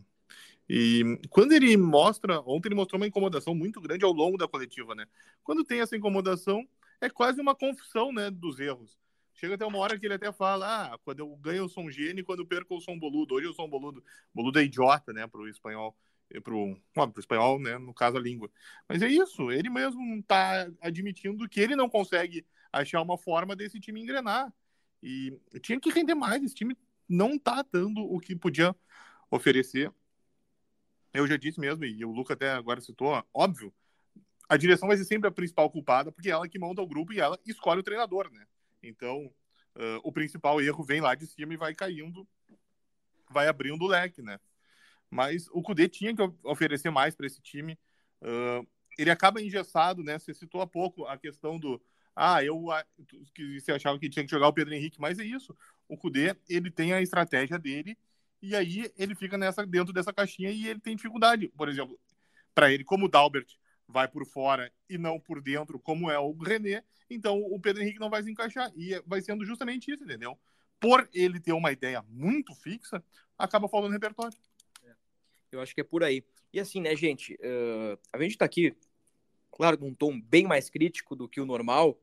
E 0.69 1.21
quando 1.29 1.51
ele 1.51 1.77
mostra, 1.77 2.41
ontem 2.43 2.69
ele 2.69 2.77
mostrou 2.77 3.01
uma 3.01 3.09
incomodação 3.09 3.57
muito 3.57 3.81
grande 3.81 4.05
ao 4.05 4.13
longo 4.13 4.39
da 4.39 4.47
coletiva, 4.47 4.95
né? 4.95 5.05
Quando 5.43 5.65
tem 5.65 5.81
essa 5.81 5.97
incomodação, 5.97 6.65
é 7.01 7.11
quase 7.11 7.41
uma 7.41 7.57
confissão, 7.57 8.13
né, 8.13 8.31
dos 8.31 8.61
erros. 8.61 8.97
Chega 9.35 9.57
até 9.57 9.67
uma 9.67 9.79
hora 9.79 9.99
que 9.99 10.07
ele 10.07 10.15
até 10.15 10.33
fala: 10.33 10.95
ah, 10.95 10.99
quando 11.05 11.21
eu 11.21 11.37
ganho 11.37 11.59
eu 11.59 11.69
sou 11.69 11.85
um 11.85 11.91
gênio, 11.91 12.25
quando 12.25 12.41
eu 12.41 12.47
perco 12.47 12.75
eu 12.75 12.81
sou 12.81 12.95
um 12.95 12.99
boludo. 12.99 13.35
Hoje 13.35 13.47
eu 13.47 13.53
sou 13.53 13.67
um 13.67 13.71
boludo. 13.71 14.03
Boludo 14.33 14.59
é 14.59 14.65
idiota, 14.65 15.13
né, 15.13 15.27
pro 15.27 15.49
espanhol. 15.49 15.97
Pro, 16.43 16.77
ó, 16.97 17.07
pro 17.07 17.21
espanhol, 17.21 17.61
né, 17.61 17.79
no 17.79 17.95
caso 17.95 18.17
a 18.17 18.21
língua. 18.21 18.51
Mas 18.89 19.03
é 19.03 19.09
isso, 19.09 19.53
ele 19.53 19.71
mesmo 19.71 20.23
tá 20.23 20.69
admitindo 20.81 21.49
que 21.49 21.61
ele 21.61 21.77
não 21.77 21.89
consegue 21.89 22.45
achar 22.73 23.01
uma 23.03 23.17
forma 23.17 23.55
desse 23.55 23.79
time 23.79 24.01
engrenar. 24.01 24.53
E 25.03 25.39
tinha 25.61 25.79
que 25.79 25.91
render 25.91 26.15
mais. 26.15 26.43
Esse 26.43 26.55
time 26.55 26.77
não 27.09 27.39
tá 27.39 27.65
dando 27.71 28.01
o 28.01 28.19
que 28.19 28.35
podia 28.35 28.75
oferecer. 29.31 29.93
Eu 31.13 31.27
já 31.27 31.37
disse 31.37 31.61
mesmo, 31.61 31.85
e 31.85 32.05
o 32.05 32.11
Luca 32.11 32.35
até 32.35 32.51
agora 32.51 32.81
citou, 32.81 33.23
óbvio, 33.33 33.73
a 34.49 34.57
direção 34.57 34.89
vai 34.89 34.97
ser 34.97 35.05
sempre 35.05 35.29
a 35.29 35.33
principal 35.33 35.71
culpada, 35.71 36.11
porque 36.11 36.29
é 36.29 36.33
ela 36.33 36.49
que 36.49 36.59
monta 36.59 36.83
o 36.83 36.87
grupo 36.87 37.13
e 37.13 37.21
ela 37.21 37.39
escolhe 37.47 37.81
o 37.81 37.85
treinador, 37.85 38.31
né? 38.33 38.45
Então, 38.89 39.27
uh, 39.77 40.01
o 40.03 40.13
principal 40.13 40.61
erro 40.61 40.85
vem 40.85 41.01
lá 41.01 41.15
de 41.15 41.27
cima 41.27 41.55
e 41.55 41.57
vai 41.57 41.75
caindo, 41.75 42.27
vai 43.31 43.49
abrindo 43.49 43.83
o 43.83 43.89
leque, 43.89 44.23
né? 44.23 44.39
Mas 45.11 45.49
o 45.53 45.63
Cudê 45.63 45.89
tinha 45.89 46.15
que 46.15 46.23
oferecer 46.43 46.91
mais 46.91 47.15
para 47.15 47.27
esse 47.27 47.41
time. 47.41 47.79
Uh, 48.21 48.67
ele 48.99 49.11
acaba 49.11 49.41
engessado, 49.41 50.03
né? 50.03 50.19
Você 50.19 50.35
citou 50.35 50.61
há 50.61 50.67
pouco 50.67 51.07
a 51.07 51.17
questão 51.17 51.59
do 51.59 51.81
ah, 52.17 52.45
eu 52.45 52.67
que 53.35 53.61
você 53.61 53.73
achava 53.73 53.99
que 53.99 54.09
tinha 54.09 54.25
que 54.25 54.31
jogar 54.31 54.47
o 54.49 54.53
Pedro 54.53 54.73
Henrique, 54.73 55.01
mas 55.01 55.19
é 55.19 55.25
isso. 55.25 55.57
O 55.89 55.97
Cudê, 55.97 56.37
ele 56.49 56.71
tem 56.71 56.93
a 56.93 57.03
estratégia 57.03 57.59
dele 57.59 57.99
e 58.41 58.55
aí 58.55 58.91
ele 58.97 59.15
fica 59.15 59.37
nessa 59.37 59.67
dentro 59.67 59.93
dessa 59.93 60.13
caixinha 60.13 60.51
e 60.51 60.69
ele 60.69 60.79
tem 60.79 60.95
dificuldade. 60.95 61.49
Por 61.57 61.69
exemplo, 61.69 61.99
para 62.55 62.73
ele, 62.73 62.85
como 62.85 63.07
o 63.07 63.09
Dalbert 63.09 63.57
vai 63.89 64.09
por 64.09 64.27
fora 64.27 64.73
e 64.89 64.97
não 64.97 65.21
por 65.21 65.41
dentro, 65.41 65.79
como 65.79 66.11
é 66.11 66.19
o 66.19 66.33
René, 66.33 66.83
então 67.09 67.39
o 67.39 67.61
Pedro 67.61 67.83
Henrique 67.83 68.01
não 68.01 68.11
vai 68.11 68.23
se 68.23 68.31
encaixar. 68.31 68.73
E 68.75 69.01
vai 69.07 69.21
sendo 69.21 69.45
justamente 69.45 69.91
isso, 69.93 70.05
entendeu? 70.05 70.39
Por 70.81 71.09
ele 71.13 71.39
ter 71.41 71.53
uma 71.53 71.73
ideia 71.73 72.05
muito 72.09 72.55
fixa, 72.55 73.03
acaba 73.39 73.69
faltando 73.69 73.93
repertório. 73.93 74.37
Eu 75.53 75.61
acho 75.61 75.75
que 75.75 75.81
é 75.81 75.85
por 75.85 76.03
aí. 76.03 76.25
E 76.53 76.59
assim, 76.59 76.81
né, 76.81 76.97
gente? 76.97 77.35
Uh, 77.35 77.99
a 78.13 78.21
gente 78.21 78.37
tá 78.37 78.45
aqui 78.45 78.77
claro, 79.55 79.79
num 79.81 79.95
tom 79.95 80.21
bem 80.21 80.47
mais 80.47 80.69
crítico 80.69 81.15
do 81.15 81.29
que 81.29 81.41
o 81.41 81.47
normal, 81.47 81.99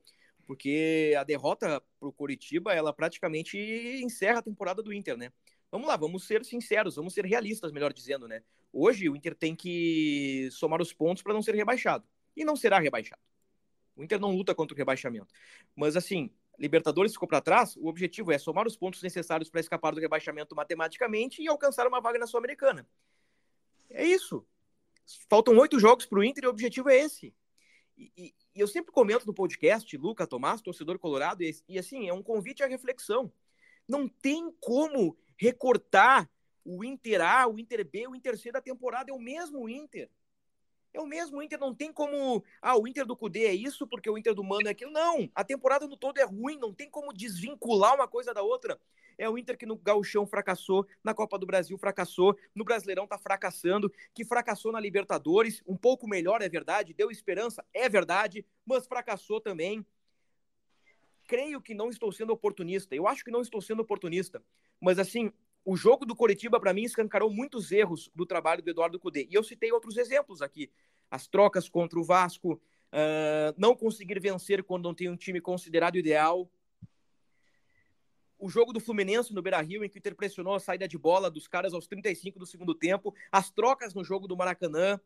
porque 0.46 1.14
a 1.18 1.24
derrota 1.24 1.82
para 2.00 2.08
o 2.08 2.14
Coritiba, 2.14 2.74
ela 2.74 2.94
praticamente 2.94 3.58
encerra 4.02 4.40
a 4.40 4.44
temporada 4.44 4.82
do 4.82 4.94
Inter, 4.94 5.18
né? 5.18 5.32
Vamos 5.70 5.88
lá, 5.88 5.98
vamos 5.98 6.26
ser 6.26 6.44
sinceros, 6.46 6.96
vamos 6.96 7.14
ser 7.14 7.26
realistas, 7.26 7.72
melhor 7.72 7.94
dizendo, 7.94 8.28
né? 8.28 8.42
Hoje 8.74 9.10
o 9.10 9.16
Inter 9.16 9.36
tem 9.36 9.56
que 9.56 10.50
somar 10.52 10.82
os 10.82 10.94
pontos 10.94 11.22
para 11.22 11.34
não 11.34 11.42
ser 11.42 11.56
rebaixado. 11.56 12.06
E 12.36 12.46
não 12.46 12.56
será 12.56 12.80
rebaixado. 12.80 13.22
O 13.96 14.04
Inter 14.04 14.20
não 14.20 14.36
luta 14.36 14.56
contra 14.56 14.74
o 14.74 14.78
rebaixamento. 14.78 15.34
Mas 15.76 15.98
assim, 15.98 16.32
Libertadores 16.58 17.14
ficou 17.14 17.28
para 17.28 17.42
trás, 17.42 17.76
o 17.76 17.88
objetivo 17.88 18.32
é 18.32 18.38
somar 18.38 18.68
os 18.68 18.78
pontos 18.78 19.02
necessários 19.02 19.50
para 19.50 19.60
escapar 19.60 19.94
do 19.94 20.00
rebaixamento 20.00 20.56
matematicamente 20.56 21.42
e 21.42 21.48
alcançar 21.48 21.88
uma 21.88 22.00
vaga 22.00 22.20
na 22.20 22.28
Sul-Americana. 22.28 22.88
É 23.90 24.06
isso. 24.06 24.46
Faltam 25.30 25.58
oito 25.58 25.80
jogos 25.80 26.06
para 26.06 26.20
o 26.20 26.24
Inter 26.24 26.44
e 26.44 26.48
o 26.48 26.52
objetivo 26.52 26.90
é 26.90 27.00
esse. 27.00 27.34
E, 27.98 28.12
e, 28.16 28.34
eu 28.56 28.68
sempre 28.68 28.92
comento 28.92 29.26
no 29.26 29.34
podcast, 29.34 29.98
Luca 29.98 30.28
Tomás, 30.28 30.62
torcedor 30.62 31.00
colorado, 31.00 31.44
e, 31.44 31.52
e 31.68 31.80
assim, 31.80 32.08
é 32.08 32.14
um 32.14 32.24
convite 32.24 32.64
à 32.64 32.68
reflexão. 32.68 33.32
Não 33.88 34.08
tem 34.08 34.52
como 34.60 35.18
recortar 35.38 36.30
o 36.64 36.84
Inter 36.84 37.22
A, 37.22 37.48
o 37.48 37.60
Inter 37.60 37.88
B, 37.88 38.08
o 38.08 38.16
Inter 38.16 38.38
C 38.38 38.52
da 38.52 38.62
temporada, 38.62 39.12
é 39.12 39.14
o 39.14 39.20
mesmo 39.20 39.68
Inter. 39.68 40.10
É 40.94 41.00
o 41.00 41.06
mesmo 41.06 41.42
Inter, 41.42 41.60
não 41.60 41.74
tem 41.74 41.92
como. 41.92 42.44
Ah, 42.62 42.78
o 42.78 42.88
Inter 42.88 43.06
do 43.06 43.16
Cudê 43.16 43.46
é 43.46 43.54
isso, 43.54 43.88
porque 43.88 44.10
o 44.10 44.18
Inter 44.18 44.34
do 44.34 44.44
Mano 44.44 44.68
é 44.68 44.72
aquilo. 44.72 44.92
Não, 44.92 45.30
a 45.34 45.44
temporada 45.44 45.88
no 45.88 45.96
todo 45.96 46.18
é 46.18 46.24
ruim, 46.24 46.58
não 46.58 46.74
tem 46.74 46.90
como 46.90 47.14
desvincular 47.14 47.96
uma 47.96 48.08
coisa 48.08 48.34
da 48.34 48.42
outra. 48.42 48.80
É 49.18 49.30
o 49.30 49.38
Inter 49.38 49.58
que 49.58 49.66
no 49.66 49.78
Gauchão 49.78 50.26
fracassou, 50.26 50.86
na 51.04 51.14
Copa 51.14 51.38
do 51.38 51.46
Brasil 51.46 51.78
fracassou, 51.78 52.36
no 52.56 52.66
Brasileirão 52.66 53.08
tá 53.08 53.18
fracassando, 53.18 53.92
que 54.14 54.26
fracassou 54.26 54.72
na 54.72 54.80
Libertadores, 54.80 55.62
um 55.66 55.78
pouco 55.78 56.08
melhor, 56.08 56.42
é 56.42 56.50
verdade, 56.50 56.94
deu 56.94 57.12
esperança, 57.12 57.64
é 57.74 57.88
verdade, 57.88 58.46
mas 58.66 58.88
fracassou 58.88 59.40
também. 59.40 59.86
Creio 61.26 61.62
que 61.62 61.74
não 61.74 61.90
estou 61.90 62.12
sendo 62.12 62.34
oportunista. 62.34 62.96
Eu 62.96 63.08
acho 63.08 63.24
que 63.24 63.32
não 63.32 63.42
estou 63.42 63.62
sendo 63.62 63.82
oportunista. 63.82 64.44
Mas 64.82 65.00
assim, 65.00 65.32
o 65.64 65.76
jogo 65.76 66.06
do 66.06 66.16
Coritiba, 66.16 66.60
para 66.60 66.74
mim, 66.74 66.84
escancarou 66.84 67.30
muitos 67.30 67.72
erros 67.72 68.10
do 68.16 68.26
trabalho 68.26 68.64
do 68.64 68.70
Eduardo 68.70 69.00
Cudê. 69.00 69.28
E 69.30 69.36
eu 69.36 69.44
citei 69.44 69.72
outros 69.72 69.96
exemplos 69.98 70.42
aqui. 70.42 70.72
As 71.10 71.28
trocas 71.28 71.70
contra 71.70 72.00
o 72.00 72.04
Vasco, 72.04 72.54
uh, 72.54 73.54
não 73.58 73.76
conseguir 73.76 74.20
vencer 74.20 74.64
quando 74.64 74.84
não 74.84 74.94
tem 74.94 75.10
um 75.10 75.16
time 75.16 75.40
considerado 75.40 75.98
ideal. 75.98 76.50
O 78.40 78.50
jogo 78.50 78.74
do 78.74 78.80
Fluminense 78.80 79.34
no 79.34 79.42
Beira-Rio, 79.42 79.84
em 79.84 79.90
que 79.90 79.98
o 79.98 80.00
Inter 80.00 80.16
pressionou 80.16 80.56
a 80.56 80.60
saída 80.60 80.88
de 80.88 80.98
bola 80.98 81.30
dos 81.30 81.48
caras 81.48 81.74
aos 81.74 81.86
35 81.86 82.40
do 82.40 82.46
segundo 82.46 82.74
tempo. 82.74 83.14
As 83.32 83.52
trocas 83.52 83.94
no 83.94 84.04
jogo 84.04 84.28
do 84.28 84.36
Maracanã. 84.36 85.00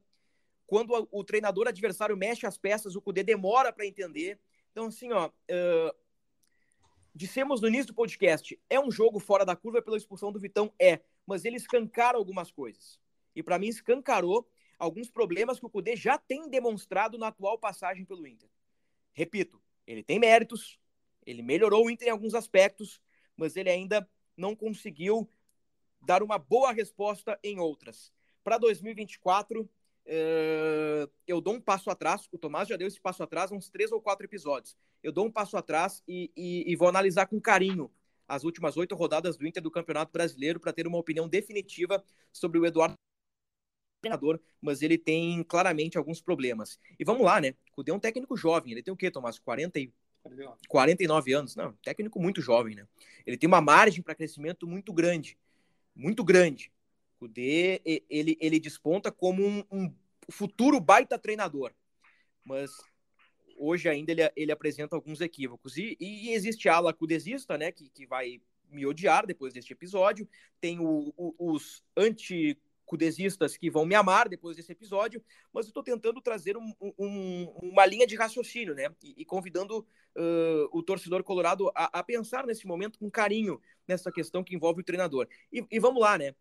Quando 0.66 1.08
o 1.12 1.24
treinador 1.24 1.68
adversário 1.68 2.18
mexe 2.18 2.48
as 2.48 2.58
peças, 2.58 2.96
o 2.96 3.02
Cudê 3.02 3.24
demora 3.24 3.74
para 3.74 3.86
entender. 3.86 4.40
Então, 4.72 4.88
assim, 4.88 5.12
ó, 5.12 5.30
Dissemos 7.18 7.62
no 7.62 7.70
início 7.70 7.88
do 7.88 7.94
podcast, 7.94 8.60
é 8.70 8.78
um 8.78 8.92
jogo 8.92 9.22
fora 9.22 9.46
da 9.46 9.56
curva 9.56 9.82
pela 9.82 9.96
expulsão 9.96 10.34
do 10.34 10.40
Vitão? 10.40 10.74
É, 10.78 11.00
mas 11.26 11.46
ele 11.46 11.56
escancara 11.56 12.18
algumas 12.18 12.52
coisas. 12.52 13.00
E 13.34 13.42
para 13.42 13.58
mim 13.58 13.68
escancarou 13.68 14.46
alguns 14.78 15.10
problemas 15.10 15.58
que 15.58 15.66
o 15.66 15.70
Cudê 15.70 15.96
já 15.96 16.18
tem 16.18 16.50
demonstrado 16.50 17.18
na 17.18 17.28
atual 17.28 17.58
passagem 17.58 18.04
pelo 18.04 18.28
Inter. 18.28 18.50
Repito, 19.14 19.62
ele 19.88 20.04
tem 20.04 20.20
méritos, 20.20 20.78
ele 21.26 21.42
melhorou 21.42 21.86
o 21.86 21.90
Inter 21.90 22.10
em 22.10 22.12
alguns 22.12 22.34
aspectos, 22.34 23.02
mas 23.38 23.56
ele 23.56 23.70
ainda 23.70 24.06
não 24.36 24.54
conseguiu 24.54 25.30
dar 26.02 26.22
uma 26.22 26.38
boa 26.38 26.74
resposta 26.74 27.40
em 27.42 27.60
outras. 27.60 28.12
Para 28.44 28.58
2024, 28.58 29.70
Uh, 30.06 31.10
eu 31.28 31.42
dou 31.42 31.56
um 31.56 31.62
passo 31.62 31.90
atrás. 31.90 32.28
O 32.32 32.38
Tomás 32.38 32.68
já 32.68 32.78
deu 32.78 32.88
esse 32.88 33.02
passo 33.02 33.24
atrás 33.24 33.52
uns 33.52 33.70
três 33.70 33.92
ou 33.92 34.02
quatro 34.02 34.26
episódios. 34.26 34.76
Eu 35.02 35.12
dou 35.12 35.26
um 35.26 35.32
passo 35.32 35.58
atrás 35.58 36.04
e, 36.08 36.32
e, 36.36 36.72
e 36.72 36.76
vou 36.76 36.88
analisar 36.88 37.26
com 37.26 37.40
carinho 37.40 37.92
as 38.28 38.44
últimas 38.44 38.76
oito 38.78 38.96
rodadas 38.96 39.38
do 39.38 39.46
Inter 39.46 39.62
do 39.62 39.72
Campeonato 39.72 40.12
Brasileiro 40.12 40.60
para 40.60 40.74
ter 40.74 40.88
uma 40.88 40.98
opinião 40.98 41.28
definitiva 41.28 42.04
sobre 42.32 42.60
o 42.60 42.66
Eduardo 42.66 42.96
treinador, 44.02 44.40
mas 44.62 44.82
ele 44.84 44.98
tem 44.98 45.44
claramente 45.44 45.98
alguns 45.98 46.22
problemas. 46.22 46.80
E 47.00 47.04
vamos 47.04 47.24
lá, 47.24 47.42
né? 47.42 47.56
O 47.72 47.76
Cudê 47.78 47.92
é 47.92 47.94
um 47.94 48.00
técnico 48.00 48.38
jovem. 48.38 48.72
Ele 48.72 48.84
tem 48.84 48.94
o 48.94 48.98
quê, 48.98 49.10
Tomás? 49.10 49.40
40 49.40 49.80
e... 49.80 49.92
49 50.68 51.34
anos. 51.34 51.56
Não, 51.56 51.74
técnico 51.84 52.20
muito 52.20 52.42
jovem, 52.42 52.76
né? 52.76 52.88
Ele 53.26 53.38
tem 53.38 53.48
uma 53.48 53.62
margem 53.62 54.04
para 54.04 54.16
crescimento 54.16 54.68
muito 54.68 54.94
grande. 54.94 55.38
Muito 55.96 56.24
grande. 56.24 56.72
D 57.28 57.82
ele, 58.10 58.38
ele 58.40 58.60
desponta 58.60 59.12
como 59.12 59.46
um, 59.46 59.64
um 59.72 59.94
futuro 60.30 60.80
baita 60.80 61.18
treinador, 61.18 61.74
mas 62.44 62.72
hoje 63.58 63.90
ainda 63.90 64.12
ele, 64.12 64.22
ele 64.36 64.52
apresenta 64.52 64.96
alguns 64.96 65.22
equívocos. 65.22 65.78
E, 65.78 65.98
e 66.00 66.34
existe 66.34 66.68
a 66.70 66.76
ala 66.76 66.94
cudesista, 66.94 67.58
né, 67.58 67.72
que, 67.72 67.90
que 67.90 68.06
vai 68.06 68.42
me 68.70 68.86
odiar 68.86 69.26
depois 69.26 69.54
deste 69.54 69.74
episódio, 69.74 70.28
tem 70.60 70.80
o, 70.80 71.14
o, 71.16 71.54
os 71.54 71.84
anti 71.96 72.58
cudesistas 72.86 73.58
que 73.58 73.70
vão 73.70 73.86
me 73.86 73.96
amar 73.96 74.30
depois 74.30 74.56
desse 74.56 74.72
episódio, 74.72 75.24
mas 75.52 75.66
eu 75.66 75.70
estou 75.70 75.84
tentando 75.84 76.22
trazer 76.22 76.56
um, 76.56 76.72
um, 77.00 77.46
uma 77.62 77.86
linha 77.86 78.06
de 78.06 78.16
raciocínio, 78.16 78.76
né? 78.76 78.94
E, 79.04 79.16
e 79.18 79.26
convidando 79.26 79.80
uh, 79.80 80.70
o 80.72 80.84
torcedor 80.84 81.24
colorado 81.24 81.72
a, 81.74 82.00
a, 82.00 82.04
pensar 82.04 82.46
nesse 82.46 82.68
momento 82.68 83.00
com 83.00 83.10
carinho 83.10 83.60
nessa 83.88 84.12
questão 84.12 84.44
que 84.44 84.56
envolve 84.56 84.82
o 84.82 84.86
treinador. 84.86 85.28
E, 85.52 85.66
e 85.72 85.80
vamos 85.80 86.00
lá, 86.00 86.18
né? 86.18 86.36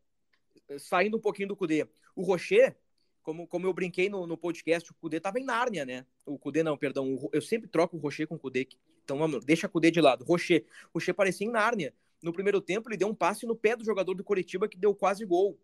Saindo 0.79 1.17
um 1.17 1.21
pouquinho 1.21 1.49
do 1.49 1.57
Cudê, 1.57 1.87
o 2.15 2.23
Rocher, 2.23 2.77
como, 3.23 3.47
como 3.47 3.67
eu 3.67 3.73
brinquei 3.73 4.09
no, 4.09 4.27
no 4.27 4.37
podcast, 4.37 4.91
o 4.91 4.95
Cudê 4.95 5.19
tava 5.19 5.39
em 5.39 5.45
Nárnia, 5.45 5.85
né? 5.85 6.07
O 6.27 6.39
Cudê 6.39 6.63
não, 6.63 6.77
perdão, 6.77 7.15
o, 7.15 7.31
eu 7.33 7.41
sempre 7.41 7.69
troco 7.69 7.97
o 7.97 8.01
Rocher 8.01 8.27
com 8.27 8.35
o 8.35 8.39
Cudê, 8.39 8.69
então 9.03 9.19
vamos, 9.19 9.45
deixa 9.45 9.67
o 9.67 9.71
Cudê 9.71 9.91
de 9.91 10.01
lado. 10.01 10.25
Rocher, 10.25 10.65
o 10.93 10.99
Rocher 10.99 11.15
parecia 11.15 11.47
em 11.47 11.51
Nárnia. 11.51 11.95
No 12.23 12.33
primeiro 12.33 12.61
tempo, 12.61 12.89
ele 12.89 12.97
deu 12.97 13.09
um 13.09 13.15
passe 13.15 13.47
no 13.47 13.55
pé 13.55 13.77
do 13.77 13.85
jogador 13.85 14.15
do 14.15 14.25
Coritiba 14.25 14.67
que 14.67 14.79
deu 14.79 14.95
quase 14.95 15.27
gol. 15.27 15.59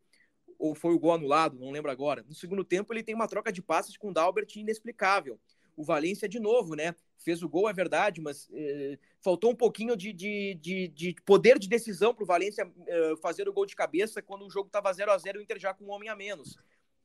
Ou 0.58 0.74
foi 0.74 0.92
o 0.92 0.98
gol 0.98 1.14
anulado, 1.14 1.58
não 1.58 1.70
lembro 1.70 1.90
agora. 1.90 2.22
No 2.28 2.34
segundo 2.34 2.62
tempo, 2.62 2.92
ele 2.92 3.02
tem 3.02 3.14
uma 3.14 3.26
troca 3.26 3.50
de 3.50 3.62
passes 3.62 3.96
com 3.96 4.10
o 4.10 4.12
Dalbert 4.12 4.54
inexplicável. 4.56 5.40
O 5.76 5.84
Valência, 5.84 6.28
de 6.28 6.38
novo, 6.38 6.74
né? 6.74 6.94
Fez 7.18 7.42
o 7.42 7.48
gol, 7.48 7.68
é 7.68 7.72
verdade, 7.72 8.20
mas 8.20 8.48
eh, 8.52 8.98
faltou 9.20 9.50
um 9.50 9.54
pouquinho 9.54 9.96
de, 9.96 10.12
de, 10.12 10.54
de, 10.54 10.88
de 10.88 11.16
poder 11.24 11.58
de 11.58 11.68
decisão 11.68 12.14
para 12.14 12.24
o 12.24 12.26
Valência 12.26 12.70
eh, 12.86 13.14
fazer 13.20 13.48
o 13.48 13.52
gol 13.52 13.66
de 13.66 13.76
cabeça 13.76 14.22
quando 14.22 14.46
o 14.46 14.50
jogo 14.50 14.68
estava 14.68 14.92
0 14.92 15.12
a 15.12 15.18
0 15.18 15.38
o 15.38 15.42
Inter 15.42 15.58
já 15.58 15.74
com 15.74 15.84
um 15.84 15.90
homem 15.90 16.08
a 16.08 16.16
menos. 16.16 16.56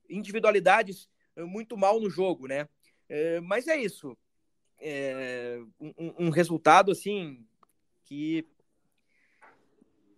Individualidades 0.09 1.09
eh, 1.35 1.43
muito 1.43 1.75
mal 1.75 1.99
no 1.99 2.09
jogo, 2.09 2.47
né? 2.47 2.67
mas 3.43 3.67
é 3.67 3.77
isso. 3.77 4.17
É, 4.79 5.59
um, 5.79 6.25
um 6.25 6.29
resultado, 6.31 6.91
assim, 6.91 7.45
que 8.03 8.47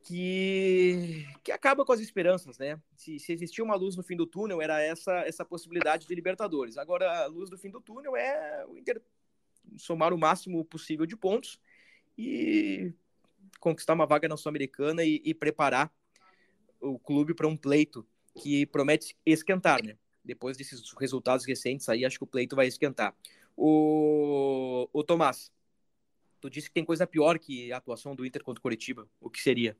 que, 0.08 1.28
que 1.44 1.52
acaba 1.52 1.84
com 1.84 1.92
as 1.92 2.00
esperanças, 2.00 2.58
né? 2.58 2.82
Se, 2.96 3.20
se 3.20 3.34
existia 3.34 3.64
uma 3.64 3.76
luz 3.76 3.98
no 3.98 4.04
fim 4.04 4.16
do 4.16 4.26
túnel, 4.26 4.62
era 4.62 4.82
essa 4.82 5.12
essa 5.26 5.44
possibilidade 5.44 6.08
de 6.08 6.16
Libertadores. 6.16 6.78
Agora, 6.78 7.24
a 7.24 7.26
luz 7.26 7.50
do 7.50 7.58
fim 7.58 7.70
do 7.70 7.82
túnel 7.82 8.16
é 8.16 8.66
o 8.66 8.78
Inter 8.78 9.02
somar 9.78 10.14
o 10.14 10.18
máximo 10.18 10.64
possível 10.64 11.06
de 11.06 11.18
pontos 11.18 11.60
e 12.18 12.94
conquistar 13.60 13.94
uma 13.94 14.06
vaga 14.06 14.30
na 14.30 14.38
Sul-Americana 14.38 15.04
e, 15.04 15.22
e, 15.26 15.34
preparar 15.34 15.92
o 16.80 16.98
clube 16.98 17.34
para 17.34 17.48
um 17.48 17.58
pleito 17.58 18.08
que 18.42 18.66
promete 18.66 19.18
esquentar, 19.26 19.84
né? 19.84 19.98
Depois 20.24 20.56
desses 20.56 20.94
resultados 20.94 21.46
recentes 21.46 21.90
aí, 21.90 22.06
acho 22.06 22.18
que 22.18 22.24
o 22.24 22.28
pleito 22.28 22.56
vai 22.56 22.68
esquentar. 22.68 23.14
O, 23.58 24.88
o 24.94 25.04
Tomás, 25.04 25.52
Tu 26.40 26.50
disse 26.50 26.68
que 26.68 26.74
tem 26.74 26.86
coisa 26.86 27.08
pior 27.08 27.40
que 27.40 27.72
a 27.72 27.78
atuação 27.78 28.16
do 28.16 28.26
Inter 28.26 28.44
contra 28.44 28.60
o 28.60 28.62
Curitiba. 28.62 29.08
O 29.20 29.30
que 29.30 29.42
seria? 29.42 29.76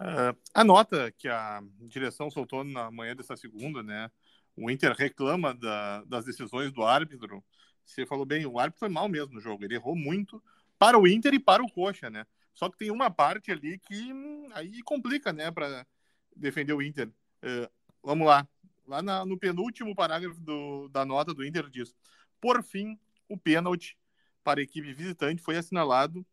Uh, 0.00 0.34
a 0.54 0.64
nota 0.64 1.12
que 1.12 1.28
a 1.28 1.62
direção 1.82 2.30
soltou 2.30 2.64
na 2.64 2.90
manhã 2.90 3.14
dessa 3.14 3.36
segunda, 3.36 3.82
né? 3.82 4.10
O 4.56 4.70
Inter 4.70 4.94
reclama 4.96 5.52
da, 5.52 6.02
das 6.04 6.24
decisões 6.24 6.72
do 6.72 6.82
árbitro. 6.82 7.44
Você 7.84 8.06
falou 8.06 8.24
bem, 8.24 8.46
o 8.46 8.58
árbitro 8.58 8.80
foi 8.80 8.88
mal 8.88 9.08
mesmo 9.10 9.34
no 9.34 9.40
jogo. 9.40 9.62
Ele 9.62 9.74
errou 9.74 9.94
muito 9.94 10.42
para 10.78 10.98
o 10.98 11.06
Inter 11.06 11.34
e 11.34 11.38
para 11.38 11.62
o 11.62 11.70
Coxa, 11.70 12.08
né? 12.08 12.26
Só 12.54 12.70
que 12.70 12.78
tem 12.78 12.90
uma 12.90 13.10
parte 13.10 13.52
ali 13.52 13.78
que 13.78 14.10
hum, 14.12 14.48
aí 14.54 14.82
complica, 14.82 15.32
né, 15.32 15.50
para 15.50 15.86
defender 16.34 16.72
o 16.72 16.82
Inter. 16.82 17.08
Uh, 17.42 17.70
vamos 18.02 18.26
lá. 18.26 18.48
Lá 18.86 19.02
na, 19.02 19.24
no 19.24 19.38
penúltimo 19.38 19.94
parágrafo 19.94 20.40
do, 20.40 20.88
da 20.88 21.04
nota 21.04 21.34
do 21.34 21.44
Inter 21.44 21.68
diz: 21.68 21.94
Por 22.40 22.62
fim, 22.62 22.98
o 23.28 23.36
pênalti 23.36 23.98
para 24.42 24.60
a 24.60 24.62
equipe 24.62 24.94
visitante 24.94 25.42
foi 25.42 25.56
assinalado 25.56 26.26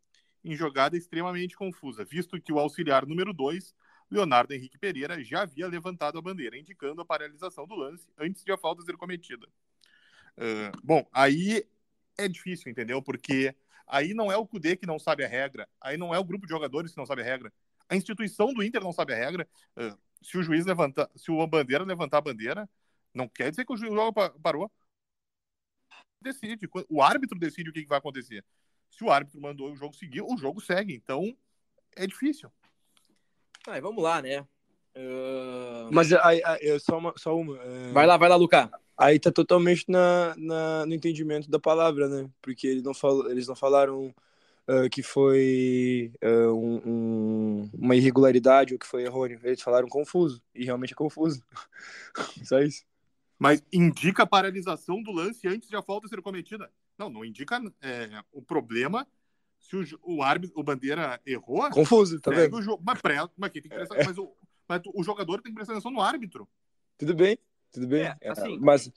em 0.47 0.55
jogada 0.55 0.95
extremamente 0.95 1.57
confusa, 1.57 2.05
visto 2.05 2.41
que 2.41 2.53
o 2.53 2.59
auxiliar 2.59 3.05
número 3.05 3.33
2, 3.33 3.75
Leonardo 4.09 4.53
Henrique 4.53 4.77
Pereira, 4.77 5.21
já 5.21 5.41
havia 5.41 5.67
levantado 5.67 6.17
a 6.17 6.21
bandeira, 6.21 6.57
indicando 6.57 7.01
a 7.01 7.05
paralisação 7.05 7.67
do 7.67 7.75
lance 7.75 8.09
antes 8.17 8.45
de 8.45 8.51
a 8.53 8.57
falta 8.57 8.81
ser 8.81 8.95
cometida. 8.95 9.45
Uh, 10.37 10.71
bom, 10.81 11.05
aí 11.11 11.67
é 12.17 12.29
difícil, 12.29 12.71
entendeu? 12.71 13.01
Porque 13.01 13.53
aí 13.85 14.13
não 14.13 14.31
é 14.31 14.37
o 14.37 14.47
CUDE 14.47 14.77
que 14.77 14.85
não 14.85 14.97
sabe 14.97 15.25
a 15.25 15.27
regra, 15.27 15.67
aí 15.81 15.97
não 15.97 16.15
é 16.15 16.17
o 16.17 16.23
grupo 16.23 16.45
de 16.45 16.53
jogadores 16.53 16.91
que 16.91 16.97
não 16.97 17.05
sabe 17.05 17.23
a 17.23 17.25
regra, 17.25 17.51
a 17.89 17.95
instituição 17.97 18.53
do 18.53 18.63
Inter 18.63 18.81
não 18.81 18.93
sabe 18.93 19.13
a 19.13 19.17
regra. 19.17 19.45
Uh, 19.75 19.97
se 20.21 20.37
o 20.37 20.43
juiz 20.43 20.65
levantar, 20.65 21.09
se 21.13 21.29
o 21.29 21.45
bandeira 21.45 21.83
levantar 21.83 22.19
a 22.19 22.21
bandeira, 22.21 22.69
não 23.13 23.27
quer 23.27 23.49
dizer 23.49 23.65
que 23.65 23.73
o 23.73 23.77
jogo 23.77 24.13
parou. 24.41 24.71
Decide, 26.21 26.69
o 26.89 27.01
árbitro 27.01 27.37
decide 27.37 27.69
o 27.69 27.73
que 27.73 27.85
vai 27.85 27.97
acontecer. 27.97 28.43
Se 28.97 29.03
o 29.03 29.11
árbitro 29.11 29.39
mandou 29.39 29.71
o 29.71 29.75
jogo 29.75 29.95
seguir, 29.95 30.23
o 30.23 30.35
jogo 30.37 30.59
segue. 30.59 30.95
Então, 30.95 31.31
é 31.95 32.07
difícil. 32.07 32.51
Ah, 33.67 33.79
vamos 33.79 34.01
lá, 34.01 34.23
né? 34.23 34.41
Uh... 34.95 35.91
Mas 35.91 36.11
aí, 36.11 36.41
aí, 36.43 36.79
só 36.79 36.97
uma. 36.97 37.13
Só 37.15 37.37
uma 37.37 37.61
é... 37.61 37.91
Vai 37.91 38.07
lá, 38.07 38.17
vai 38.17 38.27
lá, 38.27 38.35
Lucas. 38.35 38.67
Aí 38.97 39.19
tá 39.19 39.31
totalmente 39.31 39.85
na, 39.87 40.33
na, 40.35 40.85
no 40.87 40.95
entendimento 40.95 41.47
da 41.47 41.59
palavra, 41.59 42.09
né? 42.09 42.27
Porque 42.41 42.65
eles 42.65 42.81
não, 42.81 42.95
fal, 42.95 43.29
eles 43.29 43.47
não 43.47 43.55
falaram 43.55 44.07
uh, 44.67 44.89
que 44.89 45.03
foi 45.03 46.11
uh, 46.23 46.51
um, 46.51 46.81
um, 46.83 47.69
uma 47.75 47.95
irregularidade 47.95 48.73
ou 48.73 48.79
que 48.79 48.87
foi 48.87 49.03
errôneo. 49.03 49.39
Eles 49.43 49.61
falaram 49.61 49.87
confuso. 49.87 50.41
E 50.55 50.65
realmente 50.65 50.93
é 50.93 50.95
confuso. 50.95 51.43
Só 52.43 52.59
isso. 52.61 52.83
Mas 53.37 53.63
indica 53.71 54.23
a 54.23 54.27
paralisação 54.27 55.03
do 55.03 55.11
lance 55.11 55.47
antes 55.47 55.69
de 55.69 55.75
a 55.75 55.83
falta 55.83 56.07
ser 56.07 56.19
cometida. 56.23 56.71
Não, 56.97 57.09
não 57.09 57.23
indica 57.23 57.61
é, 57.81 58.23
o 58.31 58.41
problema 58.41 59.07
se 59.59 59.75
o, 59.75 59.83
o 60.03 60.23
árbitro, 60.23 60.59
o 60.59 60.63
bandeira 60.63 61.19
errou. 61.25 61.69
Confuso, 61.69 62.19
tá 62.19 62.31
vendo? 62.31 62.55
O 62.55 62.61
jogo, 62.61 62.81
mas, 62.85 63.01
pré, 63.01 63.17
mas, 63.35 63.51
tem 63.51 63.61
que 63.61 63.69
prestar, 63.69 63.97
é. 63.97 64.05
mas, 64.05 64.17
o, 64.17 64.33
mas 64.67 64.81
o 64.93 65.03
jogador 65.03 65.41
tem 65.41 65.51
que 65.51 65.55
prestar 65.55 65.73
atenção 65.73 65.91
no 65.91 66.01
árbitro. 66.01 66.47
Tudo 66.97 67.13
bem, 67.13 67.37
tudo 67.71 67.87
bem. 67.87 68.03
É, 68.05 68.17
é 68.21 68.29
assim, 68.29 68.57
mas 68.59 68.91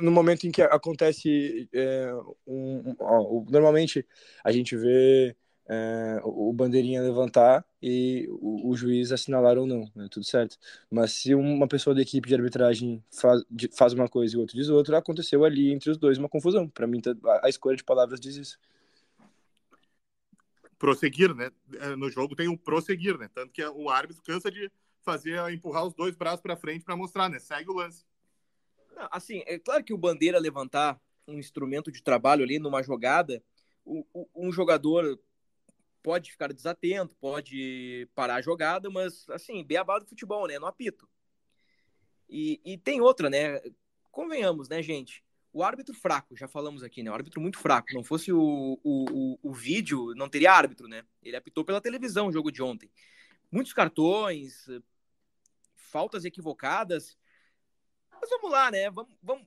no 0.00 0.10
momento 0.10 0.46
em 0.46 0.50
que 0.50 0.62
acontece 0.62 1.68
é, 1.72 2.12
um, 2.46 2.90
um 2.90 2.96
ó, 2.98 3.44
normalmente 3.50 4.06
a 4.44 4.52
gente 4.52 4.76
vê 4.76 5.36
é, 5.68 6.20
o 6.24 6.52
bandeirinha 6.52 7.02
levantar 7.02 7.64
e 7.82 8.28
o, 8.30 8.70
o, 8.70 8.76
juiz 8.76 9.10
assinalar 9.10 9.58
ou 9.58 9.66
não, 9.66 9.90
né? 9.94 10.06
tudo 10.08 10.24
certo. 10.24 10.56
Mas 10.88 11.12
se 11.12 11.34
uma 11.34 11.66
pessoa 11.66 11.94
da 11.94 12.00
equipe 12.00 12.28
de 12.28 12.34
arbitragem 12.34 13.02
faz, 13.10 13.42
de, 13.50 13.68
faz 13.76 13.92
uma 13.92 14.08
coisa 14.08 14.34
e 14.34 14.36
o 14.36 14.40
outro 14.40 14.56
diz 14.56 14.68
outra, 14.68 14.98
aconteceu 14.98 15.44
ali 15.44 15.72
entre 15.72 15.90
os 15.90 15.98
dois 15.98 16.16
uma 16.16 16.28
confusão. 16.28 16.68
Para 16.68 16.86
mim, 16.86 17.00
tá, 17.00 17.12
a, 17.24 17.46
a 17.46 17.48
escolha 17.48 17.76
de 17.76 17.82
palavras 17.82 18.20
diz 18.20 18.36
isso. 18.36 18.58
Prosseguir, 20.78 21.34
né? 21.34 21.50
É, 21.80 21.96
no 21.96 22.08
jogo 22.08 22.36
tem 22.36 22.46
um 22.46 22.56
prosseguir, 22.56 23.18
né? 23.18 23.28
Tanto 23.34 23.52
que 23.52 23.64
o 23.64 23.90
árbitro 23.90 24.22
cansa 24.22 24.50
de 24.50 24.70
fazer 25.02 25.38
empurrar 25.52 25.84
os 25.84 25.94
dois 25.94 26.14
braços 26.14 26.40
para 26.40 26.56
frente 26.56 26.84
para 26.84 26.96
mostrar, 26.96 27.28
né? 27.28 27.40
Segue 27.40 27.68
o 27.68 27.74
lance. 27.74 28.04
Assim, 29.10 29.42
é 29.46 29.58
claro 29.58 29.82
que 29.82 29.92
o 29.92 29.98
bandeira 29.98 30.38
levantar 30.38 31.00
um 31.26 31.38
instrumento 31.38 31.90
de 31.90 32.02
trabalho 32.02 32.44
ali 32.44 32.58
numa 32.58 32.82
jogada, 32.82 33.42
o, 33.84 34.06
o, 34.12 34.28
um 34.34 34.52
jogador 34.52 35.18
pode 36.02 36.30
ficar 36.30 36.52
desatento, 36.52 37.14
pode 37.20 38.08
parar 38.14 38.36
a 38.36 38.42
jogada, 38.42 38.90
mas 38.90 39.28
assim, 39.30 39.64
beabá 39.64 39.98
do 39.98 40.06
futebol, 40.06 40.46
né? 40.46 40.58
No 40.58 40.66
apito. 40.66 41.08
E, 42.28 42.60
e 42.64 42.78
tem 42.78 43.00
outra, 43.00 43.30
né? 43.30 43.60
Convenhamos, 44.10 44.68
né, 44.68 44.82
gente? 44.82 45.24
O 45.52 45.62
árbitro 45.62 45.94
fraco, 45.94 46.36
já 46.36 46.48
falamos 46.48 46.82
aqui, 46.82 47.02
né? 47.02 47.10
O 47.10 47.14
árbitro 47.14 47.40
muito 47.40 47.58
fraco. 47.58 47.88
Não 47.92 48.02
fosse 48.02 48.32
o, 48.32 48.78
o, 48.82 49.04
o, 49.10 49.38
o 49.42 49.52
vídeo, 49.52 50.14
não 50.14 50.28
teria 50.28 50.52
árbitro, 50.52 50.88
né? 50.88 51.04
Ele 51.22 51.36
apitou 51.36 51.64
pela 51.64 51.80
televisão 51.80 52.28
o 52.28 52.32
jogo 52.32 52.50
de 52.50 52.62
ontem. 52.62 52.90
Muitos 53.50 53.72
cartões, 53.74 54.66
faltas 55.76 56.24
equivocadas. 56.24 57.18
Mas 58.10 58.30
vamos 58.30 58.50
lá, 58.50 58.70
né? 58.70 58.90
Vamos, 58.90 59.14
vamos, 59.22 59.46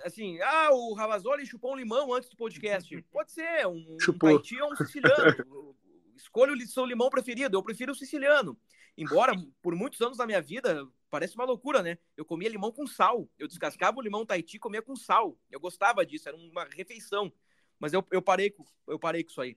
assim, 0.00 0.40
ah, 0.40 0.70
o 0.72 0.94
Ravazoli 0.94 1.46
chupou 1.46 1.72
um 1.72 1.76
limão 1.76 2.12
antes 2.12 2.28
do 2.28 2.36
podcast. 2.36 3.02
Pode 3.10 3.32
ser, 3.32 3.66
um, 3.66 3.96
chupou. 4.00 4.30
um 4.30 4.62
ou 4.62 4.72
um 4.72 4.76
siciliano. 4.76 5.76
Escolha 6.16 6.52
o 6.52 6.66
seu 6.66 6.84
limão 6.84 7.10
preferido. 7.10 7.56
Eu 7.56 7.62
prefiro 7.62 7.92
o 7.92 7.94
siciliano. 7.94 8.56
Embora, 8.96 9.32
por 9.60 9.74
muitos 9.74 10.00
anos 10.00 10.18
da 10.18 10.26
minha 10.26 10.40
vida, 10.40 10.86
parece 11.10 11.34
uma 11.34 11.44
loucura, 11.44 11.82
né? 11.82 11.98
Eu 12.16 12.24
comia 12.24 12.48
limão 12.48 12.70
com 12.70 12.86
sal. 12.86 13.28
Eu 13.38 13.48
descascava 13.48 13.98
o 13.98 14.02
limão 14.02 14.24
Tahiti 14.24 14.56
e 14.56 14.60
comia 14.60 14.82
com 14.82 14.94
sal. 14.94 15.38
Eu 15.50 15.58
gostava 15.58 16.04
disso, 16.04 16.28
era 16.28 16.36
uma 16.36 16.64
refeição. 16.64 17.32
Mas 17.78 17.92
eu, 17.92 18.06
eu, 18.10 18.22
parei, 18.22 18.50
com, 18.50 18.64
eu 18.86 18.98
parei 18.98 19.24
com 19.24 19.30
isso 19.30 19.40
aí. 19.40 19.56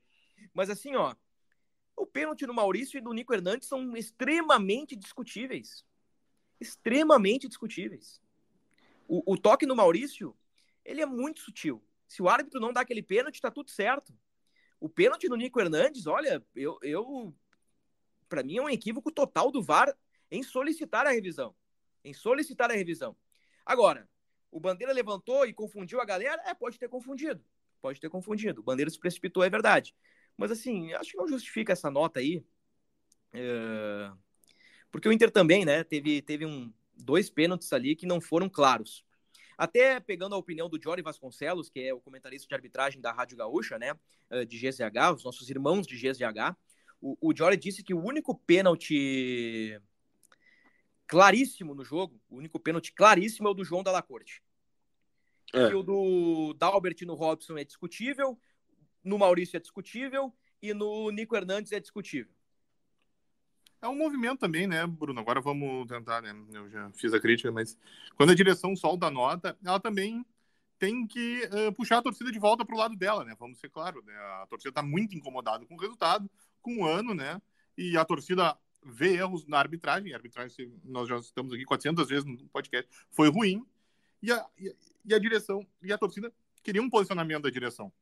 Mas 0.54 0.70
assim, 0.70 0.96
ó, 0.96 1.14
o 1.96 2.06
pênalti 2.06 2.46
no 2.48 2.54
Maurício 2.54 2.98
e 2.98 3.02
do 3.02 3.14
Nico 3.14 3.34
Hernandes 3.34 3.68
são 3.68 3.96
extremamente 3.96 4.96
discutíveis. 4.96 5.86
Extremamente 6.60 7.48
discutíveis. 7.48 8.22
O, 9.08 9.34
o, 9.34 9.38
toque 9.38 9.66
no 9.66 9.76
Maurício, 9.76 10.36
ele 10.84 11.02
é 11.02 11.06
muito 11.06 11.42
sutil. 11.42 11.84
Se 12.08 12.22
o 12.22 12.30
árbitro 12.30 12.60
não 12.60 12.74
dá 12.74 12.82
aquele 12.82 13.04
pênalti, 13.04 13.42
tá 13.42 13.52
tudo 13.52 13.70
certo. 13.70 14.14
O 14.80 14.90
pênalti 14.90 15.28
no 15.28 15.36
Nico 15.36 15.60
Hernandes, 15.60 16.08
olha, 16.08 16.44
eu, 16.56 16.78
eu 16.82 17.34
para 18.28 18.44
mim 18.44 18.58
é 18.58 18.62
um 18.62 18.70
equívoco 18.70 19.12
total 19.12 19.52
do 19.52 19.62
VAR 19.62 19.96
em 20.30 20.44
solicitar 20.44 21.06
a 21.06 21.12
revisão. 21.12 21.56
Em 22.04 22.14
solicitar 22.14 22.70
a 22.70 22.74
revisão. 22.74 23.16
Agora, 23.66 24.08
o 24.52 24.60
Bandeira 24.60 24.94
levantou 24.94 25.46
e 25.46 25.54
confundiu 25.54 26.00
a 26.02 26.06
galera? 26.06 26.42
É, 26.46 26.54
pode 26.54 26.78
ter 26.78 26.88
confundido. 26.88 27.44
Pode 27.82 28.00
ter 28.00 28.10
confundido. 28.10 28.62
O 28.62 28.64
Bandeira 28.64 28.90
se 28.90 29.00
precipitou, 29.00 29.44
é 29.44 29.50
verdade. 29.50 29.96
Mas 30.38 30.52
assim, 30.52 30.94
acho 30.94 31.12
que 31.12 31.18
não 31.18 31.28
justifica 31.28 31.74
essa 31.74 31.90
nota 31.90 32.20
aí. 32.20 32.44
É... 33.34 34.12
Porque 34.92 35.10
o 35.10 35.12
Inter 35.12 35.30
também, 35.30 35.66
né, 35.66 35.84
teve, 35.84 36.22
teve 36.22 36.46
um, 36.46 36.74
dois 36.98 37.30
pênaltis 37.30 37.72
ali 37.74 37.96
que 37.96 38.06
não 38.06 38.22
foram 38.22 38.50
claros. 38.50 39.04
Até 39.58 40.00
pegando 40.00 40.36
a 40.36 40.38
opinião 40.38 40.70
do 40.70 40.82
Jory 40.82 41.02
Vasconcelos, 41.02 41.70
que 41.70 41.80
é 41.80 41.94
o 41.94 42.02
comentarista 42.02 42.48
de 42.48 42.54
arbitragem 42.54 43.02
da 43.02 43.12
Rádio 43.12 43.38
Gaúcha, 43.38 43.80
né, 43.80 43.94
eh, 44.30 44.46
de 44.46 44.58
GZH, 44.58 45.16
os 45.16 45.24
nossos 45.24 45.50
irmãos 45.50 45.88
de 45.88 45.96
GZH, 45.96 46.56
o, 47.02 47.18
o 47.22 47.36
Jory 47.36 47.56
disse 47.56 47.84
que 47.84 47.94
o 47.94 48.04
único 48.04 48.36
pênalti 48.36 49.80
claríssimo 51.08 51.74
no 51.74 51.86
jogo, 51.86 52.20
o 52.30 52.38
único 52.38 52.60
pênalti 52.60 52.92
claríssimo 52.92 53.48
é 53.48 53.52
o 53.52 53.54
do 53.54 53.64
João 53.64 53.84
Dalacorte. 53.84 54.44
É. 55.54 55.70
Que 55.70 55.76
o 55.76 55.84
do 55.84 56.54
Dalbert 56.56 57.02
no 57.04 57.14
Robson 57.14 57.58
é 57.58 57.64
discutível, 57.64 58.38
no 59.04 59.18
Maurício 59.18 59.56
é 59.56 59.60
discutível 59.60 60.34
e 60.62 60.74
no 60.74 61.12
Nico 61.12 61.36
Hernandes 61.36 61.72
é 61.72 61.80
discutível. 61.80 62.34
É 63.86 63.88
um 63.88 63.96
movimento 63.96 64.40
também, 64.40 64.66
né, 64.66 64.84
Bruno? 64.88 65.20
Agora 65.20 65.40
vamos 65.40 65.88
tentar, 65.88 66.20
né? 66.20 66.36
Eu 66.52 66.68
já 66.72 66.90
fiz 66.94 67.14
a 67.14 67.20
crítica, 67.20 67.52
mas 67.52 67.78
quando 68.16 68.32
a 68.32 68.36
direção 68.36 68.76
solta 68.76 69.06
a 69.06 69.12
nota, 69.12 69.56
ela 69.64 69.80
também 69.80 70.26
tem 70.80 71.06
que 71.06 71.48
uh, 71.54 71.72
puxar 71.72 72.00
a 72.00 72.02
torcida 72.02 72.32
de 72.32 72.40
volta 72.40 72.66
para 72.66 72.74
o 72.74 72.80
lado 72.80 72.96
dela, 72.96 73.24
né? 73.24 73.36
Vamos 73.40 73.60
ser 73.60 73.70
claro, 73.70 74.02
né? 74.04 74.12
A 74.42 74.48
torcida 74.50 74.70
está 74.70 74.82
muito 74.82 75.16
incomodada 75.16 75.68
com 75.68 75.76
o 75.76 75.80
resultado, 75.80 76.28
com 76.64 76.78
o 76.80 76.86
ano, 76.88 77.14
né? 77.14 77.40
E 77.78 77.96
a 77.96 78.04
torcida 78.04 78.58
vê 78.84 79.18
erros 79.18 79.46
na 79.46 79.60
arbitragem. 79.60 80.14
A 80.14 80.16
arbitragem, 80.16 80.74
nós 80.84 81.08
já 81.08 81.20
estamos 81.20 81.54
aqui 81.54 81.64
400 81.64 82.10
vezes 82.10 82.26
no 82.26 82.38
podcast, 82.48 82.90
foi 83.12 83.30
ruim. 83.30 83.64
E 84.20 84.32
a, 84.32 84.44
e 85.06 85.14
a 85.14 85.20
direção 85.20 85.64
e 85.84 85.94
a 85.94 85.98
torcida 86.00 86.34
queria 86.64 86.82
um 86.82 86.90
posicionamento 86.90 87.44
da 87.44 87.52
direção. 87.52 87.94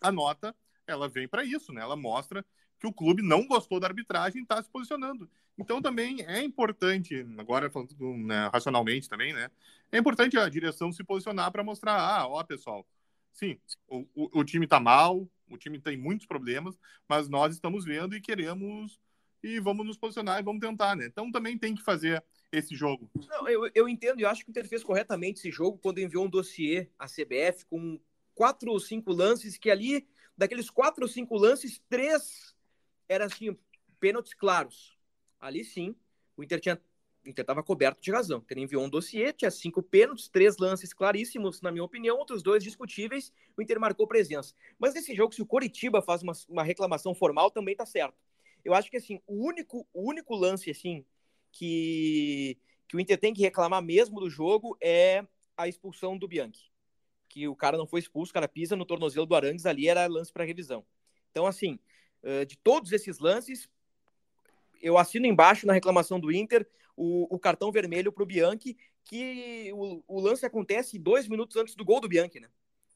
A 0.00 0.12
nota, 0.12 0.54
ela 0.86 1.08
vem 1.08 1.26
para 1.26 1.42
isso, 1.42 1.72
né? 1.72 1.80
Ela 1.80 1.96
mostra 1.96 2.46
que 2.78 2.86
o 2.86 2.92
clube 2.92 3.22
não 3.22 3.46
gostou 3.46 3.80
da 3.80 3.86
arbitragem 3.86 4.40
e 4.40 4.42
está 4.42 4.62
se 4.62 4.70
posicionando. 4.70 5.28
Então 5.58 5.82
também 5.82 6.22
é 6.26 6.42
importante, 6.42 7.26
agora 7.36 7.68
falando 7.68 7.92
né, 8.18 8.48
racionalmente 8.52 9.08
também, 9.08 9.32
né? 9.32 9.50
É 9.90 9.98
importante 9.98 10.38
a 10.38 10.48
direção 10.48 10.92
se 10.92 11.02
posicionar 11.02 11.50
para 11.50 11.64
mostrar, 11.64 11.98
ah, 11.98 12.28
ó, 12.28 12.42
pessoal, 12.44 12.86
sim, 13.32 13.58
o, 13.88 14.06
o, 14.14 14.40
o 14.40 14.44
time 14.44 14.66
está 14.66 14.78
mal, 14.78 15.28
o 15.50 15.56
time 15.56 15.80
tem 15.80 15.96
muitos 15.96 16.26
problemas, 16.26 16.78
mas 17.08 17.28
nós 17.28 17.54
estamos 17.54 17.84
vendo 17.84 18.14
e 18.14 18.20
queremos 18.20 19.00
e 19.42 19.60
vamos 19.60 19.86
nos 19.86 19.96
posicionar 19.96 20.38
e 20.38 20.42
vamos 20.42 20.60
tentar, 20.60 20.96
né? 20.96 21.06
Então 21.06 21.30
também 21.30 21.56
tem 21.58 21.74
que 21.74 21.82
fazer 21.82 22.22
esse 22.52 22.74
jogo. 22.74 23.10
Não, 23.28 23.48
eu, 23.48 23.70
eu 23.74 23.88
entendo 23.88 24.20
e 24.20 24.24
acho 24.24 24.44
que 24.44 24.50
o 24.50 24.52
Inter 24.52 24.68
fez 24.68 24.82
corretamente 24.82 25.38
esse 25.38 25.50
jogo 25.50 25.78
quando 25.78 25.98
enviou 25.98 26.24
um 26.24 26.30
dossiê 26.30 26.88
à 26.98 27.06
CBF 27.06 27.64
com 27.68 28.00
quatro 28.34 28.70
ou 28.70 28.80
cinco 28.80 29.12
lances 29.12 29.56
que 29.56 29.70
ali 29.70 30.06
daqueles 30.36 30.70
quatro 30.70 31.02
ou 31.02 31.08
cinco 31.08 31.36
lances, 31.36 31.80
três 31.88 32.54
eram 33.08 33.26
assim, 33.26 33.56
pênaltis 33.98 34.34
claros. 34.34 34.96
Ali 35.40 35.64
sim, 35.64 35.94
o 36.36 36.42
Inter 36.42 36.60
tinha 36.60 36.80
Inter 37.28 37.42
estava 37.42 37.62
coberto 37.62 38.00
de 38.00 38.10
razão. 38.10 38.38
O 38.38 38.42
Inter 38.42 38.58
enviou 38.58 38.84
um 38.84 38.88
dossiê, 38.88 39.32
tinha 39.32 39.50
cinco 39.50 39.82
pênaltis, 39.82 40.28
três 40.28 40.56
lances 40.56 40.92
claríssimos, 40.94 41.60
na 41.60 41.70
minha 41.70 41.84
opinião, 41.84 42.16
outros 42.16 42.42
dois 42.42 42.62
discutíveis. 42.62 43.32
O 43.56 43.62
Inter 43.62 43.78
marcou 43.78 44.06
presença. 44.06 44.54
Mas 44.78 44.94
nesse 44.94 45.14
jogo, 45.14 45.34
se 45.34 45.42
o 45.42 45.46
Coritiba 45.46 46.00
faz 46.00 46.22
uma, 46.22 46.32
uma 46.48 46.62
reclamação 46.62 47.14
formal, 47.14 47.50
também 47.50 47.76
tá 47.76 47.84
certo. 47.84 48.16
Eu 48.64 48.74
acho 48.74 48.90
que 48.90 48.96
assim, 48.96 49.20
o 49.26 49.46
único, 49.46 49.86
o 49.92 50.08
único 50.08 50.34
lance 50.34 50.70
assim 50.70 51.04
que, 51.52 52.58
que 52.86 52.96
o 52.96 53.00
Inter 53.00 53.18
tem 53.18 53.34
que 53.34 53.42
reclamar 53.42 53.82
mesmo 53.82 54.20
do 54.20 54.30
jogo 54.30 54.76
é 54.80 55.24
a 55.56 55.68
expulsão 55.68 56.16
do 56.16 56.28
Bianchi. 56.28 56.70
Que 57.28 57.46
o 57.46 57.54
cara 57.54 57.76
não 57.76 57.86
foi 57.86 58.00
expulso, 58.00 58.30
o 58.30 58.34
cara 58.34 58.48
pisa 58.48 58.74
no 58.74 58.86
tornozelo 58.86 59.26
do 59.26 59.34
Arangues, 59.34 59.66
ali 59.66 59.88
era 59.88 60.06
lance 60.06 60.32
para 60.32 60.44
revisão. 60.44 60.84
Então, 61.30 61.46
assim, 61.46 61.78
de 62.46 62.56
todos 62.58 62.92
esses 62.92 63.18
lances, 63.18 63.68
eu 64.82 64.98
assino 64.98 65.26
embaixo 65.26 65.66
na 65.66 65.72
reclamação 65.72 66.18
do 66.20 66.32
Inter 66.32 66.68
o, 66.96 67.34
o 67.34 67.38
cartão 67.38 67.70
vermelho 67.70 68.12
para 68.12 68.22
o 68.22 68.26
Bianchi, 68.26 68.76
que 69.04 69.70
o, 69.72 70.02
o, 70.06 70.20
lance 70.20 70.44
acontece 70.44 70.98
dois 70.98 71.28
minutos 71.28 71.56
antes 71.56 71.74
do 71.74 71.84
gol 71.84 72.00
do 72.00 72.08
Bianchi, 72.08 72.40
né? 72.40 72.48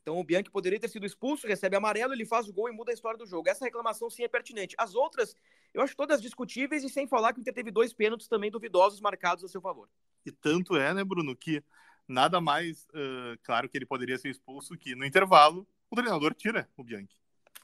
Então 0.02 0.18
o 0.18 0.24
Bianchi 0.24 0.50
poderia 0.50 0.80
ter 0.80 0.88
sido 0.88 1.06
expulso, 1.06 1.46
recebe 1.46 1.76
amarelo, 1.76 2.12
ele 2.12 2.26
faz 2.26 2.48
o 2.48 2.52
gol 2.52 2.68
e 2.68 2.72
muda 2.72 2.90
a 2.90 2.94
história 2.94 3.16
do 3.16 3.24
jogo. 3.24 3.48
Essa 3.48 3.64
reclamação 3.64 4.10
sim 4.10 4.24
é 4.24 4.28
pertinente. 4.28 4.74
As 4.76 4.96
outras, 4.96 5.36
eu 5.72 5.80
acho 5.80 5.96
todas 5.96 6.20
discutíveis 6.20 6.82
e 6.82 6.88
sem 6.88 7.06
falar 7.06 7.32
que 7.32 7.38
o 7.38 7.40
Inter 7.40 7.54
teve 7.54 7.70
dois 7.70 7.94
pênaltis 7.94 8.26
também 8.26 8.50
duvidosos 8.50 9.00
marcados 9.00 9.44
a 9.44 9.48
seu 9.48 9.60
favor. 9.60 9.88
E 10.26 10.32
tanto 10.32 10.76
é, 10.76 10.92
né, 10.92 11.04
Bruno, 11.04 11.36
que 11.36 11.62
nada 12.08 12.40
mais 12.40 12.84
uh, 12.86 13.38
claro 13.44 13.68
que 13.68 13.78
ele 13.78 13.86
poderia 13.86 14.18
ser 14.18 14.28
expulso 14.28 14.76
que 14.76 14.96
no 14.96 15.06
intervalo 15.06 15.66
o 15.88 15.94
treinador 15.94 16.34
tira 16.34 16.68
o 16.76 16.82
Bianchi. 16.82 17.16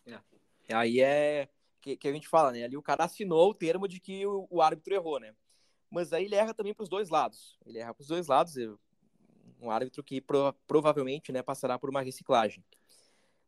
É. 0.06 0.20
Aí 0.72 1.00
é 1.00 1.48
que, 1.88 1.96
que, 1.96 2.08
a 2.08 2.12
gente 2.12 2.28
fala, 2.28 2.52
né? 2.52 2.64
Ali 2.64 2.76
o 2.76 2.82
cara 2.82 3.04
assinou 3.04 3.50
o 3.50 3.54
termo 3.54 3.88
de 3.88 4.00
que 4.00 4.26
o, 4.26 4.46
o 4.50 4.60
árbitro 4.60 4.94
errou, 4.94 5.18
né? 5.18 5.34
Mas 5.90 6.12
aí 6.12 6.24
ele 6.24 6.34
erra 6.34 6.52
também 6.52 6.74
para 6.74 6.82
os 6.82 6.88
dois 6.88 7.08
lados. 7.08 7.58
Ele 7.64 7.78
erra 7.78 7.94
para 7.94 8.02
os 8.02 8.08
dois 8.08 8.26
lados. 8.26 8.54
Um 9.60 9.70
árbitro 9.70 10.02
que 10.02 10.20
pro, 10.20 10.52
provavelmente 10.66 11.32
né, 11.32 11.42
passará 11.42 11.78
por 11.78 11.88
uma 11.88 12.02
reciclagem. 12.02 12.62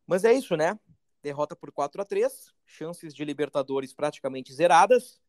Mas 0.07 0.23
é 0.23 0.33
isso, 0.33 0.55
né? 0.55 0.79
Derrota 1.21 1.55
por 1.55 1.71
4 1.71 2.01
a 2.01 2.05
3 2.05 2.51
chances 2.65 3.13
de 3.13 3.23
Libertadores 3.23 3.93
praticamente 3.93 4.51
zeradas. 4.53 5.21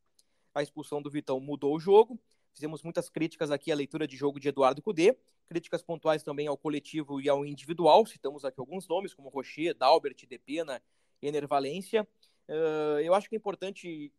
A 0.54 0.62
expulsão 0.62 1.02
do 1.02 1.10
Vitão 1.10 1.38
mudou 1.38 1.76
o 1.76 1.80
jogo. 1.80 2.18
Fizemos 2.54 2.82
muitas 2.82 3.08
críticas 3.08 3.50
aqui 3.50 3.70
à 3.70 3.74
leitura 3.74 4.06
de 4.06 4.16
jogo 4.16 4.38
de 4.38 4.48
Eduardo 4.48 4.82
Cudê, 4.82 5.16
críticas 5.46 5.82
pontuais 5.82 6.22
também 6.22 6.46
ao 6.46 6.56
coletivo 6.56 7.20
e 7.20 7.28
ao 7.28 7.44
individual. 7.44 8.04
Citamos 8.06 8.44
aqui 8.44 8.60
alguns 8.60 8.86
nomes, 8.86 9.14
como 9.14 9.30
Rocher, 9.30 9.74
Dalbert, 9.74 10.26
Depena, 10.26 10.82
Ener 11.20 11.46
Valência. 11.46 12.06
Uh, 12.48 13.00
eu 13.02 13.14
acho 13.14 13.28
que 13.28 13.34
é 13.34 13.38
importante 13.38 14.12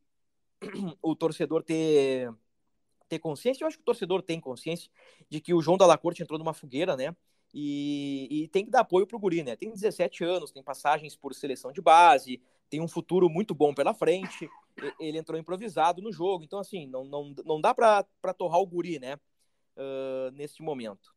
o 1.01 1.15
torcedor 1.15 1.63
ter, 1.63 2.33
ter 3.09 3.19
consciência, 3.19 3.63
eu 3.63 3.67
acho 3.67 3.77
que 3.77 3.83
o 3.83 3.85
torcedor 3.85 4.21
tem 4.21 4.39
consciência 4.39 4.89
de 5.29 5.39
que 5.39 5.53
o 5.53 5.61
João 5.61 5.77
da 5.77 5.97
Corte 5.97 6.23
entrou 6.23 6.39
numa 6.39 6.53
fogueira, 6.53 6.95
né? 6.95 7.15
E, 7.53 8.27
e, 8.31 8.47
tem 8.47 8.65
que 8.65 8.71
dar 8.71 8.79
apoio 8.79 9.05
pro 9.05 9.19
Guri, 9.19 9.43
né? 9.43 9.55
Tem 9.55 9.69
17 9.69 10.23
anos, 10.23 10.51
tem 10.51 10.63
passagens 10.63 11.15
por 11.15 11.35
seleção 11.35 11.71
de 11.71 11.81
base, 11.81 12.41
tem 12.67 12.81
um 12.81 12.87
futuro 12.87 13.29
muito 13.29 13.53
bom 13.53 13.73
pela 13.75 13.93
frente. 13.93 14.49
Ele 14.99 15.19
entrou 15.19 15.39
improvisado 15.39 16.01
no 16.01 16.11
jogo, 16.11 16.43
então, 16.43 16.57
assim, 16.57 16.87
não, 16.87 17.03
não, 17.05 17.35
não 17.45 17.61
dá 17.61 17.71
para 17.75 18.33
torrar 18.35 18.59
o 18.59 18.65
Guri, 18.65 18.97
né? 18.97 19.19
Uh, 19.77 20.31
neste 20.33 20.63
momento. 20.63 21.13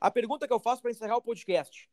A 0.00 0.10
pergunta 0.10 0.46
que 0.46 0.52
eu 0.52 0.60
faço 0.60 0.80
para 0.80 0.92
encerrar 0.92 1.16
o 1.16 1.22
podcast: 1.22 1.90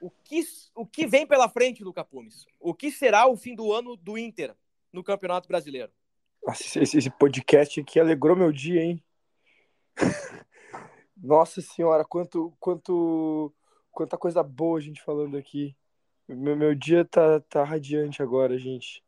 o 0.00 0.10
que, 0.10 0.42
o 0.74 0.86
que 0.86 1.06
vem 1.06 1.26
pela 1.26 1.48
frente, 1.48 1.84
Luca 1.84 2.04
Pumes? 2.04 2.46
O 2.60 2.74
que 2.74 2.90
será 2.90 3.26
o 3.26 3.36
fim 3.36 3.54
do 3.54 3.72
ano 3.72 3.96
do 3.96 4.18
Inter 4.18 4.54
no 4.92 5.02
Campeonato 5.02 5.48
Brasileiro? 5.48 5.90
Nossa, 6.46 6.82
esse, 6.82 6.98
esse 6.98 7.10
podcast 7.10 7.80
aqui 7.80 7.98
alegrou 7.98 8.36
meu 8.36 8.52
dia, 8.52 8.82
hein? 8.82 9.02
Nossa 11.16 11.62
senhora, 11.62 12.04
quanto, 12.04 12.52
quanto, 12.60 13.52
quanta 13.90 14.18
coisa 14.18 14.42
boa 14.42 14.78
a 14.78 14.82
gente 14.82 15.02
falando 15.02 15.36
aqui. 15.36 15.74
Meu, 16.28 16.56
meu 16.56 16.74
dia 16.74 17.04
tá, 17.04 17.40
tá 17.40 17.64
radiante 17.64 18.22
agora, 18.22 18.58
gente. 18.58 19.02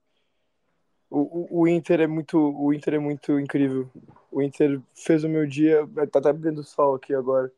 O, 1.10 1.20
o, 1.20 1.60
o, 1.62 1.68
Inter 1.68 2.00
é 2.00 2.06
muito, 2.06 2.38
o 2.38 2.72
Inter 2.72 2.94
é 2.94 2.98
muito 2.98 3.38
incrível. 3.38 3.90
O 4.30 4.42
Inter 4.42 4.80
fez 4.94 5.24
o 5.24 5.28
meu 5.28 5.46
dia, 5.46 5.86
tá, 6.10 6.20
tá 6.20 6.30
abrindo 6.30 6.64
sol 6.64 6.94
aqui 6.94 7.14
agora. 7.14 7.52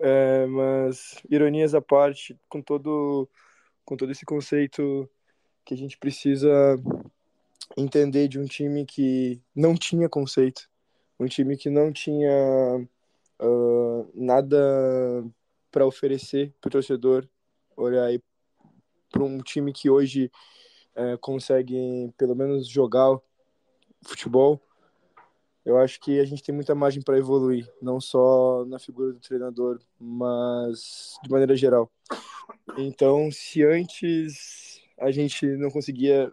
É, 0.00 0.46
mas 0.46 1.20
ironias 1.28 1.74
à 1.74 1.80
parte, 1.80 2.38
com 2.48 2.62
todo 2.62 3.28
com 3.84 3.96
todo 3.96 4.12
esse 4.12 4.24
conceito 4.24 5.08
que 5.64 5.72
a 5.72 5.76
gente 5.76 5.96
precisa 5.96 6.48
entender 7.76 8.28
de 8.28 8.38
um 8.38 8.44
time 8.44 8.84
que 8.84 9.40
não 9.54 9.74
tinha 9.74 10.08
conceito, 10.08 10.68
um 11.18 11.26
time 11.26 11.56
que 11.56 11.70
não 11.70 11.90
tinha 11.92 12.86
uh, 13.40 14.10
nada 14.14 15.24
para 15.70 15.86
oferecer 15.86 16.52
para 16.60 16.68
o 16.68 16.70
torcedor, 16.70 17.26
olhar 17.76 18.04
aí 18.04 18.20
para 19.10 19.22
um 19.22 19.38
time 19.38 19.72
que 19.72 19.88
hoje 19.88 20.30
uh, 20.94 21.18
consegue 21.18 22.12
pelo 22.16 22.34
menos 22.34 22.68
jogar 22.68 23.18
futebol 24.02 24.60
eu 25.68 25.76
acho 25.76 26.00
que 26.00 26.18
a 26.18 26.24
gente 26.24 26.42
tem 26.42 26.54
muita 26.54 26.74
margem 26.74 27.02
para 27.02 27.18
evoluir, 27.18 27.70
não 27.82 28.00
só 28.00 28.64
na 28.64 28.78
figura 28.78 29.12
do 29.12 29.20
treinador, 29.20 29.78
mas 30.00 31.18
de 31.22 31.30
maneira 31.30 31.54
geral. 31.54 31.92
Então, 32.78 33.30
se 33.30 33.62
antes 33.62 34.80
a 34.98 35.10
gente 35.10 35.46
não 35.58 35.70
conseguia 35.70 36.32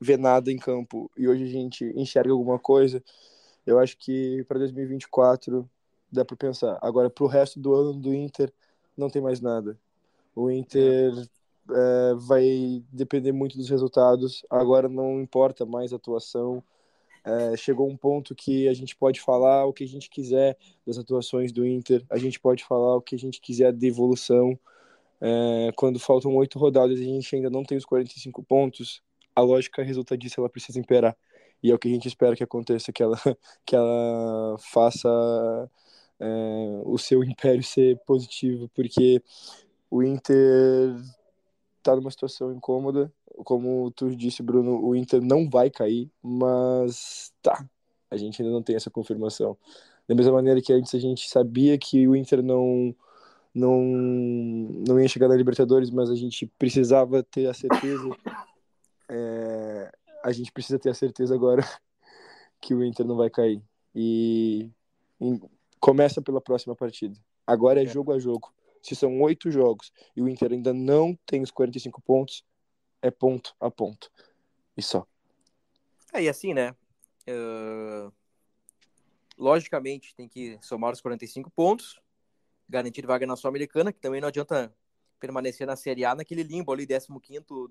ver 0.00 0.18
nada 0.18 0.50
em 0.50 0.56
campo 0.56 1.10
e 1.18 1.28
hoje 1.28 1.44
a 1.44 1.48
gente 1.48 1.84
enxerga 1.94 2.32
alguma 2.32 2.58
coisa, 2.58 3.04
eu 3.66 3.78
acho 3.78 3.98
que 3.98 4.42
para 4.48 4.58
2024 4.60 5.68
dá 6.10 6.24
para 6.24 6.34
pensar. 6.34 6.78
Agora, 6.80 7.10
para 7.10 7.24
o 7.24 7.28
resto 7.28 7.60
do 7.60 7.74
ano 7.74 7.92
do 7.92 8.14
Inter, 8.14 8.50
não 8.96 9.10
tem 9.10 9.20
mais 9.20 9.38
nada. 9.38 9.78
O 10.34 10.50
Inter 10.50 11.12
é, 11.70 12.14
vai 12.14 12.82
depender 12.90 13.32
muito 13.32 13.58
dos 13.58 13.68
resultados. 13.68 14.46
Agora 14.48 14.88
não 14.88 15.20
importa 15.20 15.66
mais 15.66 15.92
a 15.92 15.96
atuação 15.96 16.64
é, 17.26 17.56
chegou 17.56 17.88
um 17.90 17.96
ponto 17.96 18.36
que 18.36 18.68
a 18.68 18.72
gente 18.72 18.94
pode 18.94 19.20
falar 19.20 19.66
o 19.66 19.72
que 19.72 19.82
a 19.82 19.88
gente 19.88 20.08
quiser 20.08 20.56
das 20.86 20.96
atuações 20.96 21.50
do 21.50 21.66
Inter, 21.66 22.04
a 22.08 22.18
gente 22.18 22.38
pode 22.38 22.62
falar 22.62 22.94
o 22.94 23.02
que 23.02 23.16
a 23.16 23.18
gente 23.18 23.40
quiser 23.40 23.72
de 23.72 23.86
evolução. 23.88 24.56
É, 25.20 25.72
quando 25.74 25.98
faltam 25.98 26.36
oito 26.36 26.56
rodadas 26.56 27.00
e 27.00 27.02
a 27.02 27.06
gente 27.06 27.34
ainda 27.34 27.50
não 27.50 27.64
tem 27.64 27.76
os 27.76 27.84
45 27.84 28.44
pontos, 28.44 29.02
a 29.34 29.40
lógica 29.40 29.82
resulta 29.82 30.16
disso, 30.16 30.38
ela 30.38 30.48
precisa 30.48 30.78
imperar. 30.78 31.16
E 31.60 31.72
é 31.72 31.74
o 31.74 31.78
que 31.78 31.88
a 31.88 31.90
gente 31.90 32.06
espera 32.06 32.36
que 32.36 32.44
aconteça, 32.44 32.92
que 32.92 33.02
ela, 33.02 33.18
que 33.66 33.74
ela 33.74 34.56
faça 34.60 35.08
é, 36.20 36.82
o 36.84 36.96
seu 36.96 37.24
império 37.24 37.62
ser 37.62 37.98
positivo, 38.06 38.70
porque 38.72 39.20
o 39.90 40.00
Inter 40.00 40.94
está 41.78 41.96
numa 41.96 42.10
situação 42.10 42.52
incômoda, 42.52 43.12
como 43.44 43.90
tu 43.90 44.14
disse, 44.14 44.42
Bruno, 44.42 44.84
o 44.84 44.94
Inter 44.94 45.22
não 45.22 45.48
vai 45.48 45.70
cair, 45.70 46.10
mas 46.22 47.32
tá, 47.42 47.68
a 48.10 48.16
gente 48.16 48.40
ainda 48.40 48.52
não 48.52 48.62
tem 48.62 48.76
essa 48.76 48.90
confirmação. 48.90 49.56
Da 50.08 50.14
mesma 50.14 50.32
maneira 50.32 50.60
que 50.62 50.72
antes 50.72 50.94
a 50.94 50.98
gente 50.98 51.28
sabia 51.28 51.76
que 51.76 52.06
o 52.06 52.14
Inter 52.14 52.42
não 52.42 52.94
não 53.54 53.82
não 54.86 55.00
ia 55.00 55.08
chegar 55.08 55.28
na 55.28 55.36
Libertadores, 55.36 55.90
mas 55.90 56.10
a 56.10 56.14
gente 56.14 56.46
precisava 56.58 57.22
ter 57.22 57.48
a 57.48 57.54
certeza, 57.54 58.08
é, 59.08 59.90
a 60.22 60.32
gente 60.32 60.52
precisa 60.52 60.78
ter 60.78 60.90
a 60.90 60.94
certeza 60.94 61.34
agora 61.34 61.64
que 62.60 62.74
o 62.74 62.84
Inter 62.84 63.06
não 63.06 63.16
vai 63.16 63.30
cair. 63.30 63.62
E, 63.94 64.70
e 65.20 65.40
começa 65.80 66.20
pela 66.20 66.40
próxima 66.40 66.76
partida. 66.76 67.16
Agora 67.46 67.80
é, 67.80 67.84
é 67.84 67.86
jogo 67.86 68.12
a 68.12 68.18
jogo. 68.18 68.52
Se 68.82 68.94
são 68.94 69.20
oito 69.22 69.50
jogos 69.50 69.92
e 70.14 70.22
o 70.22 70.28
Inter 70.28 70.52
ainda 70.52 70.72
não 70.72 71.18
tem 71.26 71.42
os 71.42 71.50
45 71.50 72.00
pontos, 72.02 72.44
é 73.06 73.10
ponto 73.10 73.54
a 73.60 73.70
ponto. 73.70 74.10
E 74.76 74.82
só. 74.82 75.06
É, 76.12 76.22
e 76.22 76.28
assim, 76.28 76.54
né? 76.54 76.74
Uh... 77.28 78.12
Logicamente, 79.38 80.14
tem 80.14 80.28
que 80.28 80.58
somar 80.62 80.92
os 80.92 81.00
45 81.00 81.50
pontos, 81.50 82.00
garantir 82.66 83.04
vaga 83.06 83.26
na 83.26 83.36
Sul-Americana, 83.36 83.92
que 83.92 84.00
também 84.00 84.20
não 84.20 84.28
adianta 84.28 84.74
permanecer 85.20 85.66
na 85.66 85.76
Série 85.76 86.04
A 86.04 86.14
naquele 86.14 86.42
limbo 86.42 86.72
ali, 86.72 86.86
15 86.86 87.08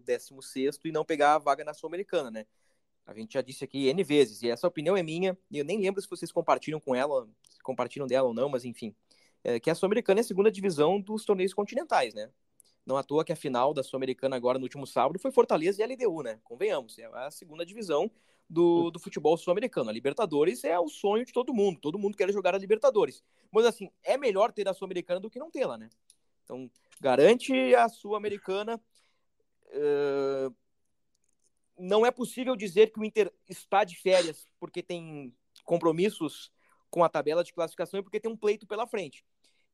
16 0.06 0.80
e 0.86 0.92
não 0.92 1.04
pegar 1.04 1.36
a 1.36 1.38
vaga 1.40 1.64
na 1.64 1.74
Sul-Americana, 1.74 2.30
né? 2.30 2.46
A 3.06 3.14
gente 3.14 3.34
já 3.34 3.42
disse 3.42 3.64
aqui 3.64 3.88
N 3.88 4.04
vezes, 4.04 4.42
e 4.42 4.50
essa 4.50 4.68
opinião 4.68 4.96
é 4.98 5.04
minha, 5.04 5.38
e 5.50 5.60
eu 5.60 5.66
nem 5.66 5.80
lembro 5.80 6.02
se 6.02 6.10
vocês 6.10 6.32
compartilham 6.32 6.80
com 6.80 6.96
ela, 6.96 7.28
compartilham 7.64 8.08
dela 8.08 8.28
ou 8.28 8.34
não, 8.34 8.50
mas 8.50 8.66
enfim. 8.66 8.96
É 9.44 9.60
que 9.60 9.70
a 9.70 9.76
Sul-Americana 9.76 10.20
é 10.20 10.22
a 10.22 10.24
segunda 10.24 10.52
divisão 10.52 11.00
dos 11.00 11.24
torneios 11.24 11.54
continentais, 11.54 12.14
né? 12.14 12.32
Não 12.86 12.98
à 12.98 13.04
toa 13.04 13.26
que 13.26 13.34
a 13.34 13.36
final 13.36 13.74
da 13.74 13.82
Sul-Americana 13.82 14.36
agora 14.36 14.60
no 14.60 14.66
último 14.66 14.86
sábado 14.86 15.20
foi 15.20 15.32
Fortaleza 15.32 15.82
e 15.82 15.86
LDU, 15.86 16.22
né? 16.22 16.40
Convenhamos, 16.44 17.00
é 17.00 17.06
a 17.06 17.32
segunda 17.32 17.66
divisão 17.66 18.12
do, 18.50 18.92
do 18.92 19.00
futebol 19.00 19.36
sul-americano. 19.38 19.90
A 19.90 19.94
Libertadores 19.94 20.64
é 20.64 20.80
o 20.80 20.88
sonho 20.88 21.26
de 21.26 21.34
todo 21.34 21.54
mundo, 21.54 21.80
todo 21.80 21.98
mundo 21.98 22.16
quer 22.16 22.32
jogar 22.32 22.54
a 22.54 22.60
Libertadores. 22.60 23.24
Mas 23.52 23.66
assim, 23.66 23.90
é 24.04 24.18
melhor 24.18 24.52
ter 24.52 24.68
a 24.68 24.74
Sul-Americana 24.74 25.20
do 25.20 25.30
que 25.30 25.40
não 25.40 25.50
tê-la, 25.50 25.78
né? 25.78 25.90
Então, 26.44 26.70
garante 27.02 27.54
a 27.76 27.90
Sul-Americana. 27.90 28.80
uh, 29.68 30.54
não 31.78 32.06
é 32.06 32.12
possível 32.12 32.56
dizer 32.56 32.92
que 32.92 33.00
o 33.00 33.04
Inter 33.04 33.34
está 33.50 33.84
de 33.84 33.98
férias 33.98 34.48
porque 34.60 34.82
tem 34.82 35.34
compromissos 35.66 36.52
com 36.90 37.04
a 37.04 37.10
tabela 37.10 37.44
de 37.44 37.54
classificação 37.54 38.00
e 38.00 38.04
porque 38.04 38.20
tem 38.20 38.32
um 38.32 38.38
pleito 38.38 38.66
pela 38.66 38.88
frente. 38.88 39.26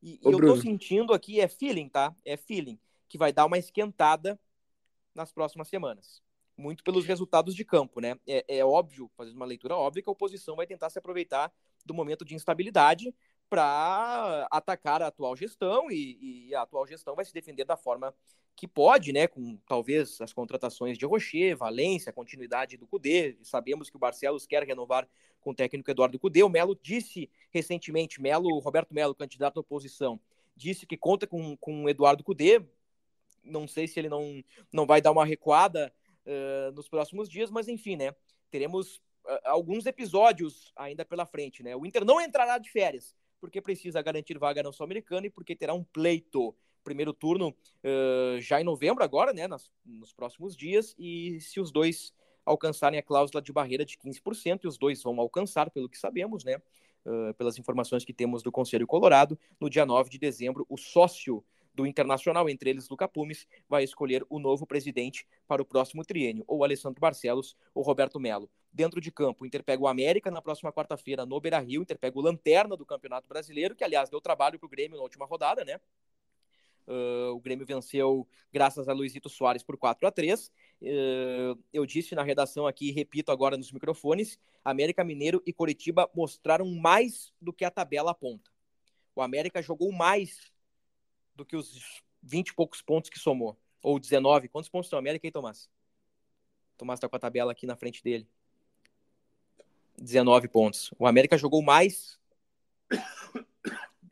E, 0.02 0.14
e 0.14 0.20
eu 0.24 0.32
estou 0.32 0.56
sentindo 0.56 1.12
aqui, 1.12 1.40
é 1.40 1.46
feeling, 1.46 1.88
tá? 1.88 2.12
É 2.24 2.36
feeling, 2.36 2.78
que 3.12 3.18
vai 3.18 3.30
dar 3.30 3.44
uma 3.44 3.58
esquentada 3.58 4.40
nas 5.14 5.30
próximas 5.30 5.68
semanas. 5.68 6.22
Muito 6.56 6.82
pelos 6.82 7.04
resultados 7.04 7.54
de 7.54 7.62
campo, 7.62 8.00
né? 8.00 8.18
É, 8.26 8.56
é 8.56 8.64
óbvio, 8.64 9.10
fazendo 9.14 9.36
uma 9.36 9.44
leitura 9.44 9.76
óbvia, 9.76 10.02
que 10.02 10.08
a 10.08 10.12
oposição 10.12 10.56
vai 10.56 10.66
tentar 10.66 10.88
se 10.88 10.98
aproveitar 10.98 11.52
do 11.84 11.92
momento 11.92 12.24
de 12.24 12.34
instabilidade 12.34 13.14
para 13.50 14.48
atacar 14.50 15.02
a 15.02 15.08
atual 15.08 15.36
gestão 15.36 15.90
e, 15.90 16.48
e, 16.48 16.54
a 16.54 16.62
atual 16.62 16.86
gestão 16.86 17.14
vai 17.14 17.22
se 17.22 17.34
defender 17.34 17.66
da 17.66 17.76
forma 17.76 18.14
que 18.56 18.66
pode, 18.66 19.12
né, 19.12 19.26
com 19.26 19.58
talvez 19.68 20.18
as 20.22 20.32
contratações 20.32 20.96
de 20.96 21.04
Rocher, 21.04 21.54
Valência, 21.54 22.14
continuidade 22.14 22.78
do 22.78 22.86
Cudê. 22.86 23.36
Sabemos 23.42 23.90
que 23.90 23.96
o 23.96 23.98
Barcelos 23.98 24.46
quer 24.46 24.62
renovar 24.62 25.06
com 25.38 25.50
o 25.50 25.54
técnico 25.54 25.90
Eduardo 25.90 26.18
Cudê. 26.18 26.42
O 26.42 26.48
Melo 26.48 26.78
disse 26.82 27.28
recentemente, 27.50 28.22
Melo, 28.22 28.58
Roberto 28.60 28.94
Melo, 28.94 29.14
candidato 29.14 29.58
à 29.58 29.60
oposição, 29.60 30.18
disse 30.56 30.86
que 30.86 30.96
conta 30.96 31.26
com, 31.26 31.54
com 31.58 31.86
Eduardo 31.90 32.24
Cudê. 32.24 32.62
Não 33.42 33.66
sei 33.66 33.86
se 33.86 33.98
ele 33.98 34.08
não, 34.08 34.42
não 34.72 34.86
vai 34.86 35.00
dar 35.00 35.12
uma 35.12 35.24
recuada 35.24 35.92
uh, 36.26 36.72
nos 36.72 36.88
próximos 36.88 37.28
dias, 37.28 37.50
mas 37.50 37.68
enfim, 37.68 37.96
né? 37.96 38.14
Teremos 38.50 38.96
uh, 39.24 39.38
alguns 39.44 39.86
episódios 39.86 40.72
ainda 40.76 41.04
pela 41.04 41.26
frente, 41.26 41.62
né? 41.62 41.74
O 41.76 41.86
Inter 41.86 42.04
não 42.04 42.20
entrará 42.20 42.58
de 42.58 42.70
férias, 42.70 43.14
porque 43.40 43.60
precisa 43.60 44.02
garantir 44.02 44.38
vaga 44.38 44.62
na 44.62 44.72
Sul-Americana 44.72 45.26
e 45.26 45.30
porque 45.30 45.56
terá 45.56 45.74
um 45.74 45.84
pleito 45.84 46.54
primeiro 46.82 47.12
turno 47.12 47.50
uh, 47.50 48.40
já 48.40 48.60
em 48.60 48.64
novembro 48.64 49.04
agora, 49.04 49.32
né, 49.32 49.46
nas, 49.46 49.70
nos 49.84 50.12
próximos 50.12 50.56
dias, 50.56 50.94
e 50.98 51.40
se 51.40 51.60
os 51.60 51.70
dois 51.70 52.12
alcançarem 52.44 52.98
a 52.98 53.02
cláusula 53.02 53.40
de 53.40 53.52
barreira 53.52 53.84
de 53.84 53.96
15%, 53.96 54.64
e 54.64 54.66
os 54.66 54.76
dois 54.76 55.00
vão 55.00 55.20
alcançar, 55.20 55.70
pelo 55.70 55.88
que 55.88 55.96
sabemos, 55.96 56.42
né, 56.42 56.60
pelas 57.38 57.56
informações 57.56 58.04
que 58.04 58.12
temos 58.12 58.42
do 58.42 58.50
Conselho 58.50 58.84
Colorado, 58.84 59.38
no 59.60 59.70
dia 59.70 59.86
9 59.86 60.10
de 60.10 60.18
dezembro, 60.18 60.66
o 60.68 60.76
sócio 60.76 61.44
do 61.74 61.86
Internacional, 61.86 62.48
entre 62.48 62.70
eles 62.70 62.88
Luca 62.88 63.08
Pumes, 63.08 63.46
vai 63.68 63.82
escolher 63.82 64.24
o 64.28 64.38
novo 64.38 64.66
presidente 64.66 65.26
para 65.46 65.62
o 65.62 65.64
próximo 65.64 66.04
triênio, 66.04 66.44
ou 66.46 66.62
Alessandro 66.62 67.00
Barcelos 67.00 67.56
ou 67.74 67.82
Roberto 67.82 68.20
Melo. 68.20 68.50
Dentro 68.72 69.00
de 69.00 69.10
campo, 69.10 69.44
o 69.44 69.46
Inter 69.46 69.62
pega 69.62 69.82
o 69.82 69.88
América 69.88 70.30
na 70.30 70.42
próxima 70.42 70.72
quarta-feira 70.72 71.26
no 71.26 71.40
Beira-Rio, 71.40 71.82
Inter 71.82 71.98
pega 71.98 72.18
o 72.18 72.22
Lanterna 72.22 72.76
do 72.76 72.86
Campeonato 72.86 73.28
Brasileiro, 73.28 73.74
que 73.74 73.84
aliás 73.84 74.10
deu 74.10 74.20
trabalho 74.20 74.58
para 74.58 74.66
o 74.66 74.70
Grêmio 74.70 74.96
na 74.96 75.02
última 75.02 75.26
rodada, 75.26 75.64
né? 75.64 75.78
Uh, 76.86 77.30
o 77.32 77.40
Grêmio 77.40 77.64
venceu 77.64 78.26
graças 78.52 78.88
a 78.88 78.92
Luizito 78.92 79.28
Soares 79.28 79.62
por 79.62 79.78
4 79.78 80.04
a 80.04 80.10
3 80.10 80.48
uh, 80.48 81.62
Eu 81.72 81.86
disse 81.86 82.12
na 82.12 82.24
redação 82.24 82.66
aqui 82.66 82.88
e 82.88 82.92
repito 82.92 83.30
agora 83.30 83.56
nos 83.56 83.70
microfones: 83.70 84.38
América 84.64 85.04
Mineiro 85.04 85.40
e 85.46 85.52
Coritiba 85.52 86.10
mostraram 86.12 86.66
mais 86.66 87.32
do 87.40 87.52
que 87.52 87.64
a 87.64 87.70
tabela 87.70 88.10
aponta. 88.10 88.50
O 89.14 89.22
América 89.22 89.62
jogou 89.62 89.92
mais 89.92 90.51
do 91.34 91.44
que 91.44 91.56
os 91.56 92.02
20 92.22 92.48
e 92.48 92.54
poucos 92.54 92.82
pontos 92.82 93.10
que 93.10 93.18
somou. 93.18 93.58
Ou 93.82 93.98
19. 93.98 94.48
Quantos 94.48 94.70
pontos 94.70 94.88
tem 94.88 94.96
o 94.96 95.00
América 95.00 95.26
aí, 95.26 95.32
Tomás? 95.32 95.68
Tomás 96.76 96.98
está 96.98 97.08
com 97.08 97.16
a 97.16 97.18
tabela 97.18 97.52
aqui 97.52 97.66
na 97.66 97.76
frente 97.76 98.02
dele. 98.02 98.28
19 99.98 100.48
pontos. 100.48 100.92
O 100.98 101.06
América 101.06 101.36
jogou 101.36 101.62
mais 101.62 102.18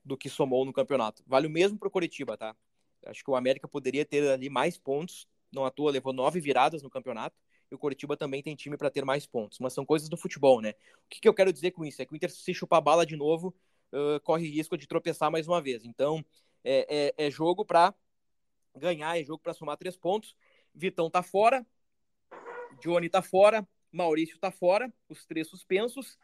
do 0.04 0.16
que 0.16 0.28
somou 0.28 0.64
no 0.64 0.72
campeonato. 0.72 1.22
Vale 1.26 1.46
o 1.46 1.50
mesmo 1.50 1.78
para 1.78 1.88
o 1.88 1.90
Coritiba, 1.90 2.36
tá? 2.36 2.54
Acho 3.06 3.24
que 3.24 3.30
o 3.30 3.36
América 3.36 3.66
poderia 3.66 4.04
ter 4.04 4.28
ali 4.28 4.50
mais 4.50 4.76
pontos. 4.76 5.26
Não 5.52 5.64
à 5.64 5.70
toa, 5.70 5.90
levou 5.90 6.12
nove 6.12 6.40
viradas 6.40 6.82
no 6.82 6.90
campeonato. 6.90 7.36
E 7.70 7.74
o 7.74 7.78
Coritiba 7.78 8.16
também 8.16 8.42
tem 8.42 8.54
time 8.56 8.76
para 8.76 8.90
ter 8.90 9.04
mais 9.04 9.26
pontos. 9.26 9.58
Mas 9.60 9.72
são 9.72 9.86
coisas 9.86 10.08
do 10.08 10.16
futebol, 10.16 10.60
né? 10.60 10.70
O 10.70 11.08
que, 11.08 11.20
que, 11.20 11.28
eu 11.28 11.34
quero 11.34 11.52
dizer 11.52 11.70
com 11.70 11.84
isso? 11.84 12.02
É 12.02 12.04
que 12.04 12.12
o 12.12 12.16
Inter, 12.16 12.30
se 12.30 12.52
chupar 12.52 12.80
bala 12.80 13.06
de 13.06 13.16
novo, 13.16 13.54
uh, 13.92 14.20
corre 14.22 14.48
risco 14.48 14.76
de 14.76 14.86
tropeçar 14.86 15.30
mais 15.30 15.46
uma 15.46 15.62
vez. 15.62 15.84
Então, 15.84 16.24
é, 16.64 17.12
é, 17.18 17.26
é 17.26 17.30
jogo 17.30 17.64
para 17.64 17.94
ganhar, 18.76 19.18
é 19.18 19.24
jogo 19.24 19.42
para 19.42 19.54
somar 19.54 19.76
três 19.76 19.96
pontos. 19.96 20.34
Vitão 20.74 21.10
tá 21.10 21.22
fora, 21.22 21.66
Johnny 22.80 23.08
tá 23.08 23.22
fora, 23.22 23.66
Maurício 23.92 24.38
tá 24.38 24.50
fora, 24.50 24.92
os 25.08 25.24
três 25.26 25.48
suspensos. 25.48 26.18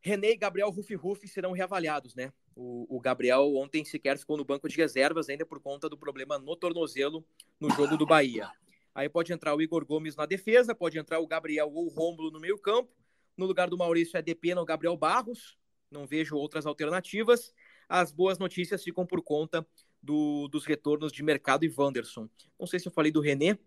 René 0.00 0.32
e 0.32 0.36
Gabriel 0.36 0.68
Rufi 0.68 0.94
Rufi 0.94 1.26
serão 1.26 1.52
reavaliados, 1.52 2.14
né? 2.14 2.30
O, 2.54 2.86
o, 2.96 3.00
Gabriel 3.00 3.56
ontem 3.56 3.84
sequer 3.84 4.18
ficou 4.18 4.36
no 4.36 4.44
banco 4.44 4.68
de 4.68 4.76
reservas, 4.76 5.28
ainda 5.28 5.46
por 5.46 5.60
conta 5.60 5.88
do 5.88 5.96
problema 5.96 6.38
no 6.38 6.54
tornozelo 6.54 7.24
no 7.58 7.70
jogo 7.70 7.96
do 7.96 8.06
Bahia. 8.06 8.50
Aí 8.94 9.08
pode 9.08 9.32
entrar 9.32 9.56
o 9.56 9.62
Igor 9.62 9.84
Gomes 9.84 10.14
na 10.14 10.26
defesa, 10.26 10.74
pode 10.74 10.98
entrar 10.98 11.18
o 11.18 11.26
Gabriel 11.26 11.72
ou 11.72 11.86
o 11.86 11.88
Rômulo 11.88 12.30
no 12.30 12.38
meio-campo. 12.38 12.92
No 13.36 13.46
lugar 13.46 13.68
do 13.68 13.78
Maurício 13.78 14.16
é 14.16 14.22
Depena 14.22 14.60
o 14.60 14.64
Gabriel 14.64 14.96
Barros. 14.96 15.56
Não 15.90 16.06
vejo 16.06 16.36
outras 16.36 16.66
alternativas. 16.66 17.52
As 17.88 18.12
boas 18.12 18.38
notícias 18.38 18.82
ficam 18.82 19.06
por 19.06 19.22
conta 19.22 19.66
do, 20.02 20.48
dos 20.48 20.64
retornos 20.64 21.12
de 21.12 21.22
Mercado 21.22 21.64
e 21.64 21.74
Wanderson. 21.76 22.28
Não 22.58 22.66
sei 22.66 22.78
se 22.78 22.88
eu 22.88 22.92
falei 22.92 23.10
do 23.10 23.20
René, 23.20 23.58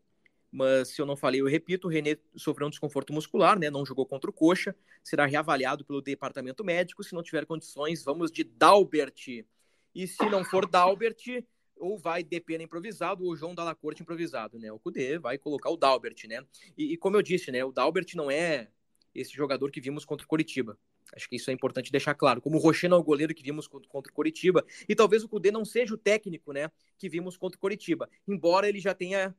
mas 0.52 0.90
se 0.90 1.02
eu 1.02 1.06
não 1.06 1.16
falei, 1.16 1.42
eu 1.42 1.46
repito, 1.46 1.88
o 1.88 1.90
René 1.90 2.18
sofreu 2.36 2.68
um 2.68 2.70
desconforto 2.70 3.12
muscular, 3.12 3.60
né? 3.60 3.70
Não 3.70 3.86
jogou 3.86 4.06
contra 4.06 4.30
o 4.30 4.34
Coxa, 4.34 4.76
será 5.04 5.26
reavaliado 5.26 5.84
pelo 5.84 6.02
departamento 6.02 6.64
médico. 6.64 7.04
Se 7.04 7.14
não 7.14 7.24
tiver 7.24 7.46
condições, 7.46 8.04
vamos 8.04 8.32
de 8.32 8.44
Dalbert. 8.44 9.46
E 9.94 10.08
se 10.08 10.30
não 10.30 10.44
for 10.46 10.68
Dalbert, 10.68 11.44
ou 11.76 11.98
vai 11.98 12.24
Depena 12.24 12.64
improvisado 12.64 13.24
ou 13.24 13.36
João 13.36 13.54
Dalacorte 13.54 14.02
improvisado, 14.02 14.58
né? 14.58 14.72
O 14.72 14.80
Cudê 14.80 15.18
vai 15.18 15.38
colocar 15.38 15.70
o 15.70 15.78
Dalbert, 15.78 16.26
né? 16.28 16.44
E, 16.78 16.94
e, 16.94 16.98
como 16.98 17.18
eu 17.18 17.22
disse, 17.22 17.52
né? 17.52 17.64
O 17.64 17.72
Dalbert 17.72 18.16
não 18.16 18.32
é 18.32 18.70
esse 19.14 19.34
jogador 19.34 19.72
que 19.72 19.82
vimos 19.82 20.06
contra 20.06 20.26
o 20.26 20.28
Coritiba. 20.28 20.78
Acho 21.16 21.30
que 21.30 21.36
isso 21.36 21.50
é 21.50 21.54
importante 21.54 21.92
deixar 21.92 22.14
claro. 22.14 22.42
Como 22.42 22.58
o 22.58 22.60
Rocher 22.60 22.90
não 22.90 22.98
é 22.98 23.00
o 23.00 23.04
goleiro 23.04 23.34
que 23.34 23.44
vimos 23.44 23.68
contra, 23.68 23.88
contra 23.90 24.12
o 24.12 24.16
Coritiba, 24.16 24.66
e 24.88 24.96
talvez 24.96 25.24
o 25.24 25.30
Cudê 25.30 25.52
não 25.52 25.64
seja 25.64 25.94
o 25.94 25.98
técnico, 25.98 26.52
né? 26.52 26.70
Que 26.98 27.08
vimos 27.10 27.38
contra 27.38 27.58
o 27.58 27.60
Coritiba. 27.60 28.10
Embora 28.28 28.68
ele 28.68 28.80
já 28.80 28.94
tenha 28.94 29.36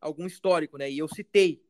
algum 0.00 0.26
histórico, 0.26 0.78
né? 0.78 0.90
E 0.90 0.98
eu 0.98 1.08
citei, 1.08 1.62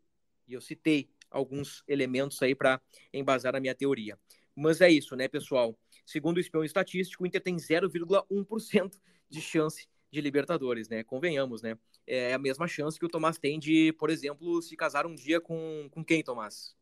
e 0.46 0.54
eu 0.54 0.60
citei 0.60 1.10
alguns 1.30 1.82
elementos 1.86 2.40
aí 2.42 2.54
para 2.54 2.80
embasar 3.12 3.54
a 3.56 3.60
minha 3.60 3.74
teoria. 3.74 4.18
Mas 4.54 4.80
é 4.80 4.90
isso, 4.90 5.16
né, 5.16 5.28
pessoal? 5.28 5.78
Segundo 6.04 6.36
o 6.36 6.40
espião 6.40 6.64
estatístico, 6.64 7.24
o 7.24 7.26
Inter 7.26 7.40
tem 7.40 7.56
0,1% 7.56 8.98
de 9.28 9.40
chance 9.40 9.88
de 10.10 10.20
Libertadores, 10.20 10.88
né? 10.88 11.04
Convenhamos, 11.04 11.62
né? 11.62 11.78
É 12.06 12.34
a 12.34 12.38
mesma 12.38 12.66
chance 12.66 12.98
que 12.98 13.06
o 13.06 13.08
Tomás 13.08 13.38
tem 13.38 13.58
de, 13.58 13.92
por 13.92 14.10
exemplo, 14.10 14.60
se 14.60 14.76
casar 14.76 15.06
um 15.06 15.14
dia 15.14 15.40
com, 15.40 15.88
com 15.90 16.04
quem, 16.04 16.22
Tomás? 16.22 16.74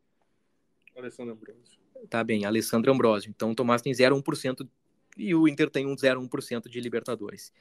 Alessandro 0.96 1.34
Ambrosio. 1.34 1.78
Tá 2.08 2.22
bem, 2.22 2.44
Alessandro 2.44 2.92
Ambrosio. 2.92 3.30
Então 3.30 3.50
o 3.50 3.54
Tomás 3.54 3.82
tem 3.82 3.92
0,1% 3.92 4.68
e 5.16 5.34
o 5.34 5.48
Inter 5.48 5.68
tem 5.68 5.86
um 5.86 5.96
0,1% 5.96 6.68
de 6.68 6.80
Libertadores. 6.80 7.52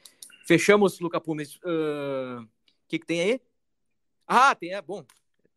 Fechamos, 0.46 1.00
Luca 1.00 1.20
Pumes. 1.20 1.56
O 1.56 2.42
uh, 2.42 2.48
que, 2.86 2.98
que 2.98 3.06
tem 3.06 3.20
aí? 3.20 3.40
Ah, 4.26 4.54
tem, 4.54 4.72
é 4.72 4.80
bom. 4.80 5.04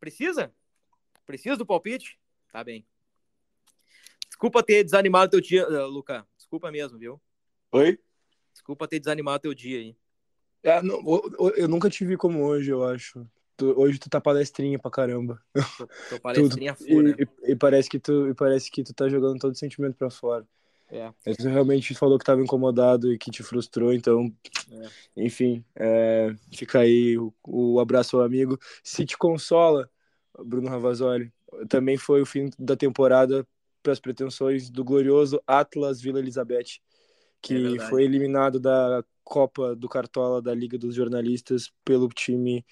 Precisa? 0.00 0.52
Precisa 1.24 1.56
do 1.56 1.64
palpite? 1.64 2.18
Tá 2.52 2.64
bem. 2.64 2.84
Desculpa 4.26 4.62
ter 4.62 4.82
desanimado 4.82 5.30
teu 5.30 5.40
dia, 5.40 5.68
uh, 5.68 5.86
Luca. 5.86 6.26
Desculpa 6.36 6.70
mesmo, 6.70 6.98
viu? 6.98 7.20
Oi? 7.70 7.98
Desculpa 8.52 8.88
ter 8.88 8.98
desanimado 8.98 9.40
teu 9.40 9.54
dia 9.54 9.78
aí. 9.78 9.96
É, 10.62 10.82
não, 10.82 11.02
eu 11.56 11.66
nunca 11.66 11.88
te 11.88 12.04
vi 12.04 12.16
como 12.16 12.44
hoje, 12.44 12.70
eu 12.70 12.84
acho. 12.84 13.26
Tu, 13.62 13.80
hoje 13.80 13.96
tu 13.96 14.10
tá 14.10 14.20
palestrinha 14.20 14.76
pra 14.76 14.90
caramba. 14.90 15.40
Tô, 15.54 15.86
tô 16.10 16.18
palestrinha 16.20 16.74
tu, 16.74 16.84
fura. 16.84 17.10
E, 17.16 17.22
e, 17.22 17.52
e, 17.52 17.56
parece 17.56 17.88
que 17.88 18.00
tu, 18.00 18.28
e 18.28 18.34
parece 18.34 18.68
que 18.68 18.82
tu 18.82 18.92
tá 18.92 19.08
jogando 19.08 19.38
todo 19.38 19.52
o 19.52 19.56
sentimento 19.56 19.94
pra 19.94 20.10
fora. 20.10 20.44
É. 20.90 21.12
Tu 21.34 21.48
realmente 21.48 21.94
falou 21.94 22.18
que 22.18 22.22
estava 22.22 22.42
incomodado 22.42 23.12
e 23.12 23.16
que 23.16 23.30
te 23.30 23.42
frustrou, 23.42 23.94
então, 23.94 24.30
é. 24.70 24.88
enfim, 25.16 25.64
é, 25.76 26.34
fica 26.52 26.80
aí 26.80 27.16
o, 27.16 27.32
o, 27.46 27.78
abraço 27.78 28.18
ao 28.18 28.24
amigo. 28.24 28.58
Se 28.82 29.06
te 29.06 29.16
consola, 29.16 29.88
Bruno 30.44 30.68
Ravazoli, 30.68 31.32
também 31.68 31.96
foi 31.96 32.20
o 32.20 32.26
fim 32.26 32.50
da 32.58 32.76
temporada 32.76 33.46
para 33.80 33.92
as 33.92 34.00
pretensões 34.00 34.68
do 34.68 34.84
glorioso 34.84 35.40
Atlas 35.46 36.00
Vila 36.00 36.18
Elizabeth, 36.18 36.80
que 37.40 37.76
é 37.76 37.88
foi 37.88 38.02
eliminado 38.02 38.58
da 38.58 39.04
Copa 39.22 39.74
do 39.74 39.88
Cartola 39.88 40.42
da 40.42 40.52
Liga 40.52 40.76
dos 40.76 40.94
Jornalistas 40.96 41.72
pelo 41.84 42.08
time 42.08 42.66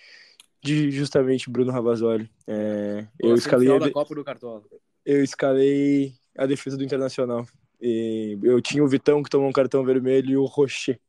de 0.63 0.91
justamente 0.91 1.51
Bruno 1.51 1.73
Ravazoli. 1.73 2.31
É, 2.47 3.07
eu 3.19 3.35
escalei 3.35 3.71
a, 3.71 3.91
Copa 3.91 4.15
do 4.15 4.25
Cartola. 4.25 4.63
Eu 5.05 5.23
escalei 5.25 6.15
a 6.37 6.47
defesa 6.47 6.77
do 6.77 6.85
Internacional. 6.85 7.47
E 7.81 8.39
eu 8.43 8.61
tinha 8.61 8.85
o 8.85 8.89
Vitão 8.89 9.23
que 9.23 9.31
tomou 9.31 9.49
um 9.49 9.53
cartão 9.53 9.85
vermelho 9.85 10.31
e 10.31 10.37
o 10.37 10.45
Rocher. 10.45 11.01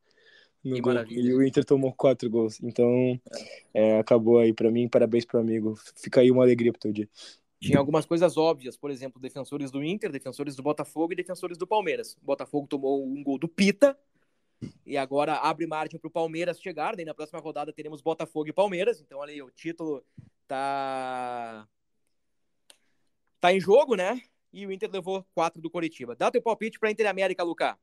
No 0.63 0.79
gol, 0.79 0.93
e 1.09 1.33
o 1.33 1.43
Inter 1.43 1.65
tomou 1.65 1.91
quatro 1.91 2.29
gols. 2.29 2.61
Então. 2.61 3.19
É, 3.73 3.99
acabou 3.99 4.37
aí 4.37 4.53
para 4.53 4.71
mim. 4.71 4.87
Parabéns 4.87 5.25
pro 5.25 5.39
amigo. 5.39 5.75
Fica 5.95 6.21
aí 6.21 6.31
uma 6.31 6.43
alegria 6.43 6.71
pro 6.71 6.81
teu 6.81 6.93
dia. 6.93 7.09
Tinha 7.59 7.77
algumas 7.77 8.07
coisas 8.07 8.37
óbvias, 8.37 8.75
por 8.75 8.89
exemplo, 8.89 9.21
defensores 9.21 9.69
do 9.69 9.83
Inter, 9.83 10.11
defensores 10.11 10.55
do 10.55 10.63
Botafogo 10.63 11.13
e 11.13 11.15
defensores 11.15 11.57
do 11.59 11.67
Palmeiras. 11.67 12.17
O 12.21 12.25
Botafogo 12.25 12.65
tomou 12.67 13.05
um 13.05 13.23
gol 13.23 13.37
do 13.37 13.47
Pita 13.47 13.95
E 14.85 14.97
agora 14.97 15.35
abre 15.35 15.65
margem 15.65 15.99
para 15.99 16.07
o 16.07 16.11
Palmeiras 16.11 16.59
chegar. 16.61 16.95
Daí 16.95 17.05
na 17.05 17.13
próxima 17.13 17.39
rodada 17.39 17.73
teremos 17.73 18.01
Botafogo 18.01 18.49
e 18.49 18.53
Palmeiras. 18.53 18.99
Então 19.01 19.21
ali 19.21 19.41
o 19.41 19.49
título 19.49 20.03
tá 20.47 21.67
tá 23.39 23.53
em 23.53 23.59
jogo, 23.59 23.95
né? 23.95 24.21
E 24.53 24.65
o 24.65 24.71
Inter 24.71 24.89
levou 24.91 25.25
quatro 25.33 25.61
do 25.61 25.69
Coritiba. 25.69 26.15
Dá 26.15 26.29
teu 26.29 26.41
palpite 26.41 26.79
para 26.79 26.91
Inter 26.91 27.05
e 27.05 27.09
América, 27.09 27.43
Lucas. 27.43 27.75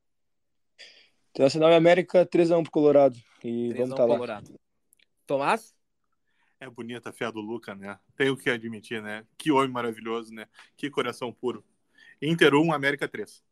Internacional 1.30 1.70
e 1.70 1.74
América 1.74 2.26
3x1 2.26 2.62
pro 2.62 2.70
Colorado. 2.70 3.18
E 3.42 3.72
vamos 3.72 3.94
tá 3.94 4.04
lá. 4.04 4.14
Colorado. 4.14 4.60
Tomás? 5.26 5.74
É 6.60 6.68
bonita 6.68 7.10
a 7.10 7.12
fé 7.12 7.30
do 7.30 7.40
Luca, 7.40 7.74
né? 7.74 7.98
Tenho 8.16 8.36
que 8.36 8.50
admitir, 8.50 9.00
né? 9.00 9.24
Que 9.36 9.52
homem 9.52 9.70
maravilhoso, 9.70 10.32
né? 10.34 10.46
Que 10.76 10.90
coração 10.90 11.32
puro. 11.32 11.64
Inter 12.20 12.54
1, 12.54 12.72
América 12.72 13.08
3. 13.08 13.42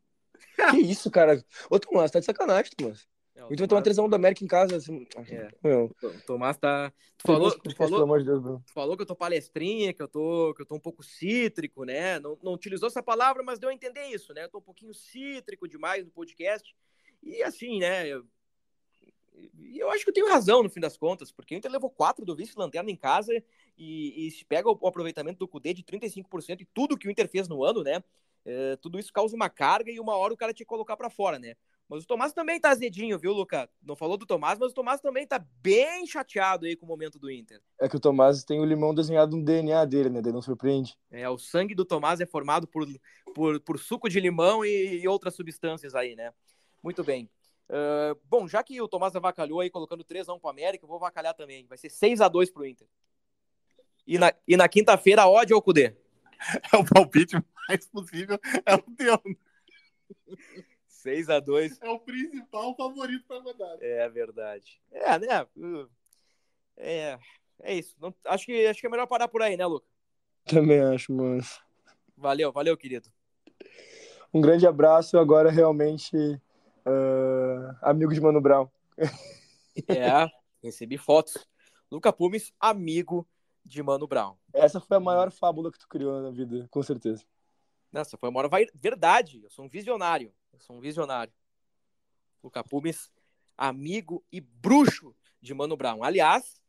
Que 0.71 0.77
isso, 0.77 1.09
cara? 1.09 1.43
Ô, 1.69 1.79
Tomás, 1.79 2.11
tá 2.11 2.19
de 2.19 2.25
sacanagem, 2.25 2.71
Tomás. 2.75 3.07
É, 3.37 3.43
O 3.43 3.53
Inter 3.53 3.59
vai 3.59 3.67
tomar 3.67 3.83
3x1 3.83 4.09
do 4.09 4.15
América 4.15 4.43
em 4.43 4.47
casa. 4.47 4.75
Assim... 4.75 5.07
É. 5.29 5.47
Meu, 5.63 5.95
O 6.01 6.21
Tomás 6.25 6.57
tá. 6.57 6.91
Tu 7.17 7.27
falou, 7.27 7.51
tu 7.51 7.75
falou, 7.75 8.19
tu 8.65 8.73
falou 8.73 8.95
que 8.97 9.03
eu 9.03 9.05
tô 9.05 9.15
palestrinha, 9.15 9.93
que 9.93 10.01
eu 10.01 10.07
tô, 10.07 10.53
que 10.55 10.63
eu 10.63 10.65
tô 10.65 10.75
um 10.75 10.79
pouco 10.79 11.03
cítrico, 11.03 11.83
né? 11.83 12.19
Não, 12.19 12.37
não 12.41 12.53
utilizou 12.53 12.87
essa 12.87 13.03
palavra, 13.03 13.43
mas 13.43 13.59
deu 13.59 13.69
a 13.69 13.73
entender 13.73 14.07
isso, 14.07 14.33
né? 14.33 14.43
Eu 14.43 14.49
tô 14.49 14.57
um 14.57 14.61
pouquinho 14.61 14.93
cítrico 14.93 15.67
demais 15.67 16.03
no 16.03 16.11
podcast. 16.11 16.75
E 17.21 17.43
assim, 17.43 17.79
né? 17.79 18.07
Eu, 18.07 18.25
e 19.59 19.77
eu 19.77 19.89
acho 19.91 20.03
que 20.03 20.09
eu 20.09 20.13
tenho 20.13 20.29
razão 20.29 20.63
no 20.63 20.69
fim 20.69 20.79
das 20.79 20.97
contas, 20.97 21.31
porque 21.31 21.53
o 21.53 21.57
Inter 21.57 21.71
levou 21.71 21.91
quatro 21.91 22.25
do 22.25 22.35
vice-lanterna 22.35 22.89
em 22.89 22.95
casa 22.95 23.31
e, 23.77 24.27
e 24.27 24.31
se 24.31 24.43
pega 24.43 24.67
o, 24.67 24.77
o 24.79 24.87
aproveitamento 24.87 25.37
do 25.37 25.47
Cudê 25.47 25.73
de 25.73 25.83
35% 25.83 26.61
e 26.61 26.65
tudo 26.65 26.97
que 26.97 27.07
o 27.07 27.11
Inter 27.11 27.27
fez 27.29 27.47
no 27.47 27.63
ano, 27.63 27.83
né? 27.83 28.03
É, 28.43 28.77
tudo 28.77 28.97
isso 28.97 29.13
causa 29.13 29.35
uma 29.35 29.49
carga 29.49 29.91
e 29.91 29.99
uma 29.99 30.15
hora 30.15 30.33
o 30.33 30.37
cara 30.37 30.53
tinha 30.53 30.65
que 30.65 30.69
colocar 30.69 30.95
para 30.97 31.09
fora, 31.09 31.37
né? 31.37 31.55
Mas 31.89 32.03
o 32.03 32.07
Tomás 32.07 32.33
também 32.33 32.59
tá 32.59 32.69
azedinho, 32.69 33.17
viu, 33.17 33.31
Luca? 33.31 33.69
Não 33.81 33.95
falou 33.95 34.17
do 34.17 34.25
Tomás, 34.25 34.59
mas 34.59 34.71
o 34.71 34.73
Tomás 34.73 34.99
também 34.99 35.25
tá 35.25 35.43
bem 35.61 36.05
chateado 36.05 36.65
aí 36.65 36.75
com 36.75 36.85
o 36.85 36.89
momento 36.89 37.17
do 37.17 37.31
Inter. 37.31 37.61
É 37.79 37.87
que 37.87 37.95
o 37.95 37.99
Tomás 37.99 38.43
tem 38.43 38.59
o 38.59 38.65
limão 38.65 38.93
desenhado 38.93 39.37
no 39.37 39.43
DNA 39.43 39.85
dele, 39.85 40.09
né? 40.09 40.21
Daí 40.21 40.33
não 40.33 40.41
surpreende. 40.41 40.97
É, 41.09 41.29
o 41.29 41.37
sangue 41.37 41.73
do 41.73 41.85
Tomás 41.85 42.19
é 42.19 42.25
formado 42.25 42.67
por, 42.67 42.85
por, 43.33 43.59
por 43.61 43.79
suco 43.79 44.09
de 44.09 44.19
limão 44.19 44.65
e, 44.65 44.99
e 45.01 45.07
outras 45.07 45.33
substâncias 45.35 45.95
aí, 45.95 46.13
né? 46.15 46.33
Muito 46.83 47.03
bem. 47.05 47.29
Uh, 47.69 48.19
bom, 48.25 48.47
já 48.47 48.61
que 48.63 48.81
o 48.81 48.87
Tomás 48.87 49.15
avacalhou 49.15 49.61
aí 49.61 49.69
colocando 49.69 50.03
3x1 50.03 50.39
pro 50.39 50.49
América, 50.49 50.83
eu 50.83 50.89
vou 50.89 50.97
avacalhar 50.97 51.33
também. 51.33 51.65
Vai 51.67 51.77
ser 51.77 51.89
6x2 51.89 52.51
pro 52.51 52.65
Inter. 52.65 52.87
E 54.05 54.17
na, 54.17 54.33
e 54.45 54.57
na 54.57 54.67
quinta-feira, 54.67 55.27
ódio 55.27 55.55
ao 55.55 55.61
Cudê. 55.61 55.95
É 56.71 56.77
o 56.77 56.85
palpite 56.85 57.35
mais 57.67 57.87
possível. 57.87 58.39
É 58.63 58.75
o 58.75 58.81
teu. 58.95 59.19
6x2. 61.05 61.77
É 61.81 61.89
o 61.89 61.99
principal 61.99 62.75
favorito 62.75 63.25
pra 63.27 63.39
rodada. 63.39 63.85
É 63.85 64.07
verdade. 64.09 64.81
É, 64.91 65.19
né? 65.19 65.47
É, 66.75 67.19
é 67.61 67.73
isso. 67.75 67.95
Não, 67.99 68.13
acho, 68.25 68.45
que, 68.45 68.65
acho 68.65 68.79
que 68.79 68.87
é 68.87 68.89
melhor 68.89 69.07
parar 69.07 69.27
por 69.27 69.41
aí, 69.41 69.55
né, 69.55 69.65
Luca? 69.65 69.87
Também 70.45 70.79
acho, 70.79 71.13
mano. 71.13 71.41
Valeu, 72.15 72.51
valeu, 72.51 72.75
querido. 72.77 73.09
Um 74.33 74.41
grande 74.41 74.65
abraço. 74.65 75.17
Agora, 75.17 75.51
realmente, 75.51 76.15
uh, 76.15 77.77
amigo 77.81 78.13
de 78.13 78.21
Mano 78.21 78.41
Brown. 78.41 78.67
É, 79.87 80.27
recebi 80.63 80.97
fotos. 80.97 81.47
Luca 81.91 82.11
Pumes, 82.11 82.51
amigo 82.59 83.27
de 83.63 83.83
Mano 83.83 84.07
Brown. 84.07 84.35
Essa 84.53 84.79
foi 84.79 84.97
a 84.97 84.99
maior 84.99 85.31
fábula 85.31 85.71
que 85.71 85.77
tu 85.77 85.87
criou 85.87 86.21
na 86.21 86.31
vida, 86.31 86.67
com 86.71 86.81
certeza. 86.81 87.23
Nossa, 87.91 88.17
foi 88.17 88.29
uma 88.29 88.39
hora 88.39 88.49
vai... 88.49 88.65
verdade. 88.73 89.43
Eu 89.43 89.49
sou 89.49 89.65
um 89.65 89.69
visionário. 89.69 90.33
Eu 90.57 90.61
sou 90.61 90.75
um 90.75 90.79
visionário. 90.79 91.31
Luca 92.43 92.63
Pumes, 92.63 93.11
amigo 93.55 94.23
e 94.31 94.41
bruxo 94.41 95.15
de 95.39 95.53
Mano 95.53 95.77
Brown. 95.77 96.03
Aliás, 96.03 96.59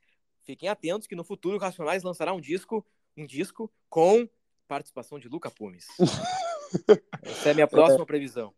fiquem 0.43 0.69
atentos 0.69 1.07
que 1.07 1.17
no 1.17 1.25
futuro 1.25 1.57
o 1.57 1.59
Racionais 1.59 2.03
lançará 2.03 2.35
um 2.35 2.41
disco, 2.41 2.85
um 3.17 3.25
disco 3.25 3.73
com 3.89 4.29
participação 4.67 5.19
de 5.19 5.27
Luca 5.27 5.51
Pumes. 5.51 5.87
Essa 7.23 7.49
é 7.49 7.53
a 7.53 7.55
minha 7.55 7.67
próxima 7.67 8.05
previsão. 8.05 8.53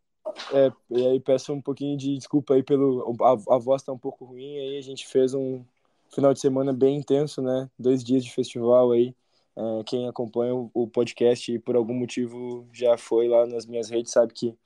É, 0.52 0.72
e 0.90 1.06
aí 1.06 1.20
peço 1.20 1.52
um 1.52 1.62
pouquinho 1.62 1.96
de 1.96 2.16
desculpa 2.16 2.54
aí 2.54 2.64
pelo. 2.64 3.16
A, 3.22 3.54
a 3.54 3.58
voz 3.58 3.84
tá 3.84 3.92
um 3.92 3.98
pouco 3.98 4.24
ruim 4.24 4.58
aí. 4.58 4.78
A 4.78 4.82
gente 4.82 5.06
fez 5.06 5.32
um 5.32 5.64
final 6.12 6.34
de 6.34 6.40
semana 6.40 6.72
bem 6.72 6.96
intenso, 6.96 7.40
né? 7.40 7.70
Dois 7.78 8.02
dias 8.02 8.24
de 8.24 8.32
festival 8.32 8.90
aí. 8.90 9.14
É, 9.56 9.84
quem 9.84 10.08
acompanha 10.08 10.56
o, 10.56 10.68
o 10.74 10.88
podcast 10.88 11.52
e 11.52 11.58
por 11.60 11.76
algum 11.76 11.94
motivo 11.94 12.66
já 12.72 12.98
foi 12.98 13.28
lá 13.28 13.46
nas 13.46 13.64
minhas 13.64 13.88
redes 13.88 14.10
sabe 14.10 14.32
que, 14.32 14.56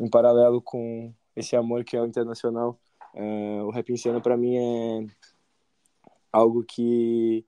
em 0.00 0.08
paralelo 0.08 0.60
com 0.60 1.12
esse 1.34 1.56
amor 1.56 1.84
que 1.84 1.96
é 1.96 2.00
o 2.00 2.06
internacional, 2.06 2.78
é, 3.14 3.62
o 3.62 3.70
Rap 3.70 3.96
Cena 3.96 4.20
pra 4.20 4.36
mim 4.36 4.56
é 4.56 5.06
algo 6.32 6.62
que 6.64 7.44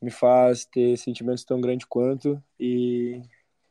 me 0.00 0.10
faz 0.10 0.64
ter 0.64 0.96
sentimentos 0.96 1.44
tão 1.44 1.60
grandes 1.60 1.86
quanto 1.86 2.42
e 2.58 3.22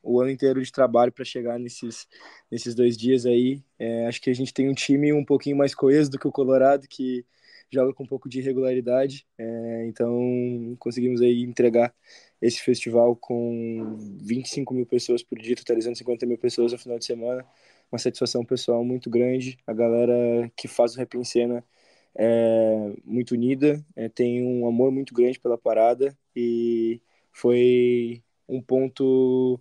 o 0.01 0.21
ano 0.21 0.31
inteiro 0.31 0.61
de 0.61 0.71
trabalho 0.71 1.11
para 1.11 1.25
chegar 1.25 1.59
nesses, 1.59 2.07
nesses 2.49 2.73
dois 2.73 2.97
dias 2.97 3.25
aí. 3.25 3.61
É, 3.77 4.07
acho 4.07 4.21
que 4.21 4.29
a 4.29 4.33
gente 4.33 4.53
tem 4.53 4.69
um 4.69 4.73
time 4.73 5.11
um 5.11 5.25
pouquinho 5.25 5.57
mais 5.57 5.75
coeso 5.75 6.09
do 6.09 6.17
que 6.17 6.27
o 6.27 6.31
Colorado, 6.31 6.87
que 6.87 7.25
joga 7.71 7.93
com 7.93 8.03
um 8.03 8.07
pouco 8.07 8.29
de 8.29 8.39
irregularidade. 8.39 9.27
É, 9.37 9.85
então 9.87 10.75
conseguimos 10.79 11.21
aí 11.21 11.43
entregar 11.43 11.93
esse 12.41 12.61
festival 12.61 13.15
com 13.15 13.97
25 14.21 14.73
mil 14.73 14.85
pessoas 14.85 15.21
por 15.23 15.37
dia, 15.37 15.55
totalizando 15.55 15.97
50 15.97 16.25
mil 16.25 16.37
pessoas 16.37 16.71
no 16.71 16.77
final 16.77 16.97
de 16.97 17.05
semana. 17.05 17.45
Uma 17.91 17.99
satisfação 17.99 18.45
pessoal 18.45 18.83
muito 18.83 19.09
grande. 19.09 19.57
A 19.67 19.73
galera 19.73 20.51
que 20.55 20.67
faz 20.67 20.95
o 20.95 20.97
Rap 20.99 21.15
em 21.15 21.23
Cena 21.23 21.63
é 22.15 22.93
muito 23.05 23.31
unida, 23.31 23.83
é, 23.95 24.09
tem 24.09 24.43
um 24.43 24.67
amor 24.67 24.91
muito 24.91 25.13
grande 25.13 25.39
pela 25.39 25.57
parada 25.57 26.17
e 26.35 27.01
foi 27.31 28.23
um 28.47 28.61
ponto 28.61 29.59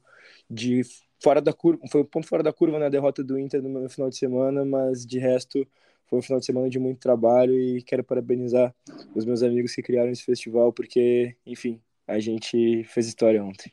de 0.50 0.82
fora 1.22 1.40
da 1.40 1.52
curva, 1.52 1.80
foi 1.90 2.02
um 2.02 2.04
ponto 2.04 2.26
fora 2.26 2.42
da 2.42 2.52
curva 2.52 2.78
na 2.78 2.88
derrota 2.88 3.22
do 3.22 3.38
Inter 3.38 3.62
no 3.62 3.88
final 3.90 4.08
de 4.08 4.16
semana, 4.16 4.64
mas 4.64 5.04
de 5.06 5.18
resto 5.18 5.66
foi 6.06 6.18
um 6.18 6.22
final 6.22 6.40
de 6.40 6.46
semana 6.46 6.70
de 6.70 6.78
muito 6.78 7.00
trabalho 7.00 7.52
e 7.58 7.82
quero 7.82 8.02
parabenizar 8.02 8.74
os 9.14 9.24
meus 9.24 9.42
amigos 9.42 9.74
que 9.74 9.82
criaram 9.82 10.10
esse 10.10 10.24
festival, 10.24 10.72
porque, 10.72 11.36
enfim, 11.44 11.80
a 12.08 12.18
gente 12.18 12.82
fez 12.84 13.06
história 13.06 13.44
ontem. 13.44 13.72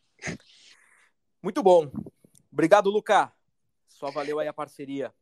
Muito 1.42 1.64
bom. 1.64 1.90
Obrigado, 2.52 2.90
Luca. 2.90 3.32
Só 3.88 4.12
valeu 4.12 4.40
aí 4.40 4.48
a 4.48 4.54
parceria. 4.54 5.14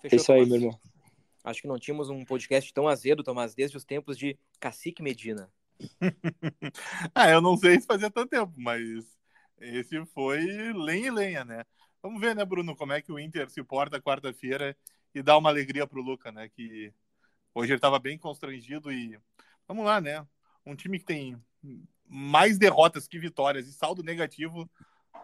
Fechou, 0.00 0.16
é 0.16 0.16
isso 0.16 0.32
aí, 0.32 0.38
Tomás? 0.44 0.48
meu 0.48 0.58
irmão. 0.60 0.80
Acho 1.44 1.60
que 1.60 1.66
não 1.66 1.78
tínhamos 1.78 2.08
um 2.08 2.24
podcast 2.24 2.72
tão 2.72 2.86
azedo, 2.86 3.24
Tomás, 3.24 3.52
desde 3.52 3.76
os 3.76 3.84
tempos 3.84 4.16
de 4.16 4.38
Cacique 4.60 5.02
Medina. 5.02 5.52
ah, 7.12 7.28
eu 7.28 7.40
não 7.40 7.56
sei 7.56 7.80
se 7.80 7.86
fazia 7.86 8.08
tanto 8.08 8.30
tempo, 8.30 8.52
mas 8.56 8.80
esse 9.58 10.04
foi 10.06 10.40
lenha 10.72 11.08
e 11.08 11.10
lenha, 11.10 11.44
né? 11.44 11.64
Vamos 12.00 12.20
ver, 12.20 12.36
né, 12.36 12.44
Bruno, 12.44 12.76
como 12.76 12.92
é 12.92 13.02
que 13.02 13.10
o 13.10 13.18
Inter 13.18 13.50
se 13.50 13.62
porta 13.64 14.00
quarta-feira 14.00 14.76
e 15.12 15.20
dá 15.20 15.36
uma 15.36 15.50
alegria 15.50 15.84
pro 15.84 16.00
Luca, 16.00 16.30
né? 16.30 16.48
Que 16.48 16.92
hoje 17.52 17.72
ele 17.72 17.78
estava 17.78 17.98
bem 17.98 18.16
constrangido 18.16 18.92
e 18.92 19.18
vamos 19.66 19.84
lá, 19.84 20.00
né? 20.00 20.24
Um 20.64 20.76
time 20.76 21.00
que 21.00 21.04
tem 21.04 21.42
mais 22.06 22.58
derrotas 22.58 23.08
que 23.08 23.18
vitórias 23.18 23.66
e 23.66 23.72
saldo 23.72 24.02
negativo 24.02 24.70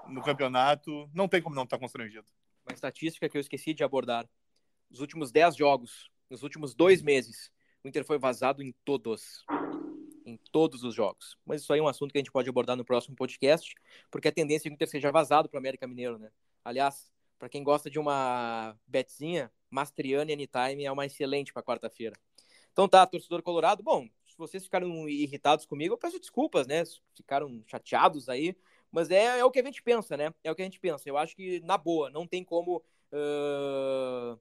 no 0.08 0.22
campeonato, 0.22 1.08
não 1.12 1.28
tem 1.28 1.42
como 1.42 1.54
não 1.54 1.64
estar 1.64 1.76
tá 1.76 1.80
constrangido. 1.80 2.26
Uma 2.66 2.74
estatística 2.74 3.28
que 3.28 3.36
eu 3.36 3.40
esqueci 3.40 3.74
de 3.74 3.84
abordar. 3.84 4.28
Os 4.90 5.00
últimos 5.00 5.30
10 5.30 5.56
jogos, 5.56 6.10
nos 6.30 6.42
últimos 6.42 6.74
dois 6.74 7.02
meses, 7.02 7.50
o 7.84 7.88
Inter 7.88 8.04
foi 8.04 8.18
vazado 8.18 8.62
em 8.62 8.72
todos. 8.84 9.44
Em 10.24 10.36
todos 10.50 10.82
os 10.82 10.94
jogos. 10.94 11.36
Mas 11.44 11.62
isso 11.62 11.72
aí 11.72 11.80
é 11.80 11.82
um 11.82 11.88
assunto 11.88 12.12
que 12.12 12.18
a 12.18 12.20
gente 12.20 12.32
pode 12.32 12.48
abordar 12.48 12.76
no 12.76 12.84
próximo 12.84 13.16
podcast, 13.16 13.74
porque 14.10 14.28
a 14.28 14.32
tendência 14.32 14.68
é 14.68 14.70
que 14.70 14.74
o 14.74 14.74
Inter 14.74 14.88
seja 14.88 15.10
vazado 15.10 15.48
para 15.48 15.56
o 15.56 15.60
América 15.60 15.86
Mineiro, 15.86 16.18
né? 16.18 16.30
Aliás, 16.64 17.10
para 17.38 17.48
quem 17.48 17.62
gosta 17.62 17.88
de 17.88 17.98
uma 17.98 18.76
betzinha, 18.86 19.50
Mastriani 19.70 20.32
Anytime 20.32 20.84
é 20.84 20.92
uma 20.92 21.06
excelente 21.06 21.52
para 21.52 21.62
quarta-feira. 21.62 22.16
Então 22.72 22.88
tá, 22.88 23.06
torcedor 23.06 23.42
colorado. 23.42 23.82
Bom, 23.82 24.08
vocês 24.38 24.64
ficaram 24.64 25.08
irritados 25.08 25.66
comigo, 25.66 25.94
eu 25.94 25.98
peço 25.98 26.18
desculpas, 26.18 26.66
né? 26.66 26.82
Ficaram 27.14 27.62
chateados 27.66 28.28
aí. 28.28 28.56
Mas 28.90 29.10
é, 29.10 29.38
é 29.38 29.44
o 29.44 29.50
que 29.50 29.58
a 29.58 29.64
gente 29.64 29.82
pensa, 29.82 30.16
né? 30.16 30.32
É 30.42 30.50
o 30.50 30.54
que 30.54 30.62
a 30.62 30.64
gente 30.64 30.80
pensa. 30.80 31.08
Eu 31.08 31.18
acho 31.18 31.36
que, 31.36 31.60
na 31.60 31.76
boa, 31.76 32.08
não 32.08 32.26
tem 32.26 32.42
como 32.42 32.82
uh, 33.12 34.38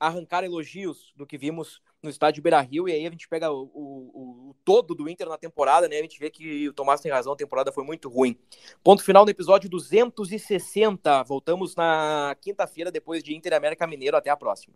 arrancar 0.00 0.42
elogios 0.42 1.12
do 1.14 1.24
que 1.26 1.38
vimos 1.38 1.80
no 2.02 2.10
estádio 2.10 2.42
Beira-Rio, 2.42 2.88
e 2.88 2.92
aí 2.92 3.06
a 3.06 3.10
gente 3.10 3.28
pega 3.28 3.52
o, 3.52 3.70
o, 3.72 4.50
o, 4.50 4.56
todo 4.64 4.92
do 4.92 5.08
Inter 5.08 5.28
na 5.28 5.38
temporada, 5.38 5.88
né? 5.88 5.98
A 5.98 6.02
gente 6.02 6.18
vê 6.18 6.28
que 6.28 6.68
o 6.68 6.72
Tomás 6.72 7.00
tem 7.00 7.12
razão, 7.12 7.32
a 7.32 7.36
temporada 7.36 7.70
foi 7.70 7.84
muito 7.84 8.08
ruim. 8.08 8.36
Ponto 8.82 9.04
final 9.04 9.24
no 9.24 9.30
episódio 9.30 9.70
260. 9.70 11.22
Voltamos 11.22 11.76
na 11.76 12.36
quinta-feira, 12.40 12.90
depois 12.90 13.22
de 13.22 13.36
Inter 13.36 13.54
América 13.54 13.86
Mineiro. 13.86 14.16
Até 14.16 14.30
a 14.30 14.36
próxima. 14.36 14.74